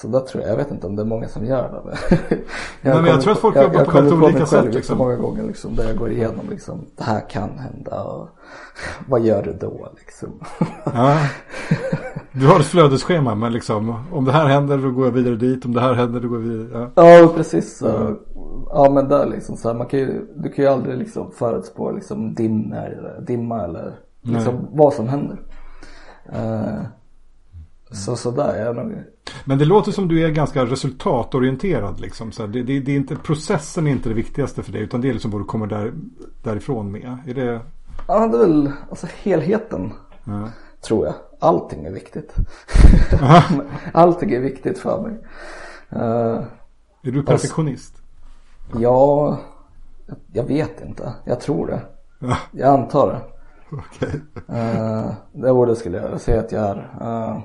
så 0.00 0.08
där 0.08 0.20
tror 0.20 0.42
jag, 0.42 0.52
jag 0.52 0.56
vet 0.56 0.70
inte 0.70 0.86
om 0.86 0.96
det 0.96 1.02
är 1.02 1.06
många 1.06 1.28
som 1.28 1.44
gör 1.44 1.82
det. 1.84 1.98
jag, 2.10 2.38
Nej, 2.94 3.02
men 3.02 3.06
jag 3.06 3.20
tror 3.20 3.32
att 3.32 3.38
folk 3.38 3.56
jag, 3.56 3.64
jobbar 3.64 3.84
på 3.84 3.90
väldigt 3.90 4.12
olika 4.12 4.46
sätt. 4.46 4.64
Liksom. 4.64 4.74
Liksom. 4.74 4.98
många 4.98 5.16
gånger 5.16 5.42
liksom, 5.42 5.76
där 5.76 5.84
jag 5.84 5.96
går 5.96 6.10
igenom 6.10 6.46
liksom, 6.50 6.86
det 6.96 7.04
här 7.04 7.30
kan 7.30 7.58
hända 7.58 8.02
och 8.02 8.28
vad 9.08 9.20
gör 9.20 9.42
du 9.42 9.52
då 9.52 9.88
liksom. 9.98 10.28
ja. 10.84 11.18
Du 12.32 12.46
har 12.46 12.60
ett 12.60 12.66
flödesschema 12.66 13.34
men 13.34 13.52
liksom 13.52 14.04
om 14.12 14.24
det 14.24 14.32
här 14.32 14.46
händer 14.46 14.78
då 14.78 14.90
går 14.90 15.04
jag 15.04 15.12
vidare 15.12 15.36
dit, 15.36 15.64
om 15.64 15.74
det 15.74 15.80
här 15.80 15.94
händer 15.94 16.20
då 16.20 16.28
går 16.28 16.40
jag 16.40 16.48
vidare. 16.48 16.90
Ja, 16.94 17.08
ja 17.08 17.28
precis. 17.36 17.78
Så, 17.78 17.96
mm. 17.96 18.18
Ja 18.70 18.90
men 18.90 19.08
där 19.08 19.26
liksom 19.26 19.56
så 19.56 19.68
här, 19.68 19.74
man 19.74 19.86
kan 19.86 20.00
ju, 20.00 20.26
du 20.36 20.52
kan 20.52 20.64
ju 20.64 20.70
aldrig 20.70 20.98
liksom 20.98 21.30
förutspå 21.32 21.90
liksom 21.90 22.34
dimma 22.34 22.76
eller, 22.76 23.20
dimma 23.20 23.64
eller 23.64 23.94
liksom 24.22 24.54
Nej. 24.54 24.64
vad 24.72 24.94
som 24.94 25.08
händer. 25.08 25.38
Uh, 26.32 26.82
så 27.90 28.16
sådär 28.16 28.54
är 28.54 28.64
jag 28.64 28.76
nog. 28.76 29.04
Men 29.44 29.58
det 29.58 29.64
låter 29.64 29.92
som 29.92 30.08
du 30.08 30.24
är 30.24 30.30
ganska 30.30 30.64
resultatorienterad 30.64 32.00
liksom. 32.00 32.32
Så 32.32 32.46
det, 32.46 32.62
det, 32.62 32.80
det, 32.80 32.92
är 32.92 32.96
inte, 32.96 33.16
processen 33.16 33.86
är 33.86 33.90
inte 33.90 34.08
det 34.08 34.14
viktigaste 34.14 34.62
för 34.62 34.72
dig 34.72 34.82
utan 34.82 35.00
det 35.00 35.08
är 35.08 35.12
liksom 35.12 35.30
vad 35.30 35.40
du 35.40 35.44
kommer 35.44 35.66
där, 35.66 35.92
därifrån 36.42 36.92
med. 36.92 37.18
Är 37.26 37.34
det? 37.34 37.60
Ja 38.08 38.26
det 38.26 38.36
är 38.36 38.40
väl 38.40 38.72
alltså 38.90 39.06
helheten. 39.22 39.92
Ja. 40.24 40.48
Tror 40.80 41.06
jag. 41.06 41.14
Allting 41.38 41.84
är 41.84 41.90
viktigt. 41.90 42.34
Allting 43.92 44.32
är 44.32 44.40
viktigt 44.40 44.78
för 44.78 45.02
mig. 45.02 45.18
Uh, 45.92 46.42
är 47.02 47.10
du 47.10 47.22
perfektionist? 47.22 47.94
Och, 48.72 48.80
ja, 48.80 49.38
jag 50.32 50.44
vet 50.44 50.80
inte. 50.80 51.14
Jag 51.24 51.40
tror 51.40 51.66
det. 51.66 51.80
Ja. 52.18 52.36
Jag 52.52 52.68
antar 52.68 53.06
det. 53.06 53.20
Okej. 53.76 54.20
Okay. 54.36 54.60
Uh, 54.60 55.12
det 55.32 55.52
borde 55.52 55.76
skulle 55.76 55.98
jag 55.98 56.20
säga 56.20 56.40
att 56.40 56.52
jag 56.52 56.62
är. 56.62 56.76
Uh, 57.00 57.38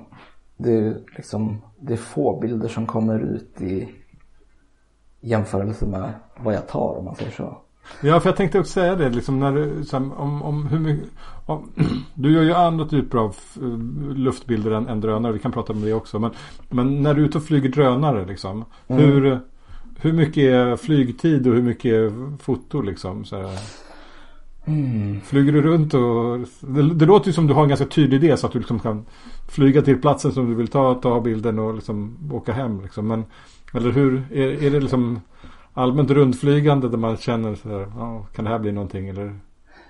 det 0.58 0.78
är 0.78 0.98
liksom, 1.16 1.62
det 1.80 1.94
är 1.94 1.98
få 1.98 2.40
bilder 2.40 2.68
som 2.68 2.86
kommer 2.86 3.20
ut 3.20 3.62
i 3.62 3.90
jämförelse 5.22 5.86
med 5.86 6.14
vad 6.38 6.54
jag 6.54 6.68
tar 6.68 6.98
om 6.98 7.06
man 7.06 7.16
säger 7.16 7.32
så. 7.32 7.58
Ja, 8.02 8.20
för 8.20 8.30
jag 8.30 8.38
tänkte 8.38 8.60
också 8.60 8.72
säga 8.72 8.96
det, 8.96 9.10
liksom 9.10 9.40
när 9.40 9.52
du, 9.52 9.84
om, 9.98 10.42
om 10.42 10.68
hur 10.68 10.80
mycket, 10.80 11.10
om, 11.46 11.72
du 12.14 12.34
gör 12.34 12.44
ju 12.44 12.54
andra 12.54 12.86
typer 12.86 13.18
av 13.18 13.36
luftbilder 14.16 14.72
än, 14.72 14.88
än 14.88 15.02
drönare, 15.02 15.34
vi 15.34 15.40
kan 15.40 15.52
prata 15.52 15.74
om 15.74 15.82
det 15.82 15.94
också. 15.94 16.20
Men, 16.20 16.32
men 16.70 17.04
när 17.04 17.14
du 17.14 17.22
är 17.22 17.26
ute 17.26 17.38
och 17.38 17.44
flyger 17.44 17.70
drönare, 17.70 18.26
liksom, 18.26 18.66
mm. 18.88 19.04
hur, 19.04 19.40
hur 20.00 20.14
mycket 20.14 20.44
är 20.44 20.76
flygtid 20.76 21.48
och 21.48 21.54
hur 21.54 21.62
mycket 21.62 21.94
är 21.94 22.38
foto 22.38 22.82
liksom? 22.82 23.26
Så 23.26 23.36
här, 23.36 23.50
Mm. 24.66 25.22
Flyger 25.22 25.52
du 25.52 25.62
runt 25.62 25.94
och 25.94 26.40
det, 26.60 26.94
det 26.94 27.06
låter 27.06 27.28
ju 27.28 27.34
som 27.34 27.48
du 27.48 27.54
har 27.54 27.64
en 27.64 27.70
ganska 27.70 27.86
tydlig 27.86 28.24
idé 28.24 28.38
så 28.38 28.48
att 28.48 28.54
du 28.54 28.60
liksom 28.60 28.80
kan 28.80 29.06
flyga 29.48 29.82
till 29.82 30.02
platsen 30.02 30.32
som 30.32 30.50
du 30.50 30.56
vill 30.56 30.68
ta, 30.68 30.96
ta 30.96 31.22
bilden 31.22 31.60
och 31.60 31.74
liksom 31.74 32.18
åka 32.34 32.54
hem 32.54 32.82
liksom. 32.82 33.08
Men, 33.08 33.26
eller 33.74 33.92
hur, 33.92 34.24
är, 34.32 34.64
är 34.64 34.72
det 34.72 34.80
liksom 34.80 35.22
allmänt 35.74 36.12
rundflygande 36.12 36.90
där 36.90 36.98
man 36.98 37.18
känner 37.18 37.56
så 37.56 37.70
här, 37.70 37.92
ja, 37.98 38.26
kan 38.36 38.46
det 38.46 38.52
här 38.52 38.60
bli 38.60 38.72
någonting 38.72 39.10
eller 39.10 39.40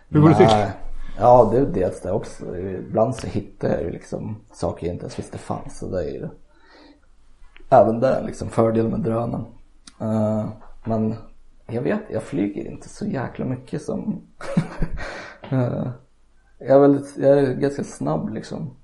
hur 0.10 0.22
går 0.22 0.30
det 0.30 0.36
till? 0.36 0.48
Ja, 1.20 1.50
det 1.52 1.58
är 1.58 1.66
dels 1.66 2.02
det 2.02 2.12
också. 2.12 2.58
Ibland 2.58 3.16
så 3.16 3.28
hittar 3.28 3.68
jag 3.68 3.82
ju 3.82 3.92
liksom 3.92 4.36
saker 4.54 4.88
jag 4.88 4.94
inte 4.94 5.04
ens 5.04 5.20
visste 5.20 5.38
fanns. 5.38 5.80
Så 5.80 5.90
det 5.90 6.04
är 6.04 6.14
ju 6.14 6.28
även 7.70 8.00
det 8.00 8.24
liksom 8.26 8.50
fördel 8.50 8.90
med 8.90 9.00
drönaren. 9.00 9.46
Uh, 10.02 10.46
men 10.84 11.16
jag 11.68 11.82
vet, 11.82 12.02
jag 12.10 12.24
flyger 12.24 12.72
inte 12.72 12.90
så 12.90 13.06
jäkla 13.06 13.46
mycket 13.46 13.82
som 13.82 14.22
uh, 15.54 15.88
jag 16.60 16.70
är, 16.70 16.80
väldigt, 16.80 17.18
jag 17.18 17.40
är 17.40 17.54
ganska 17.54 17.84
snabb 17.84 18.30
liksom. 18.30 18.76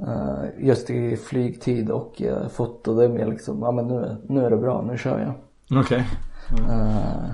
Uh, 0.00 0.44
just 0.58 0.90
i 0.90 1.16
flygtid 1.16 1.90
och 1.90 2.22
uh, 2.24 2.48
foto, 2.48 2.94
det 2.94 3.04
är 3.04 3.08
mer 3.08 3.26
liksom, 3.26 3.62
ja 3.62 3.70
men 3.72 3.86
nu, 3.86 4.16
nu 4.28 4.44
är 4.44 4.50
det 4.50 4.56
bra, 4.56 4.82
nu 4.82 4.98
kör 4.98 5.18
jag. 5.18 5.34
Okej. 5.80 6.04
Okay. 6.50 6.64
Mm. 6.64 7.30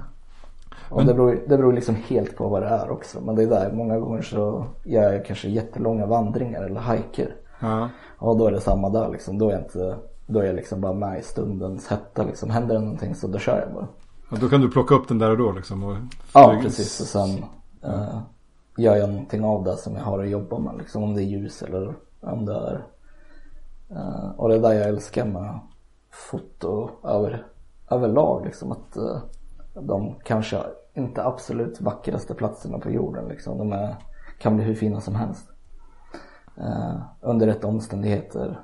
Och 0.91 0.97
men... 0.97 1.07
det, 1.07 1.15
beror, 1.15 1.33
det 1.47 1.57
beror 1.57 1.73
liksom 1.73 1.95
helt 1.95 2.37
på 2.37 2.49
vad 2.49 2.63
det 2.63 2.69
är 2.69 2.91
också. 2.91 3.21
Men 3.21 3.35
det 3.35 3.43
är 3.43 3.47
där, 3.47 3.73
många 3.73 3.99
gånger 3.99 4.23
så 4.23 4.67
gör 4.85 5.13
jag 5.13 5.25
kanske 5.25 5.49
jättelånga 5.49 6.07
vandringar 6.07 6.63
eller 6.63 6.81
hajker. 6.81 7.35
Ja. 7.61 7.89
Och 8.19 8.39
då 8.39 8.47
är 8.47 8.53
det 8.53 8.61
samma 8.61 8.89
där 8.89 9.09
liksom. 9.09 9.39
Då 9.39 9.49
är 9.49 9.53
jag 9.53 9.61
inte, 9.61 9.97
då 10.27 10.41
är 10.41 10.45
jag 10.45 10.57
liksom 10.57 10.81
bara 10.81 10.93
med 10.93 11.19
i 11.19 11.23
stundens 11.23 11.89
hetta 11.89 12.25
liksom. 12.25 12.51
Händer 12.51 12.75
det 12.75 12.81
någonting 12.81 13.15
så 13.15 13.27
då 13.27 13.39
kör 13.39 13.61
jag 13.61 13.75
bara. 13.75 13.89
Ja, 14.35 14.41
då 14.41 14.49
kan 14.49 14.61
du 14.61 14.71
plocka 14.71 14.95
upp 14.95 15.09
den 15.09 15.19
där 15.19 15.31
och 15.31 15.39
då 15.39 15.53
liksom? 15.53 15.85
Och 15.85 15.97
ja, 16.33 16.59
precis. 16.63 17.01
Och 17.01 17.07
sen 17.07 17.45
uh, 17.85 18.19
gör 18.77 18.97
jag 18.97 19.09
någonting 19.09 19.45
av 19.45 19.65
det 19.65 19.77
som 19.77 19.97
jag 19.97 20.03
har 20.03 20.23
att 20.23 20.31
jobba 20.31 20.59
med 20.59 20.79
liksom. 20.79 21.03
Om 21.03 21.15
det 21.15 21.23
är 21.23 21.25
ljus 21.25 21.63
eller 21.63 21.95
om 22.21 22.47
det 22.47 22.55
är 22.55 22.87
uh, 23.91 24.31
och 24.37 24.49
det 24.49 24.55
är 24.55 24.61
där 24.61 24.73
jag 24.73 24.89
älskar 24.89 25.25
med 25.25 25.61
foto 26.31 26.91
över, 27.05 27.47
överlag 27.91 28.45
liksom. 28.45 28.73
Att 28.73 28.97
uh, 28.97 29.19
de 29.83 30.15
kanske 30.25 30.61
inte 30.95 31.25
absolut 31.25 31.81
vackraste 31.81 32.35
platserna 32.35 32.79
på 32.79 32.91
jorden 32.91 33.29
liksom. 33.29 33.59
De 33.59 33.73
är, 33.73 33.97
kan 34.39 34.57
bli 34.57 34.65
hur 34.65 34.75
fina 34.75 35.01
som 35.01 35.15
helst. 35.15 35.51
Uh, 36.59 36.97
under 37.21 37.47
rätt 37.47 37.65
omständigheter. 37.65 38.61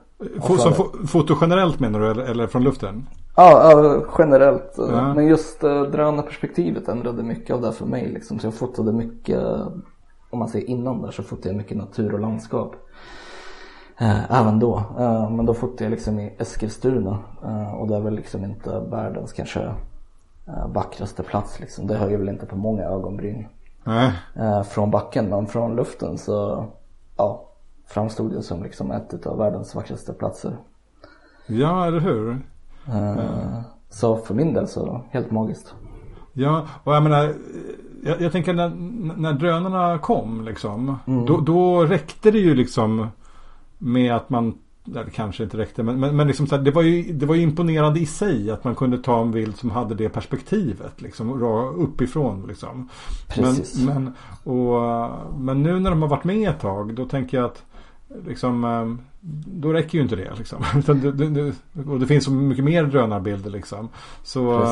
Som 0.58 0.72
foto 1.06 1.36
generellt 1.40 1.80
menar 1.80 2.00
du 2.00 2.10
eller, 2.10 2.22
eller 2.22 2.46
från 2.46 2.64
luften? 2.64 3.06
Ja, 3.36 4.04
generellt. 4.18 4.74
Ja. 4.76 5.14
Men 5.14 5.26
just 5.26 5.64
uh, 5.64 5.82
drönarperspektivet 5.82 6.88
ändrade 6.88 7.22
mycket 7.22 7.54
av 7.54 7.60
det 7.62 7.72
för 7.72 7.86
mig 7.86 8.08
liksom. 8.08 8.38
Så 8.38 8.46
jag 8.46 8.54
fotade 8.54 8.92
mycket, 8.92 9.42
om 10.30 10.38
man 10.38 10.48
säger 10.48 10.66
innan 10.66 11.02
där 11.02 11.10
så 11.10 11.22
fotade 11.22 11.48
jag 11.48 11.56
mycket 11.56 11.76
natur 11.76 12.14
och 12.14 12.20
landskap. 12.20 12.74
Uh, 14.02 14.32
även 14.32 14.58
då. 14.58 14.76
Uh, 14.98 15.30
men 15.30 15.46
då 15.46 15.54
fotade 15.54 15.84
jag 15.84 15.90
liksom 15.90 16.18
i 16.18 16.34
Eskilstuna. 16.38 17.18
Och 17.78 17.88
det 17.88 17.96
är 17.96 18.00
väl 18.00 18.14
liksom 18.14 18.44
inte 18.44 18.80
världens 18.80 19.32
kanske 19.32 19.74
vackraste 20.66 21.22
plats 21.22 21.60
liksom. 21.60 21.86
Det 21.86 21.96
höjer 21.96 22.18
väl 22.18 22.28
inte 22.28 22.46
på 22.46 22.56
många 22.56 22.82
ögonbryn. 22.82 23.46
från 24.68 24.90
backen 24.90 25.28
men 25.28 25.46
från 25.46 25.76
luften 25.76 26.18
så 26.18 26.66
ja, 27.16 27.48
framstod 27.86 28.32
det 28.32 28.42
som 28.42 28.62
liksom 28.62 28.90
ett 28.90 29.26
av 29.26 29.38
världens 29.38 29.74
vackraste 29.74 30.12
platser. 30.12 30.56
Ja, 31.46 31.86
eller 31.86 32.00
hur? 32.00 32.40
Uh, 32.88 33.60
så 33.90 34.16
för 34.16 34.34
min 34.34 34.54
del 34.54 34.68
så 34.68 35.02
helt 35.10 35.30
magiskt. 35.30 35.74
Ja, 36.32 36.66
och 36.84 36.94
jag 36.94 37.02
menar, 37.02 37.34
jag, 38.04 38.20
jag 38.20 38.32
tänker 38.32 38.52
när, 38.52 38.68
när 39.16 39.32
drönarna 39.32 39.98
kom 39.98 40.44
liksom, 40.44 40.98
mm. 41.06 41.26
då, 41.26 41.40
då 41.40 41.84
räckte 41.84 42.30
det 42.30 42.38
ju 42.38 42.54
liksom 42.54 43.06
med 43.78 44.14
att 44.16 44.30
man 44.30 44.54
det 44.84 45.10
kanske 45.14 45.44
inte 45.44 45.56
räckte 45.56 45.82
men, 45.82 46.00
men, 46.00 46.16
men 46.16 46.26
liksom 46.26 46.46
här, 46.50 46.58
det, 46.58 46.70
var 46.70 46.82
ju, 46.82 47.12
det 47.12 47.26
var 47.26 47.34
ju 47.34 47.42
imponerande 47.42 48.00
i 48.00 48.06
sig 48.06 48.50
att 48.50 48.64
man 48.64 48.74
kunde 48.74 48.98
ta 48.98 49.20
en 49.20 49.30
bild 49.30 49.56
som 49.56 49.70
hade 49.70 49.94
det 49.94 50.08
perspektivet 50.08 51.00
liksom 51.00 51.42
uppifrån 51.76 52.44
liksom. 52.48 52.88
Precis. 53.28 53.86
Men, 53.86 54.04
men, 54.04 54.14
och, 54.54 55.10
men 55.38 55.62
nu 55.62 55.80
när 55.80 55.90
de 55.90 56.02
har 56.02 56.08
varit 56.08 56.24
med 56.24 56.50
ett 56.50 56.60
tag 56.60 56.94
då 56.94 57.04
tänker 57.04 57.36
jag 57.36 57.46
att 57.46 57.64
liksom, 58.26 58.64
ehm, 58.64 59.00
då 59.46 59.72
räcker 59.72 59.98
ju 59.98 60.02
inte 60.02 60.16
det. 60.16 60.34
Liksom. 60.38 60.64
det, 60.86 61.12
det, 61.12 61.54
och 61.86 62.00
det 62.00 62.06
finns 62.06 62.24
så 62.24 62.30
mycket 62.30 62.64
mer 62.64 62.84
drönarbilder. 62.84 63.50
Liksom. 63.50 63.88
Så 64.22 64.62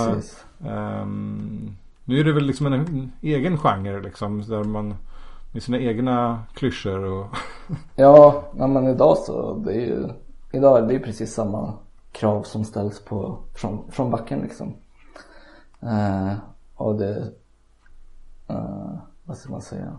um, 0.59 1.77
nu 2.05 2.21
är 2.21 2.25
det 2.25 2.33
väl 2.33 2.47
liksom 2.47 2.67
en, 2.67 2.73
en 2.73 3.13
egen 3.21 3.59
genre 3.59 4.03
liksom, 4.03 4.43
där 4.43 4.65
man 4.65 4.95
med 5.53 5.63
sina 5.63 5.79
egna 5.79 6.43
klyschor. 6.55 7.05
Och 7.05 7.27
ja, 7.97 8.45
men 8.55 8.87
idag 8.87 9.19
så 9.19 9.55
det 9.55 9.73
är 9.73 9.87
ju 9.87 10.09
idag 10.53 10.79
är 10.79 10.87
det 10.87 10.93
ju 10.93 11.01
precis 11.01 11.35
samma 11.35 11.73
krav 12.13 12.43
som 12.43 12.65
ställs 12.65 13.05
på 13.05 13.39
från, 13.55 13.91
från 13.91 14.11
backen 14.11 14.41
liksom. 14.41 14.75
Uh, 15.83 16.35
och 16.75 16.99
det, 16.99 17.33
uh, 18.51 18.99
vad 19.25 19.37
ska 19.37 19.51
man 19.51 19.63
säga? 19.63 19.97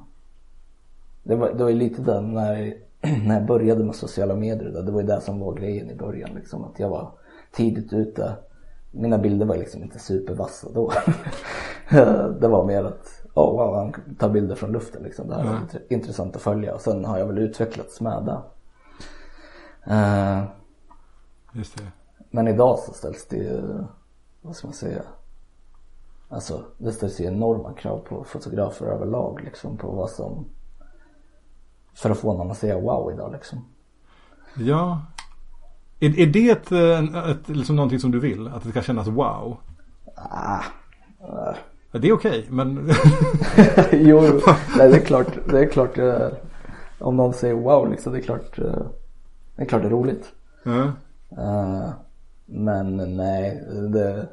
Det 1.24 1.36
var, 1.36 1.54
det 1.54 1.64
var 1.64 1.70
ju 1.70 1.76
lite 1.76 2.02
där 2.02 2.22
när 2.22 2.74
när 3.26 3.36
jag 3.36 3.46
började 3.46 3.84
med 3.84 3.96
sociala 3.96 4.36
medier, 4.36 4.70
det 4.70 4.92
var 4.92 5.02
ju 5.02 5.08
det 5.08 5.22
som 5.22 5.40
var 5.40 5.54
grejen 5.54 5.90
i 5.90 5.96
början 5.96 6.30
liksom. 6.36 6.64
Att 6.64 6.80
jag 6.80 6.90
var 6.90 7.12
tidigt 7.52 7.94
ute. 7.94 8.36
Mina 8.92 9.18
bilder 9.18 9.46
var 9.46 9.58
liksom 9.58 9.84
inte 9.84 10.00
supervassa 10.00 10.68
då. 10.74 10.92
det 12.40 12.48
var 12.48 12.66
mer 12.66 12.84
att, 12.84 13.24
oh 13.34 13.52
wow, 13.52 13.76
han 13.76 14.16
tar 14.20 14.30
bilder 14.30 14.56
från 14.56 14.72
luften 14.72 15.04
liksom. 15.04 15.28
Det 15.28 15.36
här 15.36 15.44
är 15.44 15.48
mm. 15.48 15.68
intressant 15.90 16.36
att 16.36 16.42
följa. 16.42 16.74
Och 16.74 16.82
sen 16.82 17.06
har 17.06 17.18
jag 17.18 17.26
väl 17.26 17.38
utvecklats 17.38 18.02
med 18.02 18.26
det. 18.26 18.42
Uh, 19.94 20.44
Just 21.54 21.78
det. 21.78 21.84
Men 22.30 22.48
idag 22.48 22.80
så 22.80 22.94
ställs 22.94 23.28
det 23.28 23.38
ju, 23.38 23.62
vad 24.42 24.56
ska 24.56 24.68
man 24.68 24.74
säga? 24.74 25.02
Alltså 26.30 26.64
det 26.78 26.92
ställs 26.92 27.22
ju 27.22 27.26
enorma 27.26 27.74
krav 27.74 27.98
på 27.98 28.24
fotografer 28.24 28.86
överlag 28.86 29.42
liksom 29.44 29.78
på 29.78 29.92
vad 29.92 30.10
som 30.10 30.46
för 32.00 32.10
att 32.10 32.18
få 32.18 32.38
någon 32.38 32.52
att 32.52 32.58
säga 32.58 32.80
wow 32.80 33.12
idag 33.14 33.32
liksom. 33.32 33.66
Ja. 34.56 35.02
Är, 36.00 36.20
är 36.20 36.28
det 36.28 36.50
ett, 36.50 36.72
ett, 37.30 37.50
liksom 37.50 37.76
någonting 37.76 38.00
som 38.00 38.12
du 38.12 38.20
vill? 38.20 38.48
Att 38.48 38.64
det 38.64 38.70
ska 38.70 38.82
kännas 38.82 39.08
wow? 39.08 39.58
Ah. 40.16 40.60
Uh. 41.24 41.56
Det 41.92 42.08
är 42.08 42.14
okej, 42.14 42.40
okay, 42.40 42.46
men... 42.50 42.92
jo, 43.92 44.22
nej, 44.78 44.90
det 44.90 44.96
är 44.96 45.06
klart. 45.06 45.28
Det 45.50 45.60
är 45.60 45.70
klart 45.70 45.98
uh, 45.98 46.28
om 47.00 47.18
någon 47.18 47.34
säger 47.34 47.54
wow 47.54 47.92
liksom. 47.92 48.14
Det 48.14 48.20
är 48.20 48.24
klart. 48.24 48.60
Uh, 48.60 48.82
det 49.56 49.62
är 49.62 49.66
klart 49.66 49.82
det 49.82 49.88
är 49.88 49.92
roligt. 49.92 50.34
Mm. 50.66 50.92
men 52.46 53.18
nej, 53.18 53.64
det... 53.94 54.28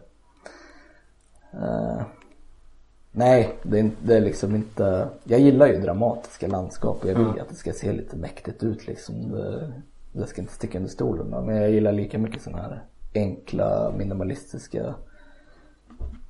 Nej, 3.19 3.59
det 3.63 3.79
är, 3.79 3.91
det 4.03 4.17
är 4.17 4.21
liksom 4.21 4.55
inte. 4.55 5.09
Jag 5.25 5.41
gillar 5.41 5.67
ju 5.67 5.81
dramatiska 5.81 6.47
landskap 6.49 7.03
och 7.03 7.11
jag 7.11 7.15
vill 7.15 7.27
mm. 7.27 7.41
att 7.41 7.49
det 7.49 7.55
ska 7.55 7.73
se 7.73 7.93
lite 7.93 8.17
mäktigt 8.17 8.63
ut 8.63 8.87
liksom. 8.87 9.31
Det, 9.31 9.73
det 10.13 10.27
ska 10.27 10.41
inte 10.41 10.53
sticka 10.53 10.79
under 10.79 10.91
stolen 10.91 11.47
Men 11.47 11.57
jag 11.57 11.71
gillar 11.71 11.93
lika 11.93 12.19
mycket 12.19 12.43
sådana 12.43 12.63
här 12.63 12.83
enkla 13.15 13.93
minimalistiska 13.99 14.95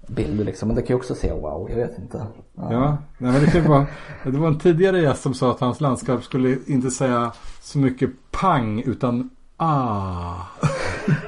bilder 0.06 0.44
liksom. 0.44 0.68
Men 0.68 0.76
det 0.76 0.82
kan 0.82 0.94
ju 0.94 0.98
också 0.98 1.14
se 1.14 1.32
wow, 1.32 1.70
jag 1.70 1.76
vet 1.76 1.98
inte. 1.98 2.26
Ja, 2.54 2.72
ja 2.72 2.98
nej, 3.18 3.32
men 3.32 3.40
det, 3.40 3.50
kan 3.50 3.70
vara, 3.70 3.86
det 4.24 4.38
var 4.38 4.48
en 4.48 4.58
tidigare 4.58 5.00
gäst 5.00 5.22
som 5.22 5.34
sa 5.34 5.50
att 5.50 5.60
hans 5.60 5.80
landskap 5.80 6.24
skulle 6.24 6.58
inte 6.66 6.90
säga 6.90 7.32
så 7.60 7.78
mycket 7.78 8.10
pang 8.30 8.82
utan 8.86 9.30
ah. 9.56 10.34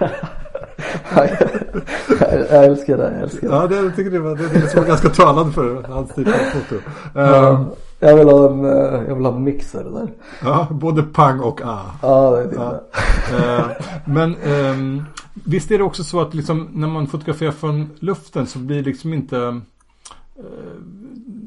jag 2.51 2.65
älskar 2.65 2.97
det, 2.97 3.13
jag 3.13 3.23
älskar 3.23 3.49
det. 3.49 3.55
Ja, 3.55 3.67
det, 3.67 3.77
jag 3.77 3.97
tycker 3.97 4.11
det 4.11 4.19
var, 4.19 4.37
det, 4.37 4.49
det 4.49 4.75
var 4.75 4.85
ganska 4.85 5.09
talande 5.09 5.53
för 5.53 5.83
hans 5.83 6.15
typ 6.15 6.29
av 6.29 6.33
foto. 6.33 6.83
Ja, 7.15 7.49
um, 7.49 7.67
jag, 7.99 8.17
vill 8.17 8.29
ha 8.29 8.51
en, 8.51 8.65
eh, 8.65 9.09
jag 9.09 9.15
vill 9.15 9.25
ha 9.25 9.37
en 9.37 9.45
mixer 9.45 9.85
där. 9.85 10.09
Ja, 10.43 10.69
både 10.71 11.03
pang 11.03 11.41
och 11.41 11.61
ah. 11.65 11.85
Ja, 12.03 12.31
det 12.31 12.43
är 12.43 12.47
det. 12.47 12.55
Ja. 12.55 13.59
Uh, 13.59 13.71
men 14.05 14.37
um, 14.37 15.05
visst 15.35 15.71
är 15.71 15.79
det 15.79 15.85
också 15.85 16.05
så 16.05 16.21
att 16.21 16.35
liksom, 16.35 16.69
när 16.73 16.89
man 16.89 17.07
fotograferar 17.07 17.53
från 17.53 17.91
luften 17.99 18.47
så 18.47 18.59
blir 18.59 18.83
liksom 18.83 19.15
inte 19.15 19.37
uh, 19.37 19.59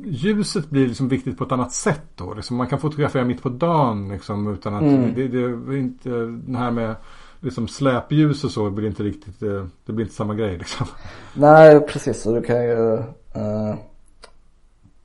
ljuset 0.05 0.69
blir 0.69 0.87
liksom 0.87 1.07
viktigt 1.07 1.37
på 1.37 1.43
ett 1.43 1.51
annat 1.51 1.71
sätt 1.71 2.05
då. 2.15 2.33
Liksom 2.33 2.57
man 2.57 2.67
kan 2.67 2.79
fotografera 2.79 3.25
mitt 3.25 3.43
på 3.43 3.49
dagen 3.49 4.09
liksom, 4.09 4.53
utan 4.53 4.73
att 4.73 4.81
mm. 4.81 5.13
det, 5.15 5.27
det, 5.27 5.55
det, 5.55 5.77
inte 5.77 6.09
det 6.47 6.57
här 6.57 6.71
med 6.71 6.95
liksom 7.41 7.67
släpljus 7.67 8.43
och 8.43 8.51
så 8.51 8.69
blir 8.69 8.87
inte 8.87 9.03
riktigt, 9.03 9.43
eh, 9.43 9.65
det, 9.85 9.93
blir 9.93 10.05
inte 10.05 10.15
samma 10.15 10.35
grej 10.35 10.57
liksom. 10.57 10.87
Nej 11.33 11.79
precis 11.79 12.25
och 12.25 12.35
du 12.35 12.41
kan 12.41 12.63
ju 12.63 12.93
eh, 13.33 13.75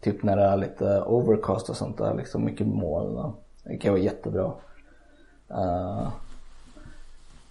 typ 0.00 0.22
när 0.22 0.36
det 0.36 0.42
är 0.42 0.56
lite 0.56 1.02
overcast 1.02 1.68
och 1.68 1.76
sånt 1.76 1.98
där 1.98 2.14
liksom 2.14 2.44
mycket 2.44 2.66
moln. 2.66 3.32
Det 3.64 3.76
kan 3.76 3.92
vara 3.92 4.02
jättebra. 4.02 4.52
Eh, 5.50 6.08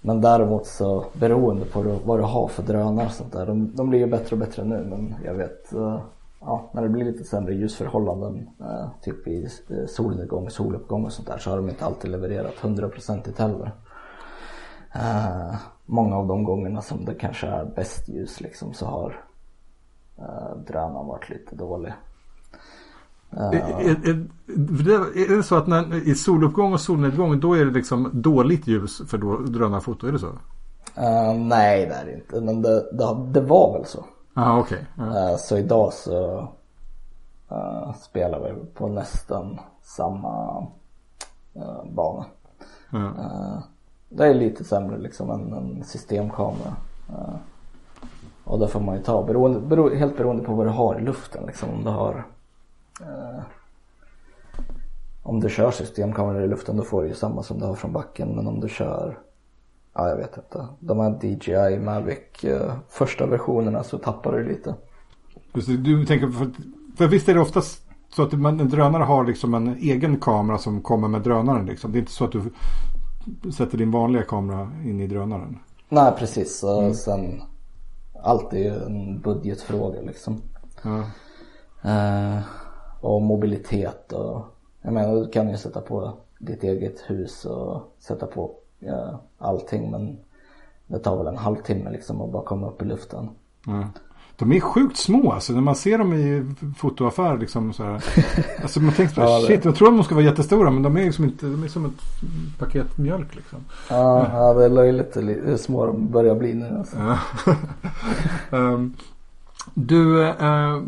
men 0.02 0.22
däremot 0.22 0.68
så 0.68 1.06
beroende 1.14 1.66
på 1.66 1.82
vad 2.06 2.20
du 2.20 2.24
har 2.24 2.48
för 2.48 2.64
drönare 2.64 3.06
och 3.06 3.12
sånt 3.12 3.34
där. 3.34 3.46
De, 3.46 3.76
de 3.76 3.90
blir 3.90 4.00
ju 4.00 4.08
bättre 4.08 4.36
och 4.36 4.40
bättre 4.40 4.64
nu 4.64 4.88
men 4.90 5.16
jag 5.24 5.34
vet 5.34 5.74
eh, 5.74 6.00
ja, 6.40 6.70
när 6.74 6.82
det 6.82 6.90
blir 6.90 7.06
lite 7.06 7.24
sämre 7.24 7.54
ljusförhållanden 7.54 8.50
eh, 8.60 8.88
typ 9.02 9.28
i 9.28 9.44
eh, 9.70 9.86
solnedgång, 9.88 10.50
soluppgång 10.50 11.06
och 11.06 11.14
sånt 11.14 11.28
där 11.28 11.38
så 11.38 11.50
har 11.50 11.58
de 11.58 11.70
inte 11.70 11.86
alltid 11.86 12.12
levererat 12.12 12.60
hundraprocentigt 12.60 13.40
heller. 13.40 13.72
Uh, 14.96 15.56
många 15.86 16.16
av 16.16 16.28
de 16.28 16.43
gångerna 16.43 16.82
som 16.82 17.06
det 17.06 17.14
kanske 17.14 17.48
är 17.48 17.66
bäst 17.66 18.10
ljus 18.10 18.41
liksom 18.41 18.74
så 18.74 18.86
har 18.86 19.22
uh, 20.20 20.58
drönaren 20.68 21.08
varit 21.08 21.30
lite 21.30 21.56
dålig. 21.56 21.93
Uh, 23.34 23.41
är, 23.41 24.08
är, 24.10 24.28
är, 25.32 25.38
det 25.38 25.43
så 25.43 25.56
att 25.56 25.68
när, 25.68 26.08
i 26.08 26.16
soluppgång 26.16 26.74
och 26.74 26.82
solnedgång 26.82 27.39
då 27.39 27.54
är 27.54 27.66
det 27.66 27.72
liksom 27.72 28.10
dåligt 28.14 28.68
ljus 28.68 29.02
för 29.08 29.18
då, 29.18 29.38
drönarfoto? 29.38 30.08
Är 30.08 30.12
det 30.12 30.20
så? 30.20 30.28
Uh, 30.28 31.34
nej 31.38 31.86
det 31.86 31.93
är 31.93 32.06
det 32.06 32.14
inte 32.14 32.41
men 32.41 32.62
det, 32.62 32.91
det, 32.91 33.26
det 33.32 33.41
var 33.41 33.74
väl 33.74 33.86
så. 33.86 34.06
Ah, 34.34 34.60
okay. 34.60 34.80
Uh. 35.00 35.36
så 35.38 35.58
idag 35.58 35.93
så 35.93 36.48
spelar 38.02 38.39
vi 38.39 38.66
på 38.74 38.88
nästan 38.88 39.60
samma 39.82 40.68
bana. 41.86 42.26
Det 44.10 44.26
är 44.26 44.34
lite 44.34 44.64
sämre 44.64 44.97
liksom 44.97 45.30
än 45.30 45.53
en 45.53 45.84
systemkamera. 45.84 46.76
Eh, 47.10 47.36
och 48.43 48.60
det 48.60 48.68
får 48.68 48.80
man 48.80 48.95
ju 48.95 49.03
ta 49.03 49.24
beroende, 49.24 49.60
bero, 49.60 49.95
helt 49.95 50.18
beroende 50.18 50.43
på 50.43 50.53
vad 50.53 50.66
du 50.66 50.70
har 50.70 50.99
i 50.99 51.03
luften 51.03 51.45
liksom. 51.45 51.70
Om 51.70 51.84
du 51.84 51.89
har 51.89 52.26
eh, 53.01 53.43
om 55.24 55.39
du 55.39 55.49
kör 55.49 55.72
systemkameror 55.72 56.43
i 56.43 56.47
luften 56.47 56.78
då 56.78 56.84
får 56.84 57.01
du 57.01 57.08
ju 57.08 57.14
samma 57.14 57.43
som 57.43 57.60
du 57.60 57.66
har 57.66 57.76
från 57.76 57.93
backen. 57.93 58.36
Men 58.36 58.47
om 58.47 58.60
du 58.60 58.70
kör, 58.70 59.20
ja 59.93 60.10
jag 60.10 60.18
vet 60.18 60.38
inte. 60.38 60.68
De 60.80 60.99
här 60.99 61.20
DJI 61.22 61.80
Mavic 61.80 62.43
eh, 62.43 62.74
första 62.89 63.26
versionerna 63.26 63.84
så 63.84 63.97
tappar 63.97 64.38
du 64.38 64.47
lite. 64.47 64.76
Just 65.53 65.68
Du 65.68 66.06
tänker, 66.06 66.28
för, 66.28 66.51
för 66.97 67.08
visst 67.08 67.30
är 67.30 67.34
det 67.34 67.39
oftast 67.39 67.82
så 68.10 68.24
att 68.24 68.34
man, 68.34 68.60
en 68.60 68.70
drönare 68.70 69.03
har 69.03 69.26
liksom 69.26 69.53
en 69.53 69.78
egen 69.78 70.20
kamera 70.20 70.58
som 70.58 70.82
kommer 70.82 71.08
med 71.08 71.22
drönaren 71.22 71.66
liksom. 71.66 71.91
Det 71.91 71.97
är 71.97 71.99
inte 71.99 72.12
så 72.12 72.26
att 72.26 72.32
du 72.32 72.41
sätter 73.57 73.78
din 73.78 73.91
vanliga 73.91 74.23
kamera 74.23 74.71
in 74.84 74.99
i 74.99 75.07
drönaren. 75.07 75.59
Nej 75.89 76.13
precis, 76.17 76.63
och 76.63 76.95
sen 76.95 77.41
allt 78.23 78.53
är 78.53 78.57
ju 78.57 78.84
en 78.84 79.21
budgetfråga 79.21 80.01
liksom. 80.01 80.41
Ja. 80.84 81.03
Eh, 81.91 82.39
och 83.01 83.21
mobilitet 83.21 84.11
och 84.11 84.41
jag 84.82 84.93
menar 84.93 85.15
du 85.15 85.28
kan 85.28 85.49
ju 85.49 85.57
sätta 85.57 85.82
på 85.82 86.13
ditt 86.39 86.63
eget 86.63 86.99
hus 87.07 87.45
och 87.45 87.95
sätta 87.99 88.28
på 88.28 88.51
ja, 88.80 89.21
allting 89.38 89.91
men 89.91 90.19
det 90.88 90.99
tar 90.99 91.17
väl 91.17 91.28
en 91.28 91.38
halvtimme 91.38 91.91
liksom 91.91 92.21
att 92.21 92.32
bara 92.32 92.43
komma 92.43 92.67
upp 92.67 92.82
i 92.82 92.86
luften. 92.86 93.30
Ja. 93.65 93.88
De 94.38 94.52
är 94.52 94.60
sjukt 94.60 94.98
små 94.98 95.32
alltså. 95.32 95.54
När 95.54 95.62
man 95.62 95.76
ser 95.76 95.98
dem 95.98 96.14
i 96.14 96.46
fotoaffär 96.78 97.38
liksom 97.38 97.74
så 97.74 97.84
här. 97.84 98.04
Alltså 98.62 98.80
man 98.82 98.94
tänker 98.94 99.22
Ja, 99.22 99.42
shit. 99.48 99.66
Jag 99.66 99.76
tror 99.76 99.92
de 99.92 100.04
ska 100.04 100.16
vara 100.16 100.26
jättestora 100.26 100.72
men 100.72 100.84
de 100.84 100.98
är 100.98 101.04
liksom 101.04 101.26
inte. 101.26 101.46
De 101.46 101.64
är 101.64 101.68
som 101.68 101.86
ett 101.86 102.02
paket 102.60 102.98
mjölk 102.98 103.36
liksom. 103.36 103.60
Ja, 103.90 104.28
ja 104.34 104.54
det 104.54 104.66
är 104.66 104.70
löjligt 104.70 105.18
hur 105.18 105.58
små 105.58 105.86
de 105.86 106.12
börjar 106.12 106.36
bli 106.36 106.54
nu 106.54 106.76
alltså. 106.78 106.98
Ehm, 108.52 108.94
du, 109.74 110.24
eh, 110.28 110.82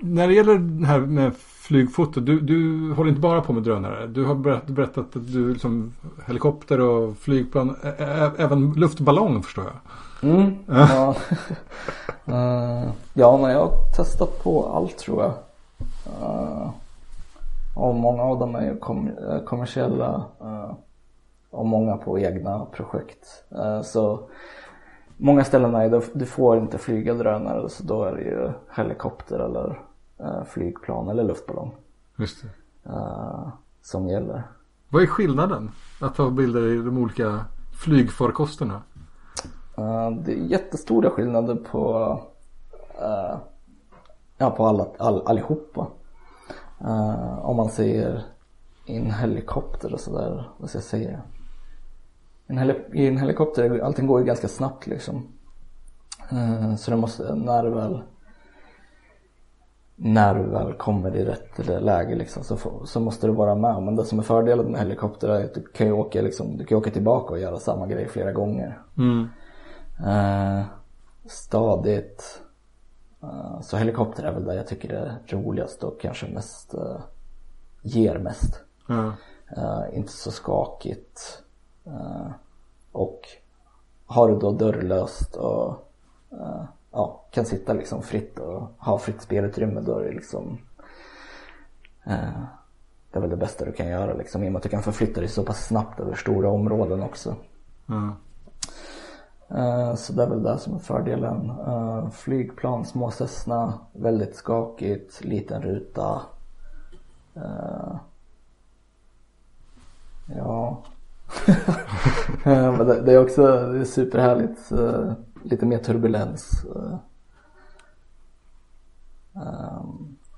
när 0.00 0.28
det 0.28 0.34
gäller 0.34 0.58
det 0.58 0.86
här 0.86 1.00
med 1.00 1.32
flygfoto. 1.38 2.20
Du, 2.20 2.40
du 2.40 2.90
håller 2.92 3.08
inte 3.10 3.20
bara 3.20 3.40
på 3.40 3.52
med 3.52 3.62
drönare. 3.62 4.06
Du 4.06 4.24
har 4.24 4.34
berätt, 4.34 4.66
berättat 4.66 5.16
att 5.16 5.32
du 5.32 5.52
liksom 5.52 5.92
helikopter 6.26 6.80
och 6.80 7.16
flygplan. 7.18 7.76
ä- 7.82 7.94
ä- 7.98 8.32
även 8.38 8.72
luftballong 8.72 9.42
förstår 9.42 9.64
jag. 9.64 9.74
Mm, 10.24 10.58
ja. 10.68 11.14
Eh, 12.26 12.90
ja, 13.14 13.36
men 13.38 13.50
jag 13.50 13.60
har 13.60 13.92
testat 13.96 14.42
på 14.42 14.66
allt 14.68 14.98
tror 14.98 15.22
jag. 15.22 15.32
Eh, 16.20 16.70
och 17.74 17.94
många 17.94 18.22
av 18.22 18.38
dem 18.38 18.54
är 18.54 18.64
ju 18.64 18.76
kom, 18.78 19.08
eh, 19.08 19.40
kommersiella 19.44 20.24
eh, 20.40 20.74
och 21.50 21.66
många 21.66 21.96
på 21.96 22.18
egna 22.18 22.64
projekt. 22.64 23.44
Eh, 23.50 23.82
så 23.82 24.20
många 25.16 25.44
ställen 25.44 25.74
är 25.74 26.02
du 26.14 26.26
får 26.26 26.58
inte 26.58 26.78
flyga 26.78 27.14
drönare 27.14 27.68
så 27.68 27.82
då 27.82 28.04
är 28.04 28.12
det 28.12 28.22
ju 28.22 28.50
helikopter 28.76 29.38
eller 29.38 29.80
flygplan 30.46 31.08
eller 31.08 31.24
luftballong 31.24 31.74
Just 32.16 32.42
det. 32.42 32.48
som 33.82 34.08
gäller. 34.08 34.42
Vad 34.88 35.02
är 35.02 35.06
skillnaden? 35.06 35.70
Att 36.00 36.14
ta 36.14 36.30
bilder 36.30 36.66
i 36.66 36.76
de 36.76 36.98
olika 36.98 37.44
flygfarkosterna? 37.84 38.82
Eh, 39.78 40.10
det 40.10 40.32
är 40.32 40.36
jättestora 40.36 41.10
skillnader 41.10 41.54
på, 41.54 42.12
uh, 43.02 43.36
ja, 44.38 44.50
på 44.50 44.66
alla, 44.66 44.86
all, 44.98 45.26
allihopa. 45.26 45.86
Uh, 46.80 47.38
om 47.46 47.56
man 47.56 47.68
ser 47.68 48.22
i 48.86 48.96
en 48.96 49.10
helikopter 49.10 49.92
och 49.92 50.00
sådär, 50.00 50.50
vad 50.58 50.68
ska 50.68 50.76
jag 50.76 50.84
säga? 50.84 51.20
En 52.46 52.58
heli- 52.58 52.90
I 52.92 53.06
en 53.06 53.18
helikopter, 53.18 53.80
allting 53.80 54.06
går 54.06 54.20
ju 54.20 54.26
ganska 54.26 54.48
snabbt 54.48 54.86
liksom. 54.86 55.28
Så 56.78 56.90
det 56.90 56.96
måste, 56.96 57.34
när 57.34 57.62
du 57.62 57.70
väl 57.70 58.02
när 59.96 60.34
du 60.34 60.42
väl 60.50 60.72
kommer 60.72 61.16
i 61.16 61.24
rätt 61.24 61.82
läge 61.82 62.14
liksom, 62.14 62.44
så, 62.44 62.56
får, 62.56 62.84
så 62.84 63.00
måste 63.00 63.26
du 63.26 63.32
vara 63.32 63.54
med. 63.54 63.82
Men 63.82 63.96
det 63.96 64.04
som 64.04 64.18
är 64.18 64.22
fördelen 64.22 64.66
med 64.66 64.80
helikopter 64.80 65.28
är 65.28 65.44
att 65.44 65.54
du 65.54 65.62
kan 65.62 65.86
ju 65.86 65.92
åka, 65.92 66.22
liksom, 66.22 66.56
du 66.56 66.64
kan 66.64 66.78
åka 66.78 66.90
tillbaka 66.90 67.32
och 67.32 67.38
göra 67.38 67.56
samma 67.56 67.86
grej 67.86 68.08
flera 68.08 68.32
gånger. 68.32 68.78
Mm. 68.98 69.28
Eh, 70.00 70.62
stadigt. 71.26 72.40
Eh, 73.22 73.60
så 73.60 73.76
helikopter 73.76 74.24
är 74.24 74.32
väl 74.32 74.44
det 74.44 74.54
jag 74.54 74.66
tycker 74.66 74.92
är 74.92 75.18
roligast 75.26 75.84
och 75.84 76.00
kanske 76.00 76.26
mest 76.26 76.74
eh, 76.74 77.00
ger 77.82 78.18
mest. 78.18 78.60
Eh, 79.56 79.82
inte 79.92 80.12
så 80.12 80.30
skakigt. 80.30 81.42
Och 82.92 83.20
har 84.06 84.28
du 84.28 84.38
då 84.38 84.52
dörrlöst 84.52 85.36
och 85.36 85.92
ja, 86.90 87.24
kan 87.30 87.46
sitta 87.46 87.72
liksom 87.72 88.02
fritt 88.02 88.38
och 88.38 88.70
ha 88.78 88.98
fritt 88.98 89.22
spelutrymme 89.22 89.80
då 89.80 89.98
är 89.98 90.04
det 90.04 90.12
liksom 90.12 90.58
det 93.14 93.18
är 93.18 93.20
väl 93.20 93.30
det 93.30 93.36
bästa 93.36 93.64
du 93.64 93.72
kan 93.72 93.88
göra 93.88 94.14
liksom 94.14 94.44
i 94.44 94.48
och 94.48 94.52
med 94.52 94.56
att 94.56 94.62
du 94.62 94.68
kan 94.68 94.82
förflytta 94.82 95.20
dig 95.20 95.28
så 95.28 95.44
pass 95.44 95.66
snabbt 95.66 96.00
över 96.00 96.14
stora 96.14 96.48
områden 96.48 97.02
också. 97.02 97.36
Ja. 97.86 98.16
Eh, 99.48 99.94
så 99.94 100.12
det 100.12 100.22
är 100.22 100.26
väl 100.26 100.42
det 100.42 100.58
som 100.58 100.74
är 100.74 100.78
fördelen. 100.78 101.50
Eh, 101.66 102.10
flygplan, 102.10 102.84
små 102.84 103.10
Cessna, 103.10 103.78
väldigt 103.92 104.36
skakigt, 104.36 105.24
liten 105.24 105.62
ruta. 105.62 106.22
Eh, 107.34 107.96
ja. 110.36 110.82
Men 112.44 112.86
det 112.86 113.12
är 113.12 113.22
också 113.22 113.42
det 113.46 113.78
är 113.78 113.84
superhärligt. 113.84 114.72
Lite 115.42 115.66
mer 115.66 115.78
turbulens. 115.78 116.66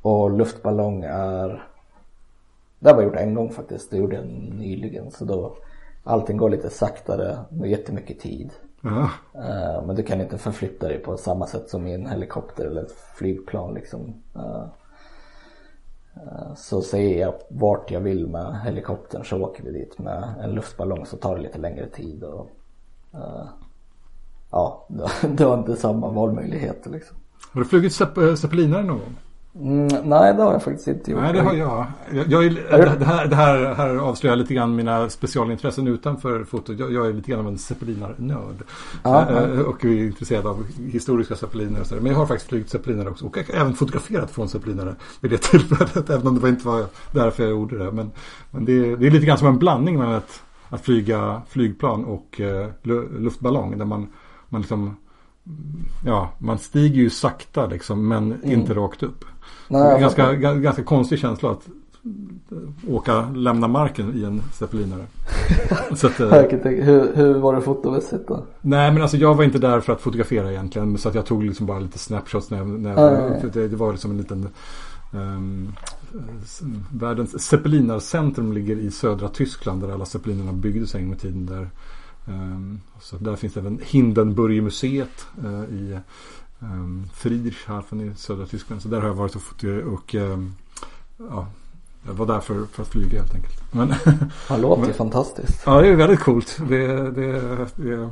Och 0.02 0.30
luftballong 0.30 1.02
är 1.04 1.68
Det 2.78 2.90
har 2.90 2.96
jag 2.96 3.04
gjort 3.04 3.16
en 3.16 3.34
gång 3.34 3.52
faktiskt. 3.52 3.90
Det 3.90 3.96
gjorde 3.96 4.16
jag 4.16 4.26
nyligen. 4.58 5.10
Så 5.10 5.24
då 5.24 5.56
allting 6.04 6.36
går 6.36 6.50
lite 6.50 6.70
saktare 6.70 7.38
med 7.50 7.70
jättemycket 7.70 8.20
tid. 8.20 8.50
Ja. 8.86 9.10
Eh, 9.34 9.86
Men 9.86 9.96
du 9.96 10.02
kan 10.02 10.20
inte 10.20 10.38
förflytta 10.38 10.88
dig 10.88 10.98
på 10.98 11.16
samma 11.16 11.46
sätt 11.46 11.68
som 11.70 11.86
i 11.86 11.94
en 11.94 12.06
helikopter 12.06 12.64
eller 12.66 12.82
ett 12.82 12.92
flygplan 13.14 13.74
liksom. 13.74 14.14
Eh, 14.34 14.64
eh, 16.16 16.54
Så 16.56 16.82
säger 16.82 17.20
jag 17.20 17.34
vart 17.48 17.90
jag 17.90 18.00
vill 18.00 18.26
med 18.28 18.60
helikoptern 18.64 19.24
så 19.24 19.40
åker 19.42 19.62
vi 19.64 19.70
dit. 19.72 19.98
Med 19.98 20.34
en 20.42 20.50
luftballong 20.50 21.06
så 21.06 21.16
tar 21.16 21.36
det 21.36 21.42
lite 21.42 21.58
längre 21.58 21.86
tid 21.88 22.22
och 22.24 22.50
ja, 24.50 24.86
du 25.36 25.44
har 25.44 25.58
inte 25.58 25.76
samma 25.76 26.08
valmöjligheter 26.10 26.90
liksom. 26.90 27.16
Har 27.52 27.60
du 27.60 27.66
flugit 27.68 27.92
zepp- 27.92 28.36
zeppelinare 28.36 28.82
någon 28.82 28.98
gång? 28.98 29.16
Mm, 29.60 29.86
nej 30.04 30.34
det 30.34 30.42
har 30.42 30.52
jag 30.52 30.62
faktiskt 30.62 30.88
inte 30.88 31.10
gjort. 31.10 31.20
Nej, 31.20 31.32
det 31.32 31.40
har 31.40 31.54
jag. 31.54 31.86
jag, 32.12 32.26
jag 32.28 32.44
är, 32.46 32.50
det, 32.98 33.04
här, 33.04 33.26
det 33.26 33.36
här, 33.36 33.74
här 33.74 33.96
avslöjar 33.96 34.36
lite 34.36 34.54
grann 34.54 34.76
mina 34.76 35.08
specialintressen 35.08 35.88
utanför 35.88 36.44
fotot. 36.44 36.78
Jag, 36.78 36.92
jag 36.92 37.06
är 37.06 37.12
lite 37.12 37.30
grann 37.30 37.40
av 37.40 37.48
en 37.48 37.58
zeppelinarnörd. 37.58 38.62
Ja, 39.02 39.30
Eh, 39.30 39.60
Och 39.60 39.84
är 39.84 39.88
intresserad 39.88 40.46
av 40.46 40.64
historiska 40.92 41.36
zeppeliner 41.36 41.80
och 41.80 41.86
sådär. 41.86 42.02
Men 42.02 42.12
jag 42.12 42.18
har 42.18 42.26
faktiskt 42.26 42.48
flugit 42.48 42.70
zeppelinare 42.70 43.08
också. 43.10 43.26
Och 43.26 43.38
även 43.54 43.74
fotograferat 43.74 44.30
från 44.30 44.48
zeppelinare 44.48 44.94
vid 45.20 45.30
det 45.30 45.38
tillfället. 45.42 46.10
Även 46.10 46.26
om 46.26 46.40
det 46.40 46.48
inte 46.48 46.66
var 46.66 46.84
därför 47.12 47.42
jag 47.42 47.50
gjorde 47.50 47.78
det. 47.78 47.92
Men, 47.92 48.10
men 48.50 48.64
det, 48.64 48.72
är, 48.72 48.96
det 48.96 49.06
är 49.06 49.10
lite 49.10 49.26
grann 49.26 49.38
som 49.38 49.48
en 49.48 49.58
blandning 49.58 49.98
mellan 49.98 50.14
att, 50.14 50.42
att 50.68 50.80
flyga 50.84 51.42
flygplan 51.48 52.04
och 52.04 52.40
eh, 52.40 52.68
lu- 52.82 53.18
luftballong. 53.20 53.78
Där 53.78 53.84
man, 53.84 54.08
man 54.48 54.60
liksom 54.60 54.96
Ja, 56.04 56.30
man 56.38 56.58
stiger 56.58 56.96
ju 57.02 57.10
sakta 57.10 57.66
liksom 57.66 58.08
men 58.08 58.44
inte 58.44 58.74
rakt 58.74 59.02
upp. 59.02 59.24
Nej, 59.68 59.80
Det 59.82 59.88
är 59.88 59.90
jag 59.90 60.00
ganska, 60.00 60.34
ganska 60.54 60.84
konstig 60.84 61.18
känsla 61.18 61.50
att 61.50 61.68
åka, 62.88 63.28
lämna 63.30 63.68
marken 63.68 64.12
i 64.14 64.24
en 64.24 64.42
zeppelinare. 64.52 65.06
så 65.96 66.06
att, 66.06 66.20
eh, 66.20 66.30
hur, 66.62 67.16
hur 67.16 67.34
var 67.34 67.54
det 67.54 67.60
fotomässigt 67.60 68.28
då? 68.28 68.44
nej 68.60 68.92
men 68.92 69.02
alltså 69.02 69.16
jag 69.16 69.34
var 69.34 69.44
inte 69.44 69.58
där 69.58 69.80
för 69.80 69.92
att 69.92 70.00
fotografera 70.00 70.50
egentligen. 70.52 70.98
Så 70.98 71.08
att 71.08 71.14
jag 71.14 71.26
tog 71.26 71.44
liksom 71.44 71.66
bara 71.66 71.78
lite 71.78 71.98
snapshots 71.98 72.50
när 72.50 72.58
jag, 72.58 72.66
när 72.68 72.90
jag, 72.90 72.98
Ja, 72.98 73.12
ja, 73.12 73.28
ja. 73.34 73.40
för 73.40 73.60
det, 73.60 73.68
det 73.68 73.76
var 73.76 73.92
liksom 73.92 74.10
en 74.10 74.16
liten 74.16 74.48
s- 76.42 76.62
Världens 76.92 77.42
zeppelinarcentrum 77.42 78.52
ligger 78.52 78.76
i 78.76 78.90
södra 78.90 79.28
Tyskland 79.28 79.82
där 79.82 79.92
alla 79.92 80.04
zeppelinerna 80.04 80.52
byggdes 80.52 80.94
en 80.94 81.04
gång 81.04 81.14
i 81.14 81.18
tiden. 81.18 81.46
Där, 81.46 81.70
så 83.00 83.16
där 83.16 83.36
finns 83.36 83.56
även 83.56 83.80
Hindenburgmuseet 83.82 85.26
uh, 85.44 85.64
i 85.64 85.98
um, 86.58 87.08
Friedrichshafen 87.14 88.00
i 88.00 88.14
södra 88.16 88.46
Tyskland. 88.46 88.82
Så 88.82 88.88
där 88.88 89.00
har 89.00 89.08
jag 89.08 89.14
varit 89.14 89.36
och 89.36 89.42
fotograferat 89.42 90.00
och 90.00 90.14
ehm, 90.14 90.54
ja, 91.16 91.46
jag 92.06 92.14
var 92.14 92.26
där 92.26 92.40
för, 92.40 92.66
för 92.66 92.82
att 92.82 92.88
flyga 92.88 93.20
helt 93.20 93.34
enkelt. 93.34 93.72
Men 93.72 93.94
Han 94.48 94.60
låter 94.60 94.86
ju 94.86 94.92
fantastiskt. 95.04 95.62
Ja, 95.66 95.80
det 95.80 95.88
är 95.88 95.96
väldigt 95.96 96.20
coolt. 96.20 96.58
Det, 96.68 97.10
det, 97.10 97.66
det, 97.76 97.94
Eh, 97.96 98.10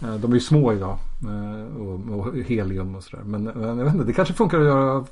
de 0.00 0.30
är 0.30 0.34
ju 0.34 0.40
små 0.40 0.72
idag. 0.72 0.96
eh, 1.22 1.82
Och, 1.82 2.18
och 2.28 2.34
helium 2.36 2.94
och 2.94 3.02
sådär. 3.02 3.24
Men 3.24 3.46
eh, 3.48 3.68
jag 3.78 3.84
vet 3.84 3.94
inte, 3.94 4.06
det 4.06 4.12
kanske 4.12 4.34
funkar 4.34 4.58
att 4.60 4.66
göra 4.66 5.04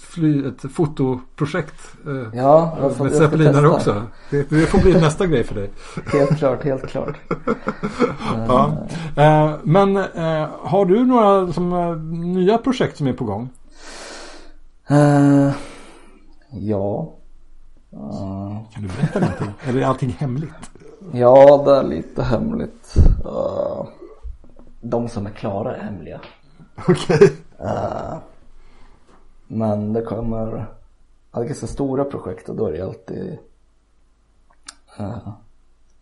fly, 0.00 0.46
ett 0.46 0.72
fotoprojekt 0.72 1.74
eh, 2.06 2.38
Ja, 2.38 2.76
med 3.00 3.12
zeppelinare 3.12 3.68
också. 3.68 4.02
Det, 4.30 4.50
det 4.50 4.66
får 4.66 4.78
bli 4.78 4.92
nästa 4.92 5.26
grej 5.26 5.44
för 5.44 5.54
dig. 5.54 5.70
Helt 6.12 6.38
klart, 6.38 6.64
helt 6.64 6.86
klart. 6.86 7.16
Ja. 8.48 8.86
Eh, 9.16 9.50
Men 9.62 9.96
eh, 9.96 10.48
har 10.60 10.84
du 10.86 11.04
några 11.04 11.52
som, 11.52 11.72
eh, 11.72 11.96
nya 12.36 12.58
projekt 12.58 12.96
som 12.96 13.06
är 13.06 13.12
på 13.12 13.24
gång? 13.24 13.48
Eh, 14.88 15.50
ja. 16.50 17.14
Eh, 17.92 18.72
Kan 18.74 18.82
du 18.82 18.88
berätta 18.88 19.20
någonting? 19.20 19.48
Eller 19.66 19.80
är 19.80 19.84
allting 19.86 20.16
hemligt? 20.18 20.70
ja, 21.12 21.62
det 21.66 21.76
är 21.76 21.82
lite 21.82 22.22
hemligt. 22.22 22.94
Eh, 23.24 23.86
de 24.84 25.08
som 25.08 25.26
är 25.26 25.30
klara 25.30 25.76
är 25.76 25.82
hemliga. 25.82 26.20
Okej. 26.88 27.32
Eh, 27.58 28.16
men 29.46 29.92
det 29.92 30.02
kommer, 30.02 30.66
ganska 31.32 31.66
stora 31.66 32.04
projekt 32.04 32.48
och 32.48 32.56
då 32.56 32.66
är 32.66 32.72
det 32.72 32.82
alltid, 32.82 33.38
uh, 35.00 35.28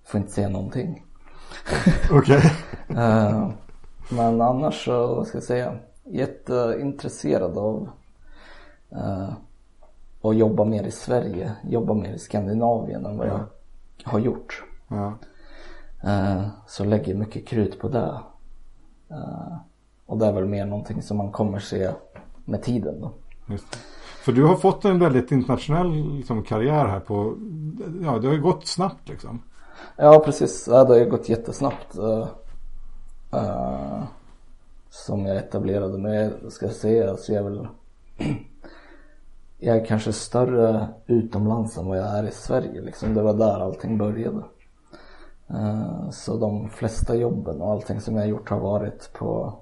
får 0.05 0.21
inte 0.21 0.33
säga 0.33 0.49
någonting. 0.49 1.05
Okej. 2.11 2.53
Eh, 2.89 3.51
men 4.11 4.41
annars 4.41 4.85
så, 4.85 5.15
vad 5.15 5.27
ska 5.27 5.37
jag 5.37 5.45
säga, 5.45 5.79
jätteintresserad 6.05 7.59
av 7.59 7.89
eh, 8.91 9.29
att 10.23 10.37
jobba 10.37 10.65
mer 10.65 10.85
i 10.85 10.91
Sverige, 10.91 11.53
jobba 11.65 11.95
mer 11.95 12.15
i 12.15 12.19
Skandinavien 12.19 13.07
än 13.07 13.19
vad 13.19 13.27
jag 13.27 13.47
har 14.05 14.19
gjort. 14.19 14.65
Ja. 14.89 15.19
Eh, 16.05 16.47
så 16.67 16.85
lägger 16.85 17.15
mycket 17.15 17.47
krut 17.47 17.81
på 17.81 17.89
det. 17.89 18.21
Eh, 19.13 19.57
och 20.07 20.19
det 20.19 20.27
är 20.27 20.33
väl 20.33 20.47
mer 20.47 20.67
någonting 20.67 21.03
som 21.03 21.17
man 21.17 21.33
kommer 21.33 21.59
se 21.59 21.91
med 22.45 22.63
tiden 22.63 23.01
då. 23.01 23.13
För 24.25 24.33
du 24.33 24.45
har 24.45 24.57
fått 24.57 24.85
en 24.85 24.99
väldigt 24.99 25.33
internationell 25.33 26.17
liksom, 26.17 26.43
karriär 26.43 26.87
här 26.87 27.01
på, 27.01 27.37
ja 28.03 28.19
det 28.19 28.27
har 28.27 28.35
ju 28.35 28.41
gått 28.43 28.67
snabbt 28.67 29.09
liksom. 29.09 29.43
Ja 29.97 30.23
precis, 30.25 30.69
ja, 30.71 30.85
det 30.85 30.93
har 30.93 30.99
ju 31.01 31.11
gått 31.11 31.29
jättesnabbt. 31.29 31.99
eh, 31.99 32.29
som 34.91 35.27
jag 35.27 35.37
etablerade 35.37 35.99
mig, 35.99 36.31
ska 36.49 36.67
jag 36.67 36.75
säga, 36.75 37.17
så 37.17 37.33
jag 37.33 37.47
är 37.47 37.51
väl 37.51 37.69
Jag 39.59 39.77
är 39.77 39.87
kanske 39.87 40.13
större 40.13 40.89
utomlands 41.07 41.79
än 41.79 41.87
vad 41.87 41.99
jag 41.99 42.19
är 42.19 42.25
i 42.25 42.31
Sverige 42.31 42.81
liksom. 42.81 43.15
Det 43.15 43.23
var 43.23 43.35
där 43.35 43.61
allting 43.61 43.99
började. 43.99 44.43
Eh, 45.53 46.11
så 46.11 46.37
de 46.37 46.69
flesta 46.69 47.15
jobben 47.15 47.61
och 47.61 47.71
allting 47.71 48.01
som 48.01 48.17
jag 48.17 48.29
gjort 48.29 48.49
har 48.49 48.61
varit 48.61 49.11
på 49.13 49.55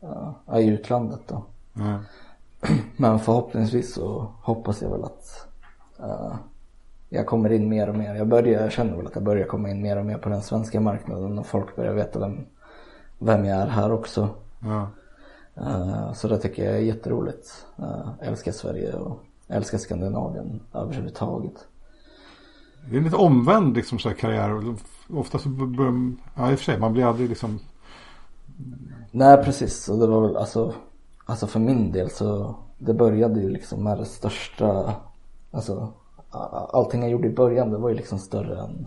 eh, 0.00 0.58
i 0.58 0.66
utlandet 0.66 1.20
då. 1.26 1.44
Ja. 1.72 1.98
Men 2.96 3.18
förhoppningsvis 3.18 3.94
så 3.94 4.26
hoppas 4.42 4.82
jag 4.82 4.90
väl 4.90 5.04
att 5.04 5.46
eh, 5.98 6.34
jag 7.08 7.26
kommer 7.26 7.52
in 7.52 7.68
mer 7.68 7.88
och 7.88 7.94
mer. 7.94 8.14
Jag, 8.14 8.28
börjar, 8.28 8.62
jag 8.62 8.72
känner 8.72 8.96
väl 8.96 9.06
att 9.06 9.14
jag 9.14 9.24
börjar 9.24 9.46
komma 9.46 9.70
in 9.70 9.82
mer 9.82 9.96
och 9.98 10.06
mer 10.06 10.18
på 10.18 10.28
den 10.28 10.42
svenska 10.42 10.80
marknaden 10.80 11.38
och 11.38 11.46
folk 11.46 11.76
börjar 11.76 11.94
veta 11.94 12.18
vem, 12.18 12.46
vem 13.18 13.44
jag 13.44 13.58
är 13.58 13.66
här 13.66 13.92
också. 13.92 14.28
Ja. 14.60 14.86
Eh, 15.54 16.12
så 16.12 16.28
det 16.28 16.38
tycker 16.38 16.64
jag 16.64 16.74
är 16.74 16.80
jätteroligt. 16.80 17.66
Uh, 17.78 18.08
älskar 18.20 18.52
Sverige 18.52 18.92
och 18.92 19.18
älskar 19.48 19.78
Skandinavien 19.78 20.60
överhuvudtaget. 20.74 21.66
Det 22.90 22.96
är 22.96 23.00
lite 23.00 23.16
omvänd 23.16 23.76
liksom, 23.76 23.98
så 23.98 24.08
här, 24.08 24.16
karriär. 24.16 24.74
Ofta 25.10 25.38
så 25.38 25.48
börjar, 25.48 25.90
man, 25.90 26.20
ja 26.34 26.50
i 26.50 26.54
och 26.54 26.58
för 26.58 26.64
sig, 26.64 26.78
man 26.78 26.92
blir 26.92 27.04
aldrig 27.04 27.28
liksom, 27.28 27.60
Nej 29.10 29.44
precis, 29.44 29.88
och 29.88 29.98
det 29.98 30.06
var 30.06 30.20
väl 30.20 30.36
alltså, 30.36 30.74
alltså 31.24 31.46
för 31.46 31.60
min 31.60 31.92
del 31.92 32.10
så 32.10 32.54
det 32.78 32.94
började 32.94 33.40
ju 33.40 33.48
liksom 33.48 33.84
med 33.84 33.98
det 33.98 34.04
största, 34.04 34.94
alltså 35.50 35.92
allting 36.72 37.02
jag 37.02 37.10
gjorde 37.10 37.28
i 37.28 37.34
början 37.34 37.70
det 37.70 37.78
var 37.78 37.88
ju 37.88 37.94
liksom 37.94 38.18
större 38.18 38.60
än, 38.60 38.86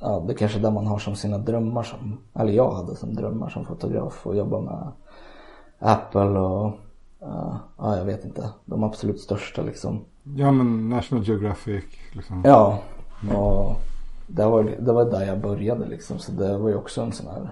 ja 0.00 0.24
det 0.28 0.34
kanske 0.34 0.58
är 0.58 0.62
där 0.62 0.70
man 0.70 0.86
har 0.86 0.98
som 0.98 1.16
sina 1.16 1.38
drömmar 1.38 1.82
som, 1.82 2.18
eller 2.34 2.52
jag 2.52 2.72
hade 2.72 2.96
som 2.96 3.14
drömmar 3.14 3.48
som 3.48 3.64
fotograf 3.64 4.26
och 4.26 4.36
jobba 4.36 4.60
med 4.60 4.92
Apple 5.78 6.38
och, 6.38 6.72
ja 7.78 7.96
jag 7.96 8.04
vet 8.04 8.24
inte, 8.24 8.50
de 8.64 8.84
absolut 8.84 9.20
största 9.20 9.62
liksom 9.62 10.04
ja 10.36 10.52
men 10.52 10.88
National 10.88 11.24
Geographic 11.24 11.84
liksom. 12.12 12.42
Ja, 12.44 12.82
och 13.34 13.76
det 14.26 14.46
var, 14.46 14.76
det 14.78 14.92
var 14.92 15.04
där 15.04 15.26
jag 15.26 15.40
började 15.40 15.86
liksom 15.86 16.18
så 16.18 16.32
det 16.32 16.58
var 16.58 16.68
ju 16.68 16.76
också 16.76 17.02
en 17.02 17.12
sån 17.12 17.26
här, 17.26 17.50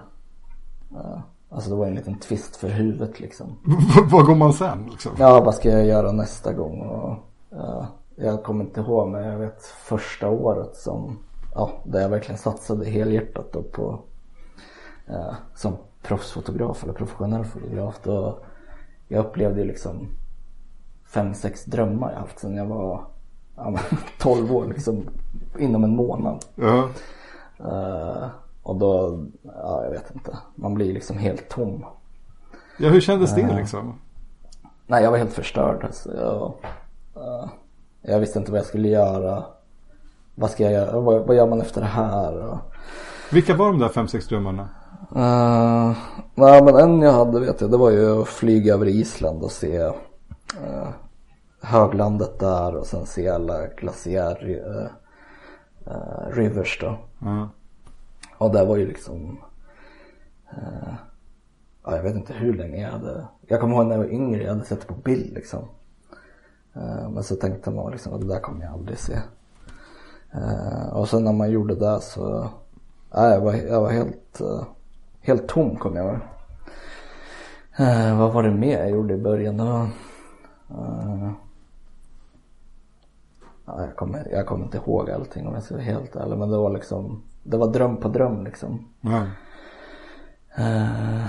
eh, 0.91 1.19
alltså 1.49 1.69
det 1.69 1.75
var 1.75 1.87
en 1.87 1.95
liten 1.95 2.19
twist 2.19 2.55
för 2.55 2.69
huvudet 2.69 3.19
liksom. 3.19 3.57
Vad 4.11 4.25
går 4.25 4.35
man 4.35 4.53
sen 4.53 4.87
liksom? 4.91 5.11
Ja, 5.19 5.43
vad 5.43 5.55
ska 5.55 5.69
jag 5.69 5.85
göra 5.85 6.11
nästa 6.11 6.53
gång? 6.53 6.81
Och, 6.81 7.15
ja, 7.49 7.87
jag 8.15 8.43
kommer 8.43 8.63
inte 8.63 8.81
ihåg 8.81 9.09
men 9.09 9.23
jag 9.23 9.37
vet 9.37 9.63
första 9.65 10.29
året 10.29 10.75
som, 10.75 11.19
ja, 11.55 11.71
där 11.83 12.01
jag 12.01 12.09
verkligen 12.09 12.37
satsade 12.37 12.85
helhjärtat 12.85 13.53
då 13.53 13.63
på, 13.63 13.99
ja, 15.05 15.35
som 15.55 15.77
proffsfotograf 16.01 16.83
eller 16.83 16.93
professionell 16.93 17.45
fotograf. 17.45 17.99
Då 18.03 18.39
jag 19.07 19.25
upplevde 19.25 19.61
ju 19.61 19.67
liksom 19.67 20.07
fem, 21.09 21.33
sex 21.33 21.65
drömmar 21.65 22.11
jag 22.11 22.19
haft 22.19 22.39
sedan 22.39 22.55
jag 22.55 22.65
var 22.65 23.01
ja, 23.55 23.69
men 23.69 23.79
12 24.17 24.55
år 24.55 24.65
liksom 24.65 25.05
inom 25.59 25.83
en 25.83 25.95
månad. 25.95 26.45
Ja. 26.55 26.89
Eh, 27.59 28.27
och 28.63 28.75
då, 28.75 29.19
ja 29.43 29.83
jag 29.83 29.91
vet 29.91 30.15
inte, 30.15 30.37
man 30.55 30.73
blir 30.73 30.93
liksom 30.93 31.17
helt 31.17 31.49
tom. 31.49 31.85
ja, 32.77 32.89
hur 32.89 33.01
kändes 33.01 33.35
det 33.35 33.55
liksom? 33.55 33.93
Nej, 34.87 35.03
jag 35.03 35.11
var 35.11 35.17
helt 35.17 35.33
förstörd. 35.33 35.83
Alltså. 35.83 36.15
Jag, 36.15 36.53
eh, 37.23 37.49
jag 38.01 38.19
visste 38.19 38.39
inte 38.39 38.51
vad 38.51 38.59
jag 38.59 38.67
skulle 38.67 38.87
göra. 38.87 39.43
Vad 40.35 40.49
ska 40.49 40.63
jag 40.63 40.73
göra? 40.73 40.99
Vad, 40.99 41.27
vad 41.27 41.35
gör 41.35 41.47
man 41.47 41.61
efter 41.61 41.81
det 41.81 41.87
här? 41.87 42.37
Och, 42.37 42.57
Vilka 43.31 43.55
var 43.55 43.65
de 43.65 43.79
där 43.79 43.89
fem, 43.89 44.07
sex 44.07 44.27
drömmarna? 44.27 44.69
Eh, 45.15 45.97
nej, 46.35 46.63
men 46.63 46.75
en 46.75 47.01
jag 47.01 47.11
hade 47.11 47.39
vet 47.39 47.61
jag, 47.61 47.71
det 47.71 47.77
var 47.77 47.89
ju 47.89 48.21
att 48.21 48.27
flyga 48.27 48.73
över 48.73 48.87
Island 48.87 49.43
och 49.43 49.51
se 49.51 49.91
uh, 50.57 50.89
höglandet 51.61 52.39
där 52.39 52.75
och 52.75 52.85
sen 52.87 53.05
se 53.05 53.29
alla 53.29 53.67
glaciär 53.67 54.49
uh, 54.49 54.87
uh, 55.93 56.31
rivers 56.35 56.79
då. 56.81 56.97
Ja. 57.19 57.49
Och 58.37 58.51
det 58.51 58.65
var 58.65 58.77
ju 58.77 58.87
liksom 58.87 59.39
eh, 60.51 60.93
Ja 61.83 61.95
jag 61.95 62.03
vet 62.03 62.15
inte 62.15 62.33
hur 62.33 62.53
länge 62.53 62.81
jag 62.81 62.91
hade 62.91 63.27
Jag 63.47 63.59
kommer 63.61 63.75
ihåg 63.75 63.85
när 63.85 63.95
jag 63.95 64.03
var 64.03 64.09
yngre, 64.11 64.43
jag 64.43 64.49
hade 64.49 64.65
sett 64.65 64.81
det 64.81 64.87
på 64.87 64.93
bild 64.93 65.33
liksom 65.33 65.59
Eh, 66.75 67.09
Men 67.09 67.23
så 67.23 67.35
tänkte 67.35 67.71
man 67.71 67.91
liksom 67.91 68.13
att 68.13 68.21
det 68.21 68.27
där 68.27 68.39
kommer 68.39 68.65
jag 68.65 68.73
aldrig 68.73 68.97
se 68.97 69.17
Eh, 70.33 70.89
Och 70.93 71.09
sen 71.09 71.23
när 71.23 71.33
man 71.33 71.51
gjorde 71.51 71.75
det 71.75 72.01
så 72.01 72.49
ja, 73.11 73.29
jag, 73.29 73.41
var, 73.41 73.53
jag 73.53 73.81
var 73.81 73.89
helt 73.91 74.41
eh, 74.41 74.63
Helt 75.21 75.47
tom 75.47 75.75
kom 75.75 75.95
jag 75.95 76.05
ihåg 76.05 76.19
Eh, 77.77 78.19
Vad 78.19 78.33
var 78.33 78.43
det 78.43 78.51
mer 78.51 78.79
jag 78.79 78.89
gjorde 78.89 79.13
i 79.13 79.17
början? 79.17 79.57
Det 79.57 79.63
var, 79.63 79.89
eh, 80.69 81.31
Ja, 83.65 83.81
jag, 83.81 83.95
kommer, 83.95 84.27
jag 84.31 84.45
kommer 84.45 84.65
inte 84.65 84.77
ihåg 84.77 85.09
allting 85.11 85.47
om 85.47 85.53
jag 85.53 85.63
ska 85.63 85.73
vara 85.75 85.83
helt 85.83 86.15
ärlig 86.15 86.37
men 86.37 86.49
det 86.49 86.57
var 86.57 86.69
liksom 86.73 87.23
Det 87.43 87.57
var 87.57 87.67
dröm 87.67 87.97
på 87.97 88.07
dröm 88.07 88.43
liksom 88.43 88.87
Ja. 89.01 89.23
Eh, 90.63 91.25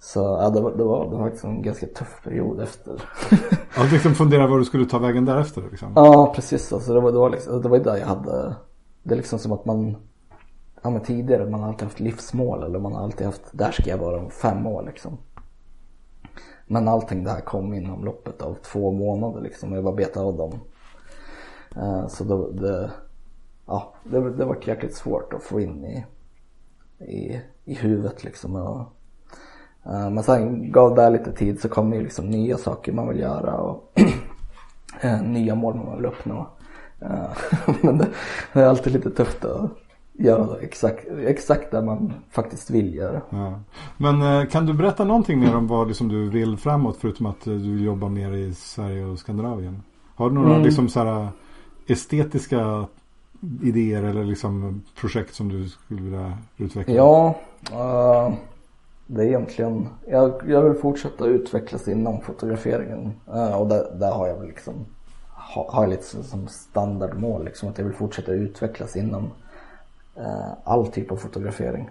Så 0.00 0.20
ja, 0.20 0.50
det 0.50 0.60
var, 0.60 0.70
det 0.70 0.84
var, 0.84 1.10
det 1.10 1.16
var 1.16 1.24
faktiskt 1.24 1.44
en 1.44 1.62
ganska 1.62 1.86
tuff 1.86 2.20
period 2.24 2.60
efter 2.60 2.92
Ja, 3.76 3.82
du 3.84 3.90
liksom 3.90 4.14
fundera 4.14 4.46
var 4.46 4.58
du 4.58 4.64
skulle 4.64 4.86
ta 4.86 4.98
vägen 4.98 5.24
därefter 5.24 5.62
liksom. 5.70 5.92
Ja 5.96 6.32
precis 6.34 6.72
alltså 6.72 6.94
det 6.94 7.00
var, 7.00 7.12
det 7.12 7.18
var 7.18 7.30
liksom, 7.30 7.62
det 7.62 7.68
var 7.68 7.78
där 7.78 7.96
jag 7.96 8.06
hade 8.06 8.54
Det 9.02 9.14
är 9.14 9.16
liksom 9.16 9.38
som 9.38 9.52
att 9.52 9.64
man 9.64 9.96
Ja 10.82 10.90
men 10.90 11.00
tidigare 11.00 11.50
man 11.50 11.60
har 11.60 11.68
alltid 11.68 11.84
haft 11.84 12.00
livsmål 12.00 12.62
eller 12.62 12.78
man 12.78 12.92
har 12.92 13.02
alltid 13.02 13.26
haft 13.26 13.42
Där 13.52 13.72
ska 13.72 13.90
jag 13.90 13.98
vara 13.98 14.18
om 14.20 14.30
fem 14.30 14.66
år 14.66 14.82
liksom 14.82 15.18
men 16.68 16.88
allting 16.88 17.24
det 17.24 17.30
här 17.30 17.40
kom 17.40 17.74
inom 17.74 18.04
loppet 18.04 18.42
av 18.42 18.54
två 18.54 18.92
månader 18.92 19.40
liksom. 19.40 19.72
Jag 19.72 19.82
var 19.82 19.92
betad 19.92 20.24
av 20.24 20.36
dem. 20.36 20.60
Eh, 21.76 22.06
Så 22.08 22.24
då, 22.24 22.50
det 22.50 22.90
Ja 23.66 23.94
det, 24.04 24.30
det 24.30 24.44
var 24.44 24.58
jäkligt 24.66 24.94
svårt 24.94 25.32
att 25.32 25.42
få 25.42 25.60
in 25.60 25.84
i 25.84 26.04
I, 26.98 27.40
i 27.64 27.74
huvudet 27.74 28.24
liksom. 28.24 28.56
Och, 28.56 28.80
eh, 29.92 30.10
Men 30.10 30.22
sen 30.22 30.72
gav 30.72 30.94
det 30.94 31.10
lite 31.10 31.32
tid 31.32 31.60
så 31.60 31.68
kom 31.68 31.92
ju 31.92 32.02
liksom 32.02 32.30
nya 32.30 32.56
saker 32.56 32.92
man 32.92 33.08
vill 33.08 33.20
göra 33.20 33.54
och 33.54 33.92
eh, 35.00 35.22
nya 35.22 35.54
mål 35.54 35.74
man 35.74 35.96
vill 35.96 36.06
uppnå. 36.06 36.46
Eh, 37.00 37.30
Men 37.82 37.98
det, 37.98 38.08
det 38.52 38.60
är 38.60 38.66
alltid 38.66 38.92
lite 38.92 39.10
tufft 39.10 39.44
att 39.44 39.70
göra 40.18 40.56
exakt, 40.60 41.06
exakt 41.26 41.70
det 41.70 41.82
man 41.82 42.12
faktiskt 42.30 42.70
vill 42.70 42.94
göra. 42.94 43.20
Ja. 43.30 43.60
Men 43.96 44.22
eh, 44.22 44.48
kan 44.48 44.66
du 44.66 44.72
berätta 44.72 45.04
någonting 45.04 45.40
mer 45.40 45.56
om 45.56 45.66
vad 45.66 45.88
liksom, 45.88 46.08
du 46.08 46.30
vill 46.30 46.56
framåt 46.56 46.96
förutom 47.00 47.26
att 47.26 47.46
eh, 47.46 47.54
du 47.54 47.84
jobbar 47.84 48.08
mer 48.08 48.32
i 48.32 48.54
Sverige 48.54 49.04
och 49.04 49.18
Skandinavien? 49.18 49.82
Har 50.14 50.28
du 50.28 50.34
några 50.34 50.50
Mm. 50.50 50.62
liksom 50.62 50.88
så 50.88 51.04
här 51.04 51.28
estetiska 51.86 52.86
idéer 53.62 54.02
eller 54.02 54.24
liksom 54.24 54.82
projekt 55.00 55.34
som 55.34 55.48
du 55.48 55.68
skulle 55.68 56.02
vilja 56.02 56.38
utveckla? 56.56 56.94
Ja, 56.94 57.34
uh, 57.72 58.34
det 59.06 59.22
är 59.22 59.26
egentligen, 59.26 59.88
jag, 60.08 60.42
jag 60.46 60.62
vill 60.62 60.74
fortsätta 60.74 61.26
utvecklas 61.26 61.88
inom 61.88 62.20
fotograferingen 62.20 63.12
uh, 63.34 63.60
och 63.60 63.68
där, 63.68 63.96
där 64.00 64.12
har 64.12 64.28
jag 64.28 64.36
väl 64.36 64.46
liksom, 64.46 64.74
ha, 65.54 65.70
har 65.72 65.82
jag 65.82 65.90
lite 65.90 66.04
som 66.04 66.48
standardmål 66.48 67.44
liksom 67.44 67.68
att 67.68 67.78
jag 67.78 67.84
vill 67.84 67.94
fortsätta 67.94 68.32
utvecklas 68.32 68.96
inom 68.96 69.30
all 70.64 70.86
typ 70.86 71.12
av 71.12 71.16
fotografering. 71.16 71.90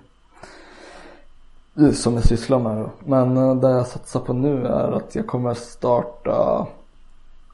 Som 1.93 2.13
jag 2.13 2.23
sysslar 2.23 2.59
med. 2.59 2.89
Men 3.05 3.37
uh, 3.37 3.55
det 3.55 3.69
jag 3.69 3.87
satsar 3.87 4.19
på 4.19 4.33
nu 4.33 4.65
är 4.65 4.91
att 4.91 5.15
jag 5.15 5.27
kommer 5.27 5.53
starta, 5.53 6.67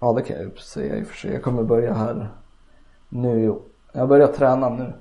ja 0.01 0.13
det 0.13 0.21
kan 0.21 0.35
jag 0.35 0.45
ju 0.45 0.55
säga 0.55 0.97
i 0.97 1.03
och 1.03 1.07
för 1.07 1.15
sig, 1.15 1.33
jag 1.33 1.43
kommer 1.43 1.63
börja 1.63 1.93
här 1.93 2.29
nu, 3.09 3.55
jag 3.91 4.07
börjar 4.07 4.27
träna 4.27 4.69
nu 4.69 4.93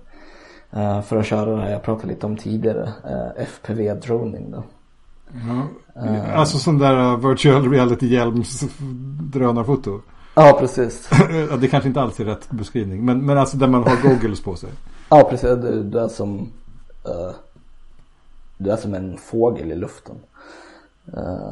Uh, 0.76 1.02
för 1.02 1.16
att 1.16 1.26
köra 1.26 1.56
det 1.56 1.62
här 1.62 1.70
jag 1.70 1.82
pratade 1.82 2.08
lite 2.08 2.26
om 2.26 2.36
tidigare, 2.36 2.92
FPV 3.36 3.94
droning 3.94 4.50
då. 4.50 4.62
Uh, 5.96 6.38
alltså 6.38 6.58
sån 6.58 6.78
där 6.78 7.16
virtual 7.28 7.70
reality 7.70 8.06
hjälms 8.06 8.64
drönarfoto? 9.20 10.00
Ja 10.34 10.56
precis. 10.60 11.10
det 11.60 11.68
kanske 11.68 11.88
inte 11.88 12.00
alls 12.00 12.20
är 12.20 12.24
rätt 12.24 12.50
beskrivning 12.50 13.04
men, 13.04 13.26
men 13.26 13.38
alltså 13.38 13.56
där 13.56 13.66
man 13.66 13.82
har 13.82 14.08
goggles 14.08 14.42
på 14.42 14.56
sig? 14.56 14.70
Ja 15.14 15.26
precis, 15.30 15.50
du, 15.50 15.82
du 15.82 15.98
är 15.98 16.08
som 16.08 16.52
Du 18.56 18.70
är 18.70 18.76
som 18.76 18.94
en 18.94 19.18
fågel 19.18 19.72
i 19.72 19.74
luften. 19.74 20.16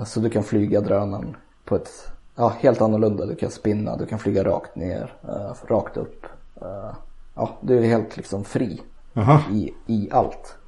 så 0.07 0.21
du 0.21 0.31
kan 0.31 0.43
flyga 0.43 0.81
drönaren 0.81 1.37
på 1.65 1.77
ett 1.77 2.13
ja, 2.37 2.53
helt 2.59 2.81
annorlunda. 2.81 3.27
Du 3.27 3.35
kan 3.35 3.51
spinna, 3.51 3.97
du 3.97 4.07
kan 4.07 4.19
flyga 4.19 4.45
rakt 4.45 4.77
ner, 4.77 5.13
rakt 5.67 5.97
upp. 5.97 6.27
ja, 7.35 7.49
du 7.61 7.79
är 7.79 7.83
helt 7.83 8.17
liksom 8.17 8.45
fri 8.45 8.81
i, 9.53 9.75
i 9.87 10.09
allt. 10.13 10.59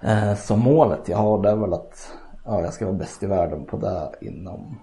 Eh, 0.00 0.34
så 0.34 0.56
målet 0.56 1.08
jag 1.08 1.18
har 1.18 1.42
det 1.42 1.50
är 1.50 1.56
väl 1.56 1.72
att 1.72 2.12
ja, 2.44 2.60
jag 2.60 2.74
ska 2.74 2.86
vara 2.86 2.96
bäst 2.96 3.22
i 3.22 3.26
världen 3.26 3.64
på 3.64 3.76
det 3.76 4.10
inom 4.20 4.78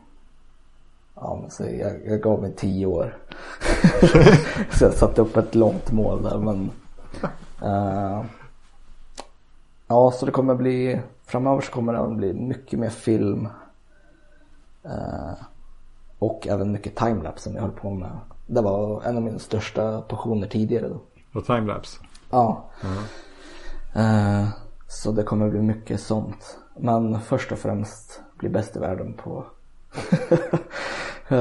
Ja 1.15 1.39
men 1.41 1.51
så 1.51 1.63
jag, 1.63 2.05
jag 2.05 2.21
gav 2.21 2.41
mig 2.41 2.53
tio 2.55 2.85
år. 2.85 3.17
så 4.77 4.85
jag 4.85 4.93
satte 4.93 5.21
upp 5.21 5.37
ett 5.37 5.55
långt 5.55 5.91
mål 5.91 6.23
där 6.23 6.37
men 6.37 6.71
uh, 7.63 8.25
Ja 9.87 10.11
så 10.11 10.25
det 10.25 10.31
kommer 10.31 10.55
bli 10.55 11.01
Framöver 11.25 11.61
så 11.61 11.71
kommer 11.71 11.93
det 11.93 12.15
bli 12.15 12.33
mycket 12.33 12.79
mer 12.79 12.89
film 12.89 13.47
uh, 14.85 15.33
Och 16.19 16.47
även 16.47 16.71
mycket 16.71 16.95
timelapse 16.95 17.43
som 17.43 17.55
jag 17.55 17.61
höll 17.61 17.71
på 17.71 17.89
med 17.89 18.19
Det 18.47 18.61
var 18.61 19.03
en 19.03 19.17
av 19.17 19.23
mina 19.23 19.39
största 19.39 20.01
passioner 20.01 20.47
tidigare 20.47 20.87
då 20.87 21.01
Och 21.39 21.45
timelapse? 21.45 21.99
Ja. 22.29 22.69
Mm. 22.83 22.97
Uh, 24.43 24.49
så 24.87 25.11
det 25.11 25.23
kommer 25.23 25.49
bli 25.49 25.61
mycket 25.61 26.01
sånt. 26.01 26.57
Men 26.77 27.21
först 27.21 27.51
och 27.51 27.59
främst 27.59 28.21
bli 28.37 28.49
bäst 28.49 28.75
i 28.75 28.79
världen 28.79 29.13
på 29.13 29.45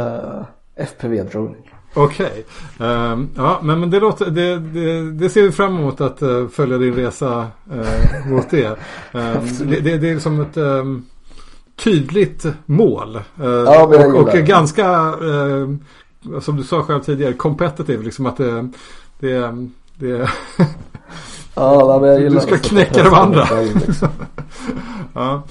FPV-droning. 0.74 1.70
Okej, 1.98 2.44
okay. 2.76 2.88
um, 2.88 3.12
ehm, 3.12 3.28
ja 3.36 3.60
men, 3.62 3.90
det, 3.90 4.00
låter, 4.00 4.30
det, 4.30 4.58
det, 4.58 5.10
det, 5.10 5.28
ser 5.28 5.42
vi 5.42 5.52
fram 5.52 5.76
emot 5.76 6.00
att 6.00 6.22
uh, 6.22 6.48
följa 6.48 6.78
din 6.78 6.94
resa 6.94 7.46
uh, 7.72 8.30
mot 8.30 8.50
det. 8.50 8.68
Um, 9.12 9.70
det, 9.70 9.96
det, 9.96 10.10
är 10.10 10.18
som 10.18 10.40
ett 10.40 10.56
um, 10.56 11.06
tydligt 11.76 12.46
mål. 12.66 13.16
Uh, 13.16 13.46
ja, 13.46 13.84
och, 13.84 14.14
och 14.14 14.28
ganska, 14.32 15.14
som 16.40 16.56
du 16.56 16.62
sa 16.62 16.82
själv 16.82 17.00
tidigare, 17.00 17.32
competitive. 17.32 18.04
Liksom 18.04 18.26
att 18.26 18.36
det, 18.36 18.68
det, 19.18 19.68
det 19.94 20.28
Ja, 21.58 21.98
men 22.00 22.08
jag 22.08 22.20
gillar 22.20 22.34
Du 22.34 22.40
ska 22.40 22.58
knäcka 22.58 23.02
de 23.02 23.14
andra. 23.14 23.44
ja. 25.14 25.42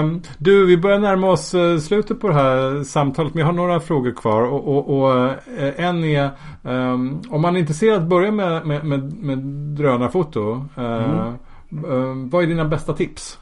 Um, 0.00 0.22
du, 0.38 0.66
vi 0.66 0.76
börjar 0.76 0.98
närma 0.98 1.30
oss 1.30 1.54
uh, 1.54 1.78
slutet 1.78 2.20
på 2.20 2.28
det 2.28 2.34
här 2.34 2.84
samtalet. 2.84 3.34
Men 3.34 3.40
jag 3.40 3.46
har 3.46 3.52
några 3.52 3.80
frågor 3.80 4.12
kvar. 4.12 4.42
Och, 4.42 4.68
och, 4.68 5.00
och 5.00 5.14
uh, 5.14 5.32
en 5.76 6.04
är 6.04 6.30
um, 6.62 7.22
om 7.30 7.42
man 7.42 7.56
är 7.56 7.60
intresserad 7.60 8.02
att 8.02 8.08
börja 8.08 8.30
med, 8.30 8.66
med, 8.66 8.84
med, 8.84 9.12
med 9.12 9.38
drönarfoto. 9.76 10.64
Uh, 10.78 11.34
mm. 11.72 12.30
vad 12.30 12.42
är 12.42 12.46
dina 12.46 12.64
bästa 12.64 12.92
tips? 12.92 13.38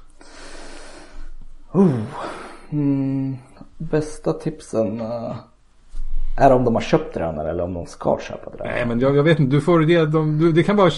Oh. 1.72 1.90
Mm, 2.70 3.36
bästa 3.78 4.32
tipsen 4.32 5.02
är 6.38 6.52
om 6.52 6.64
de 6.64 6.74
har 6.74 6.82
köpt 6.82 7.14
drönare 7.14 7.50
eller 7.50 7.64
om 7.64 7.74
de 7.74 7.86
ska 7.86 8.18
köpa 8.20 8.50
drönare? 8.50 8.74
Nej 8.74 8.86
men 8.86 9.00
jag, 9.00 9.16
jag 9.16 9.22
vet 9.22 9.38
inte, 9.38 9.56
du 9.56 9.60
får 9.60 9.80
det, 9.80 10.06
de, 10.06 10.38
du, 10.38 10.52
det 10.52 10.62
kan 10.62 10.76
vara 10.76 10.90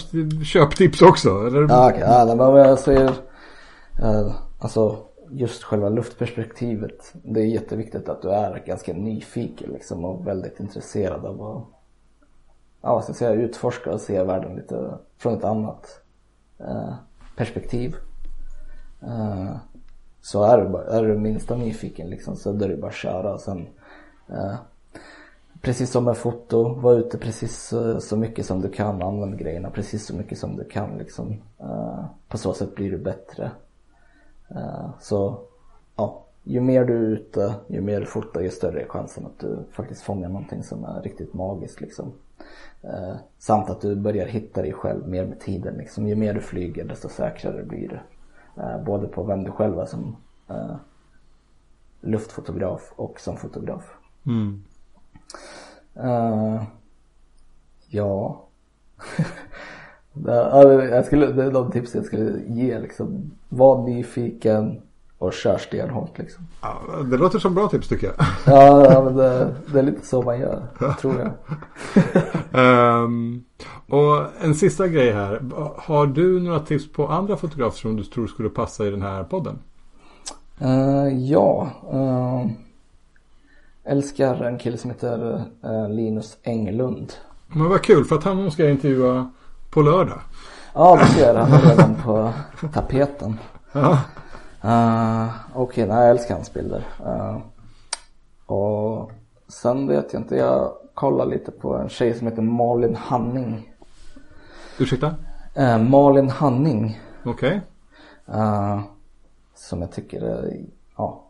köptips 0.45 1.01
också. 1.01 1.29
Eller? 1.29 1.67
Ja 1.69 1.89
okay. 1.89 1.99
ja, 1.99 2.25
men 2.25 2.39
eh, 4.03 4.31
alltså 4.59 4.97
just 5.29 5.63
själva 5.63 5.89
luftperspektivet. 5.89 7.13
Det 7.13 7.39
är 7.39 7.45
jätteviktigt 7.45 8.09
att 8.09 8.21
du 8.21 8.29
är 8.29 8.63
ganska 8.65 8.93
nyfiken 8.93 9.71
liksom 9.71 10.05
och 10.05 10.27
väldigt 10.27 10.59
intresserad 10.59 11.25
av 11.25 11.41
att 11.41 11.63
ja, 12.81 12.93
vad 12.93 13.03
ska 13.03 13.09
jag 13.09 13.17
säga, 13.17 13.31
utforska 13.31 13.91
och 13.91 14.01
se 14.01 14.23
världen 14.23 14.55
lite 14.55 14.97
från 15.17 15.33
ett 15.33 15.43
annat 15.43 16.01
eh, 16.59 16.93
perspektiv. 17.37 17.95
Eh, 19.01 19.55
så 20.21 20.43
är 20.43 20.57
du, 20.57 20.77
är 20.77 21.03
du 21.03 21.17
minsta 21.17 21.55
nyfiken 21.55 22.09
liksom 22.09 22.35
så 22.35 22.49
är 22.49 22.67
det 22.67 22.77
bara 22.77 22.87
att 22.87 22.93
köra. 22.93 23.37
Sen, 23.37 23.67
eh, 24.29 24.55
precis 25.61 25.91
som 25.91 26.03
med 26.03 26.17
foto, 26.17 26.73
var 26.73 26.93
ute 26.93 27.17
precis 27.17 27.73
eh, 27.73 27.97
så 27.97 28.17
mycket 28.17 28.45
som 28.45 28.61
du 28.61 28.69
kan, 28.69 29.01
använd 29.01 29.37
grejerna 29.37 29.69
precis 29.69 30.05
så 30.05 30.15
mycket 30.15 30.37
som 30.37 30.55
du 30.55 30.63
kan 30.63 30.97
liksom. 30.97 31.41
Eh, 31.59 32.05
på 32.27 32.37
så 32.37 32.53
sätt 32.53 32.75
blir 32.75 32.91
du 32.91 32.97
bättre. 32.97 33.51
Eh, 34.49 34.89
så 34.99 35.39
ja, 35.95 36.25
ju 36.43 36.61
mer 36.61 36.85
du 36.85 36.95
är 36.95 37.09
ute, 37.09 37.55
ju 37.67 37.81
mer 37.81 37.99
du 37.99 38.05
fotar, 38.05 38.41
ju 38.41 38.49
större 38.49 38.81
är 38.81 38.87
chansen 38.87 39.25
att 39.25 39.39
du 39.39 39.59
faktiskt 39.71 40.01
fångar 40.01 40.29
någonting 40.29 40.63
som 40.63 40.85
är 40.85 41.01
riktigt 41.01 41.33
magiskt 41.33 41.81
liksom. 41.81 42.13
Samt 43.37 43.69
att 43.69 43.81
du 43.81 43.95
börjar 43.95 44.27
hitta 44.27 44.61
dig 44.61 44.73
själv 44.73 45.07
mer 45.07 45.25
med 45.25 45.39
tiden 45.39 45.75
liksom. 45.75 46.07
Ju 46.07 46.15
mer 46.15 46.33
du 46.33 46.41
flyger 46.41 46.85
desto 46.85 47.09
säkrare 47.09 47.63
blir 47.63 47.87
du. 47.89 47.99
både 48.85 49.07
på 49.07 49.23
vem 49.23 49.43
du 49.43 49.51
själv 49.51 49.79
är 49.79 49.85
som 49.85 50.15
luftfotograf 52.01 52.93
och 52.95 53.19
som 53.19 53.37
fotograf. 53.37 53.97
Mm. 54.25 54.63
Uh, 55.97 56.63
ja. 57.87 58.47
jag 60.91 61.05
skulle, 61.05 61.25
det 61.25 61.43
är 61.43 61.51
de 61.51 61.71
tips 61.71 61.95
jag 61.95 62.05
skulle 62.05 62.41
ge 62.47 62.79
liksom. 62.79 63.31
Var 63.49 63.87
nyfiken 63.87 64.81
och 65.17 65.33
kör 65.33 65.57
stenhårt 65.57 66.17
liksom. 66.17 66.47
Ja, 66.61 66.81
det 67.11 67.17
låter 67.17 67.39
som 67.39 67.55
bra 67.55 67.67
tips 67.67 67.87
tycker 67.87 68.07
jag. 68.07 68.15
ja, 68.93 69.03
men 69.03 69.15
det, 69.15 69.55
det, 69.73 69.79
är 69.79 69.83
lite 69.83 70.07
så 70.07 70.21
man 70.21 70.39
gör, 70.39 70.67
tror 70.99 71.15
jag. 71.19 71.33
um, 73.03 73.43
och 73.89 74.43
en 74.43 74.55
sista 74.55 74.87
grej 74.87 75.11
här. 75.11 75.41
Har 75.77 76.07
du 76.07 76.39
några 76.39 76.59
tips 76.59 76.91
på 76.91 77.07
andra 77.07 77.37
fotografer 77.37 77.79
som 77.79 77.95
du 77.95 78.03
tror 78.03 78.27
skulle 78.27 78.49
passa 78.49 78.87
i 78.87 78.91
den 78.91 79.01
här 79.01 79.23
podden? 79.23 79.59
Uh, 80.61 81.29
ja. 81.29 81.69
Uh 81.93 82.51
älskar 83.91 84.43
en 84.43 84.57
kille 84.57 84.77
som 84.77 84.89
heter 84.89 85.45
uh, 85.65 85.89
Linus 85.89 86.37
Englund. 86.43 87.13
Men 87.47 87.69
vad 87.69 87.81
kul 87.81 88.05
för 88.05 88.15
att 88.15 88.23
han 88.23 88.51
ska 88.51 88.63
jag 88.63 88.71
intervjua 88.71 89.31
på 89.69 89.81
lördag. 89.81 90.19
Ja 90.73 90.95
det 90.95 91.05
ser 91.05 91.35
Han 91.35 91.53
är 91.53 91.69
redan 91.69 91.95
på 92.05 92.33
tapeten. 92.73 93.39
Ja. 93.71 93.97
Uh, 94.65 95.29
Okej, 95.53 95.83
okay, 95.83 95.97
jag 95.97 96.09
älskar 96.09 96.35
hans 96.35 96.53
bilder. 96.53 96.83
Uh, 97.05 97.37
och 98.45 99.11
sen 99.47 99.87
vet 99.87 100.13
jag 100.13 100.21
inte, 100.21 100.35
jag 100.35 100.71
kollar 100.93 101.25
lite 101.25 101.51
på 101.51 101.75
en 101.75 101.89
tjej 101.89 102.13
som 102.13 102.27
heter 102.27 102.41
Malin 102.41 102.95
Hanning. 102.95 103.73
Ursäkta? 104.79 105.15
Uh, 105.59 105.77
Malin 105.77 106.29
Hanning. 106.29 107.01
Okej. 107.25 107.61
Okay. 108.27 108.41
Uh, 108.41 108.81
som 109.55 109.81
jag 109.81 109.91
tycker 109.91 110.21
är, 110.21 110.65
ja, 110.97 111.23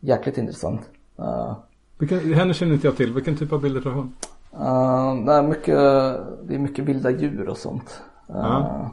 jäkligt 0.00 0.38
intressant. 0.38 0.80
Uh, 1.18 1.56
vilken, 1.98 2.34
henne 2.34 2.54
känner 2.54 2.74
inte 2.74 2.86
jag 2.86 2.96
till. 2.96 3.14
Vilken 3.14 3.36
typ 3.36 3.52
av 3.52 3.60
bilder 3.60 3.80
tar 3.80 3.90
hon? 3.90 4.14
Uh, 4.52 5.24
det, 5.24 5.32
är 5.32 5.42
mycket, 5.42 5.76
det 6.48 6.54
är 6.54 6.58
mycket 6.58 6.84
vilda 6.84 7.10
djur 7.10 7.48
och 7.48 7.56
sånt. 7.56 8.02
Uh, 8.30 8.88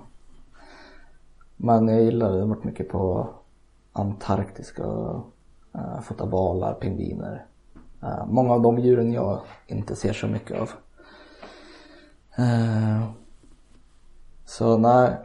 Men 1.58 1.88
jag 1.88 2.04
gillar, 2.04 2.32
det 2.32 2.40
har 2.40 2.48
varit 2.48 2.64
mycket 2.64 2.90
på 2.90 3.30
Antarktiska, 3.94 4.84
uh, 4.84 6.02
fota 6.04 6.26
valar, 6.26 6.74
pingviner. 6.74 7.46
Uh, 8.04 8.26
många 8.28 8.54
av 8.54 8.62
de 8.62 8.80
djuren 8.80 9.14
jag 9.14 9.40
inte 9.68 9.96
ser 9.96 10.14
så 10.14 10.28
mycket 10.28 10.62
av. 10.62 10.70
Uh, 12.40 13.04
så 14.46 14.78
nej, 14.78 15.18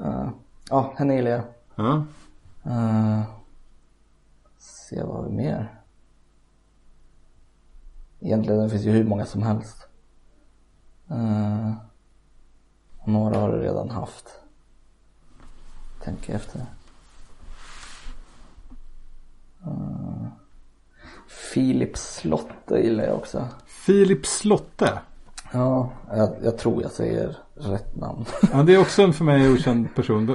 uh, 0.00 0.28
ja 0.70 0.94
henne 0.96 1.14
gillar 1.14 1.30
jag. 1.30 1.42
Ja. 1.74 2.04
Uh, 2.66 3.22
se 4.58 5.02
vad 5.02 5.24
vi 5.24 5.30
mer. 5.30 5.75
Egentligen 8.20 8.62
det 8.62 8.70
finns 8.70 8.84
ju 8.84 8.90
hur 8.90 9.04
många 9.04 9.26
som 9.26 9.42
helst. 9.42 9.88
Uh, 11.10 11.72
Några 13.04 13.38
har 13.38 13.52
du 13.52 13.58
redan 13.58 13.90
haft. 13.90 14.40
Tänker 16.04 16.34
efter. 16.34 16.66
Uh, 19.66 20.26
Filip 21.28 21.96
Slotte 21.96 22.74
gillar 22.74 23.04
jag 23.04 23.16
också. 23.16 23.48
Filip 23.66 24.26
Slotte? 24.26 24.98
Ja, 25.52 25.90
jag, 26.10 26.30
jag, 26.42 26.58
tror 26.58 26.82
jag 26.82 26.90
säger 26.90 27.36
rätt 27.54 27.96
namn. 27.96 28.24
ja, 28.52 28.62
det 28.62 28.74
är 28.74 28.80
också 28.80 29.02
en 29.02 29.12
för 29.12 29.24
mig 29.24 29.52
okänd 29.52 29.94
person. 29.94 30.26
V 30.26 30.32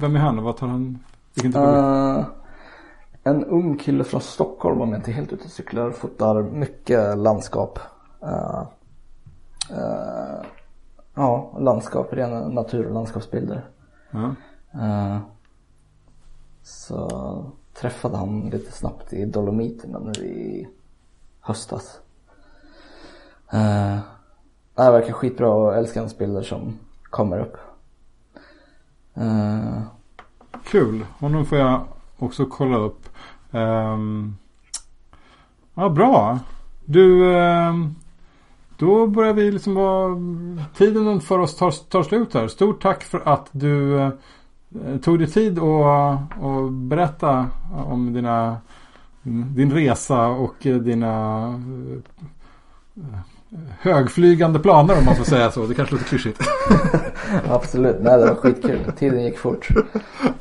vem 0.00 0.16
är 0.16 0.20
han 0.20 0.38
och 0.38 0.44
vad 0.44 0.56
tar 0.56 0.66
han? 0.66 0.98
Vilken 1.34 1.62
uh, 1.62 2.24
en 3.24 3.44
ung 3.44 3.78
kille 3.78 4.04
från 4.04 4.20
Stockholm 4.20 4.80
om 4.80 4.90
jag 4.90 4.98
inte 4.98 5.12
helt 5.12 5.32
ute 5.32 5.44
och 5.44 5.50
cyklar. 5.50 5.90
Fotar 5.90 6.42
mycket 6.42 7.18
landskap. 7.18 7.78
Uh, 8.22 8.62
uh, 9.70 10.44
ja, 11.14 11.56
landskap, 11.58 12.12
rena 12.12 12.48
natur 12.48 12.86
och 12.86 12.94
landskapsbilder. 12.94 13.68
Ja. 14.10 14.34
så 16.62 17.44
träffade 17.74 18.16
han 18.16 18.40
lite 18.40 18.72
snabbt 18.72 19.12
i 19.12 19.24
Dolomiterna 19.24 19.98
nu 19.98 20.26
i 20.26 20.68
höstas. 21.40 22.00
Uh, 23.54 23.98
det 24.74 24.90
verkar 24.90 25.12
skitbra 25.12 25.50
och 25.50 25.76
älskar 25.76 26.00
hans 26.00 26.18
bilder 26.18 26.42
som 26.42 26.78
kommer 27.02 27.38
upp. 27.40 27.56
Uh, 29.18 29.82
Kul, 30.64 31.06
honom 31.18 31.46
får 31.46 31.58
jag 31.58 31.80
också 32.22 32.46
kolla 32.46 32.76
upp. 32.76 33.08
Um, 33.50 34.36
ja, 35.74 35.88
bra. 35.88 36.38
Du, 36.84 37.34
um, 37.34 37.94
då 38.76 39.06
börjar 39.06 39.32
vi 39.32 39.52
liksom 39.52 39.74
vara... 39.74 40.16
Tiden 40.76 41.20
för 41.20 41.38
oss 41.38 41.56
tar, 41.56 41.70
tar 41.70 42.02
slut 42.02 42.34
här. 42.34 42.48
Stort 42.48 42.82
tack 42.82 43.02
för 43.02 43.22
att 43.24 43.48
du 43.52 43.70
uh, 43.70 44.10
tog 45.02 45.18
dig 45.18 45.28
tid 45.28 45.58
att 45.58 46.38
och 46.40 46.72
berätta 46.72 47.46
om 47.86 48.12
dina, 48.12 48.56
din 49.22 49.72
resa 49.72 50.26
och 50.26 50.54
dina 50.60 51.46
uh, 51.48 53.18
högflygande 53.78 54.58
planer 54.58 54.98
om 54.98 55.04
man 55.04 55.16
får 55.16 55.24
säga 55.24 55.50
så. 55.50 55.66
Det 55.66 55.74
kanske 55.74 55.94
låter 55.94 56.06
klyschigt. 56.06 56.40
Absolut, 57.48 57.96
nej 58.00 58.18
det 58.18 58.26
var 58.26 58.34
skitkul. 58.34 58.92
Tiden 58.98 59.24
gick 59.24 59.38
fort. 59.38 59.68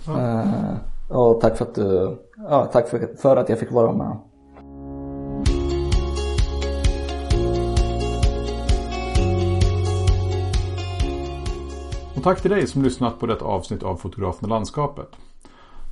Uh, 0.07 0.73
och 1.11 1.41
tack 1.41 1.57
för 1.57 1.65
att 1.65 1.75
du, 1.75 2.17
ja 2.49 2.65
tack 2.65 2.89
för, 2.89 3.15
för 3.17 3.37
att 3.37 3.49
jag 3.49 3.59
fick 3.59 3.71
vara 3.71 3.91
med. 3.91 4.17
Och 12.15 12.23
tack 12.23 12.41
till 12.41 12.51
dig 12.51 12.67
som 12.67 12.83
lyssnat 12.83 13.19
på 13.19 13.25
detta 13.25 13.45
avsnitt 13.45 13.83
av 13.83 13.95
Fotografen 13.95 14.43
och 14.43 14.49
landskapet. 14.49 15.07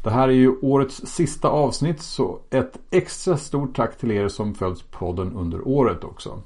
Det 0.04 0.10
här 0.10 0.28
är 0.28 0.34
ju 0.34 0.56
årets 0.62 0.96
sista 1.06 1.48
avsnitt 1.48 2.02
så 2.02 2.40
ett 2.50 2.80
extra 2.92 3.38
stort 3.38 3.76
tack 3.76 3.98
till 3.98 4.12
er 4.12 4.28
som 4.28 4.56
följt 4.56 4.92
podden 4.92 5.36
under 5.36 5.68
året 5.68 6.04
också. 6.04 6.42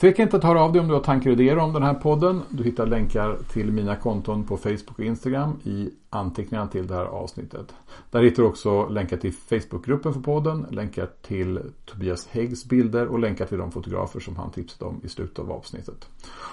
Tveka 0.00 0.22
inte 0.22 0.36
att 0.36 0.44
höra 0.44 0.62
av 0.62 0.72
dig 0.72 0.80
om 0.80 0.88
du 0.88 0.94
har 0.94 1.00
tankar 1.00 1.30
och 1.30 1.40
idéer 1.40 1.58
om 1.58 1.72
den 1.72 1.82
här 1.82 1.94
podden. 1.94 2.42
Du 2.48 2.64
hittar 2.64 2.86
länkar 2.86 3.38
till 3.52 3.72
mina 3.72 3.96
konton 3.96 4.44
på 4.44 4.56
Facebook 4.56 4.98
och 4.98 5.04
Instagram 5.04 5.60
i 5.64 5.90
anteckningarna 6.10 6.66
till 6.66 6.86
det 6.86 6.94
här 6.94 7.04
avsnittet. 7.04 7.74
Där 8.10 8.22
hittar 8.22 8.42
du 8.42 8.48
också 8.48 8.88
länkar 8.88 9.16
till 9.16 9.32
Facebookgruppen 9.32 10.12
för 10.12 10.20
podden, 10.20 10.66
länkar 10.70 11.08
till 11.22 11.60
Tobias 11.84 12.26
Häggs 12.26 12.64
bilder 12.64 13.06
och 13.06 13.18
länkar 13.18 13.46
till 13.46 13.58
de 13.58 13.72
fotografer 13.72 14.20
som 14.20 14.36
han 14.36 14.50
tipsade 14.50 14.90
om 14.90 15.00
i 15.04 15.08
slutet 15.08 15.38
av 15.38 15.52
avsnittet. 15.52 16.08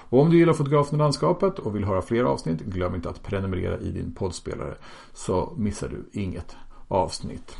Och 0.09 0.21
om 0.21 0.29
du 0.29 0.37
gillar 0.37 0.53
fotografen 0.53 0.95
i 0.95 0.97
landskapet 0.97 1.59
och 1.59 1.75
vill 1.75 1.83
höra 1.83 2.01
fler 2.01 2.23
avsnitt, 2.23 2.59
glöm 2.59 2.95
inte 2.95 3.09
att 3.09 3.23
prenumerera 3.23 3.79
i 3.79 3.91
din 3.91 4.13
poddspelare 4.13 4.75
så 5.13 5.53
missar 5.57 5.87
du 5.89 6.19
inget 6.21 6.55
avsnitt. 6.87 7.55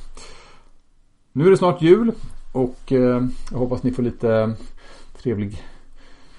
Nu 1.31 1.45
är 1.45 1.51
det 1.51 1.57
snart 1.57 1.81
jul 1.81 2.11
och 2.53 2.91
eh, 2.91 3.27
jag 3.51 3.57
hoppas 3.57 3.83
ni 3.83 3.91
får 3.91 4.03
lite 4.03 4.55
trevlig 5.21 5.63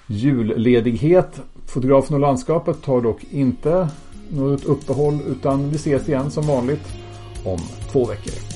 julledighet. 0.09 1.41
Fotografen 1.65 2.13
och 2.13 2.19
landskapet 2.19 2.81
tar 2.81 3.01
dock 3.01 3.23
inte 3.31 3.89
något 4.29 4.65
uppehåll 4.65 5.19
utan 5.27 5.69
vi 5.69 5.75
ses 5.75 6.09
igen 6.09 6.31
som 6.31 6.47
vanligt 6.47 6.87
om 7.43 7.59
två 7.91 8.05
veckor. 8.05 8.48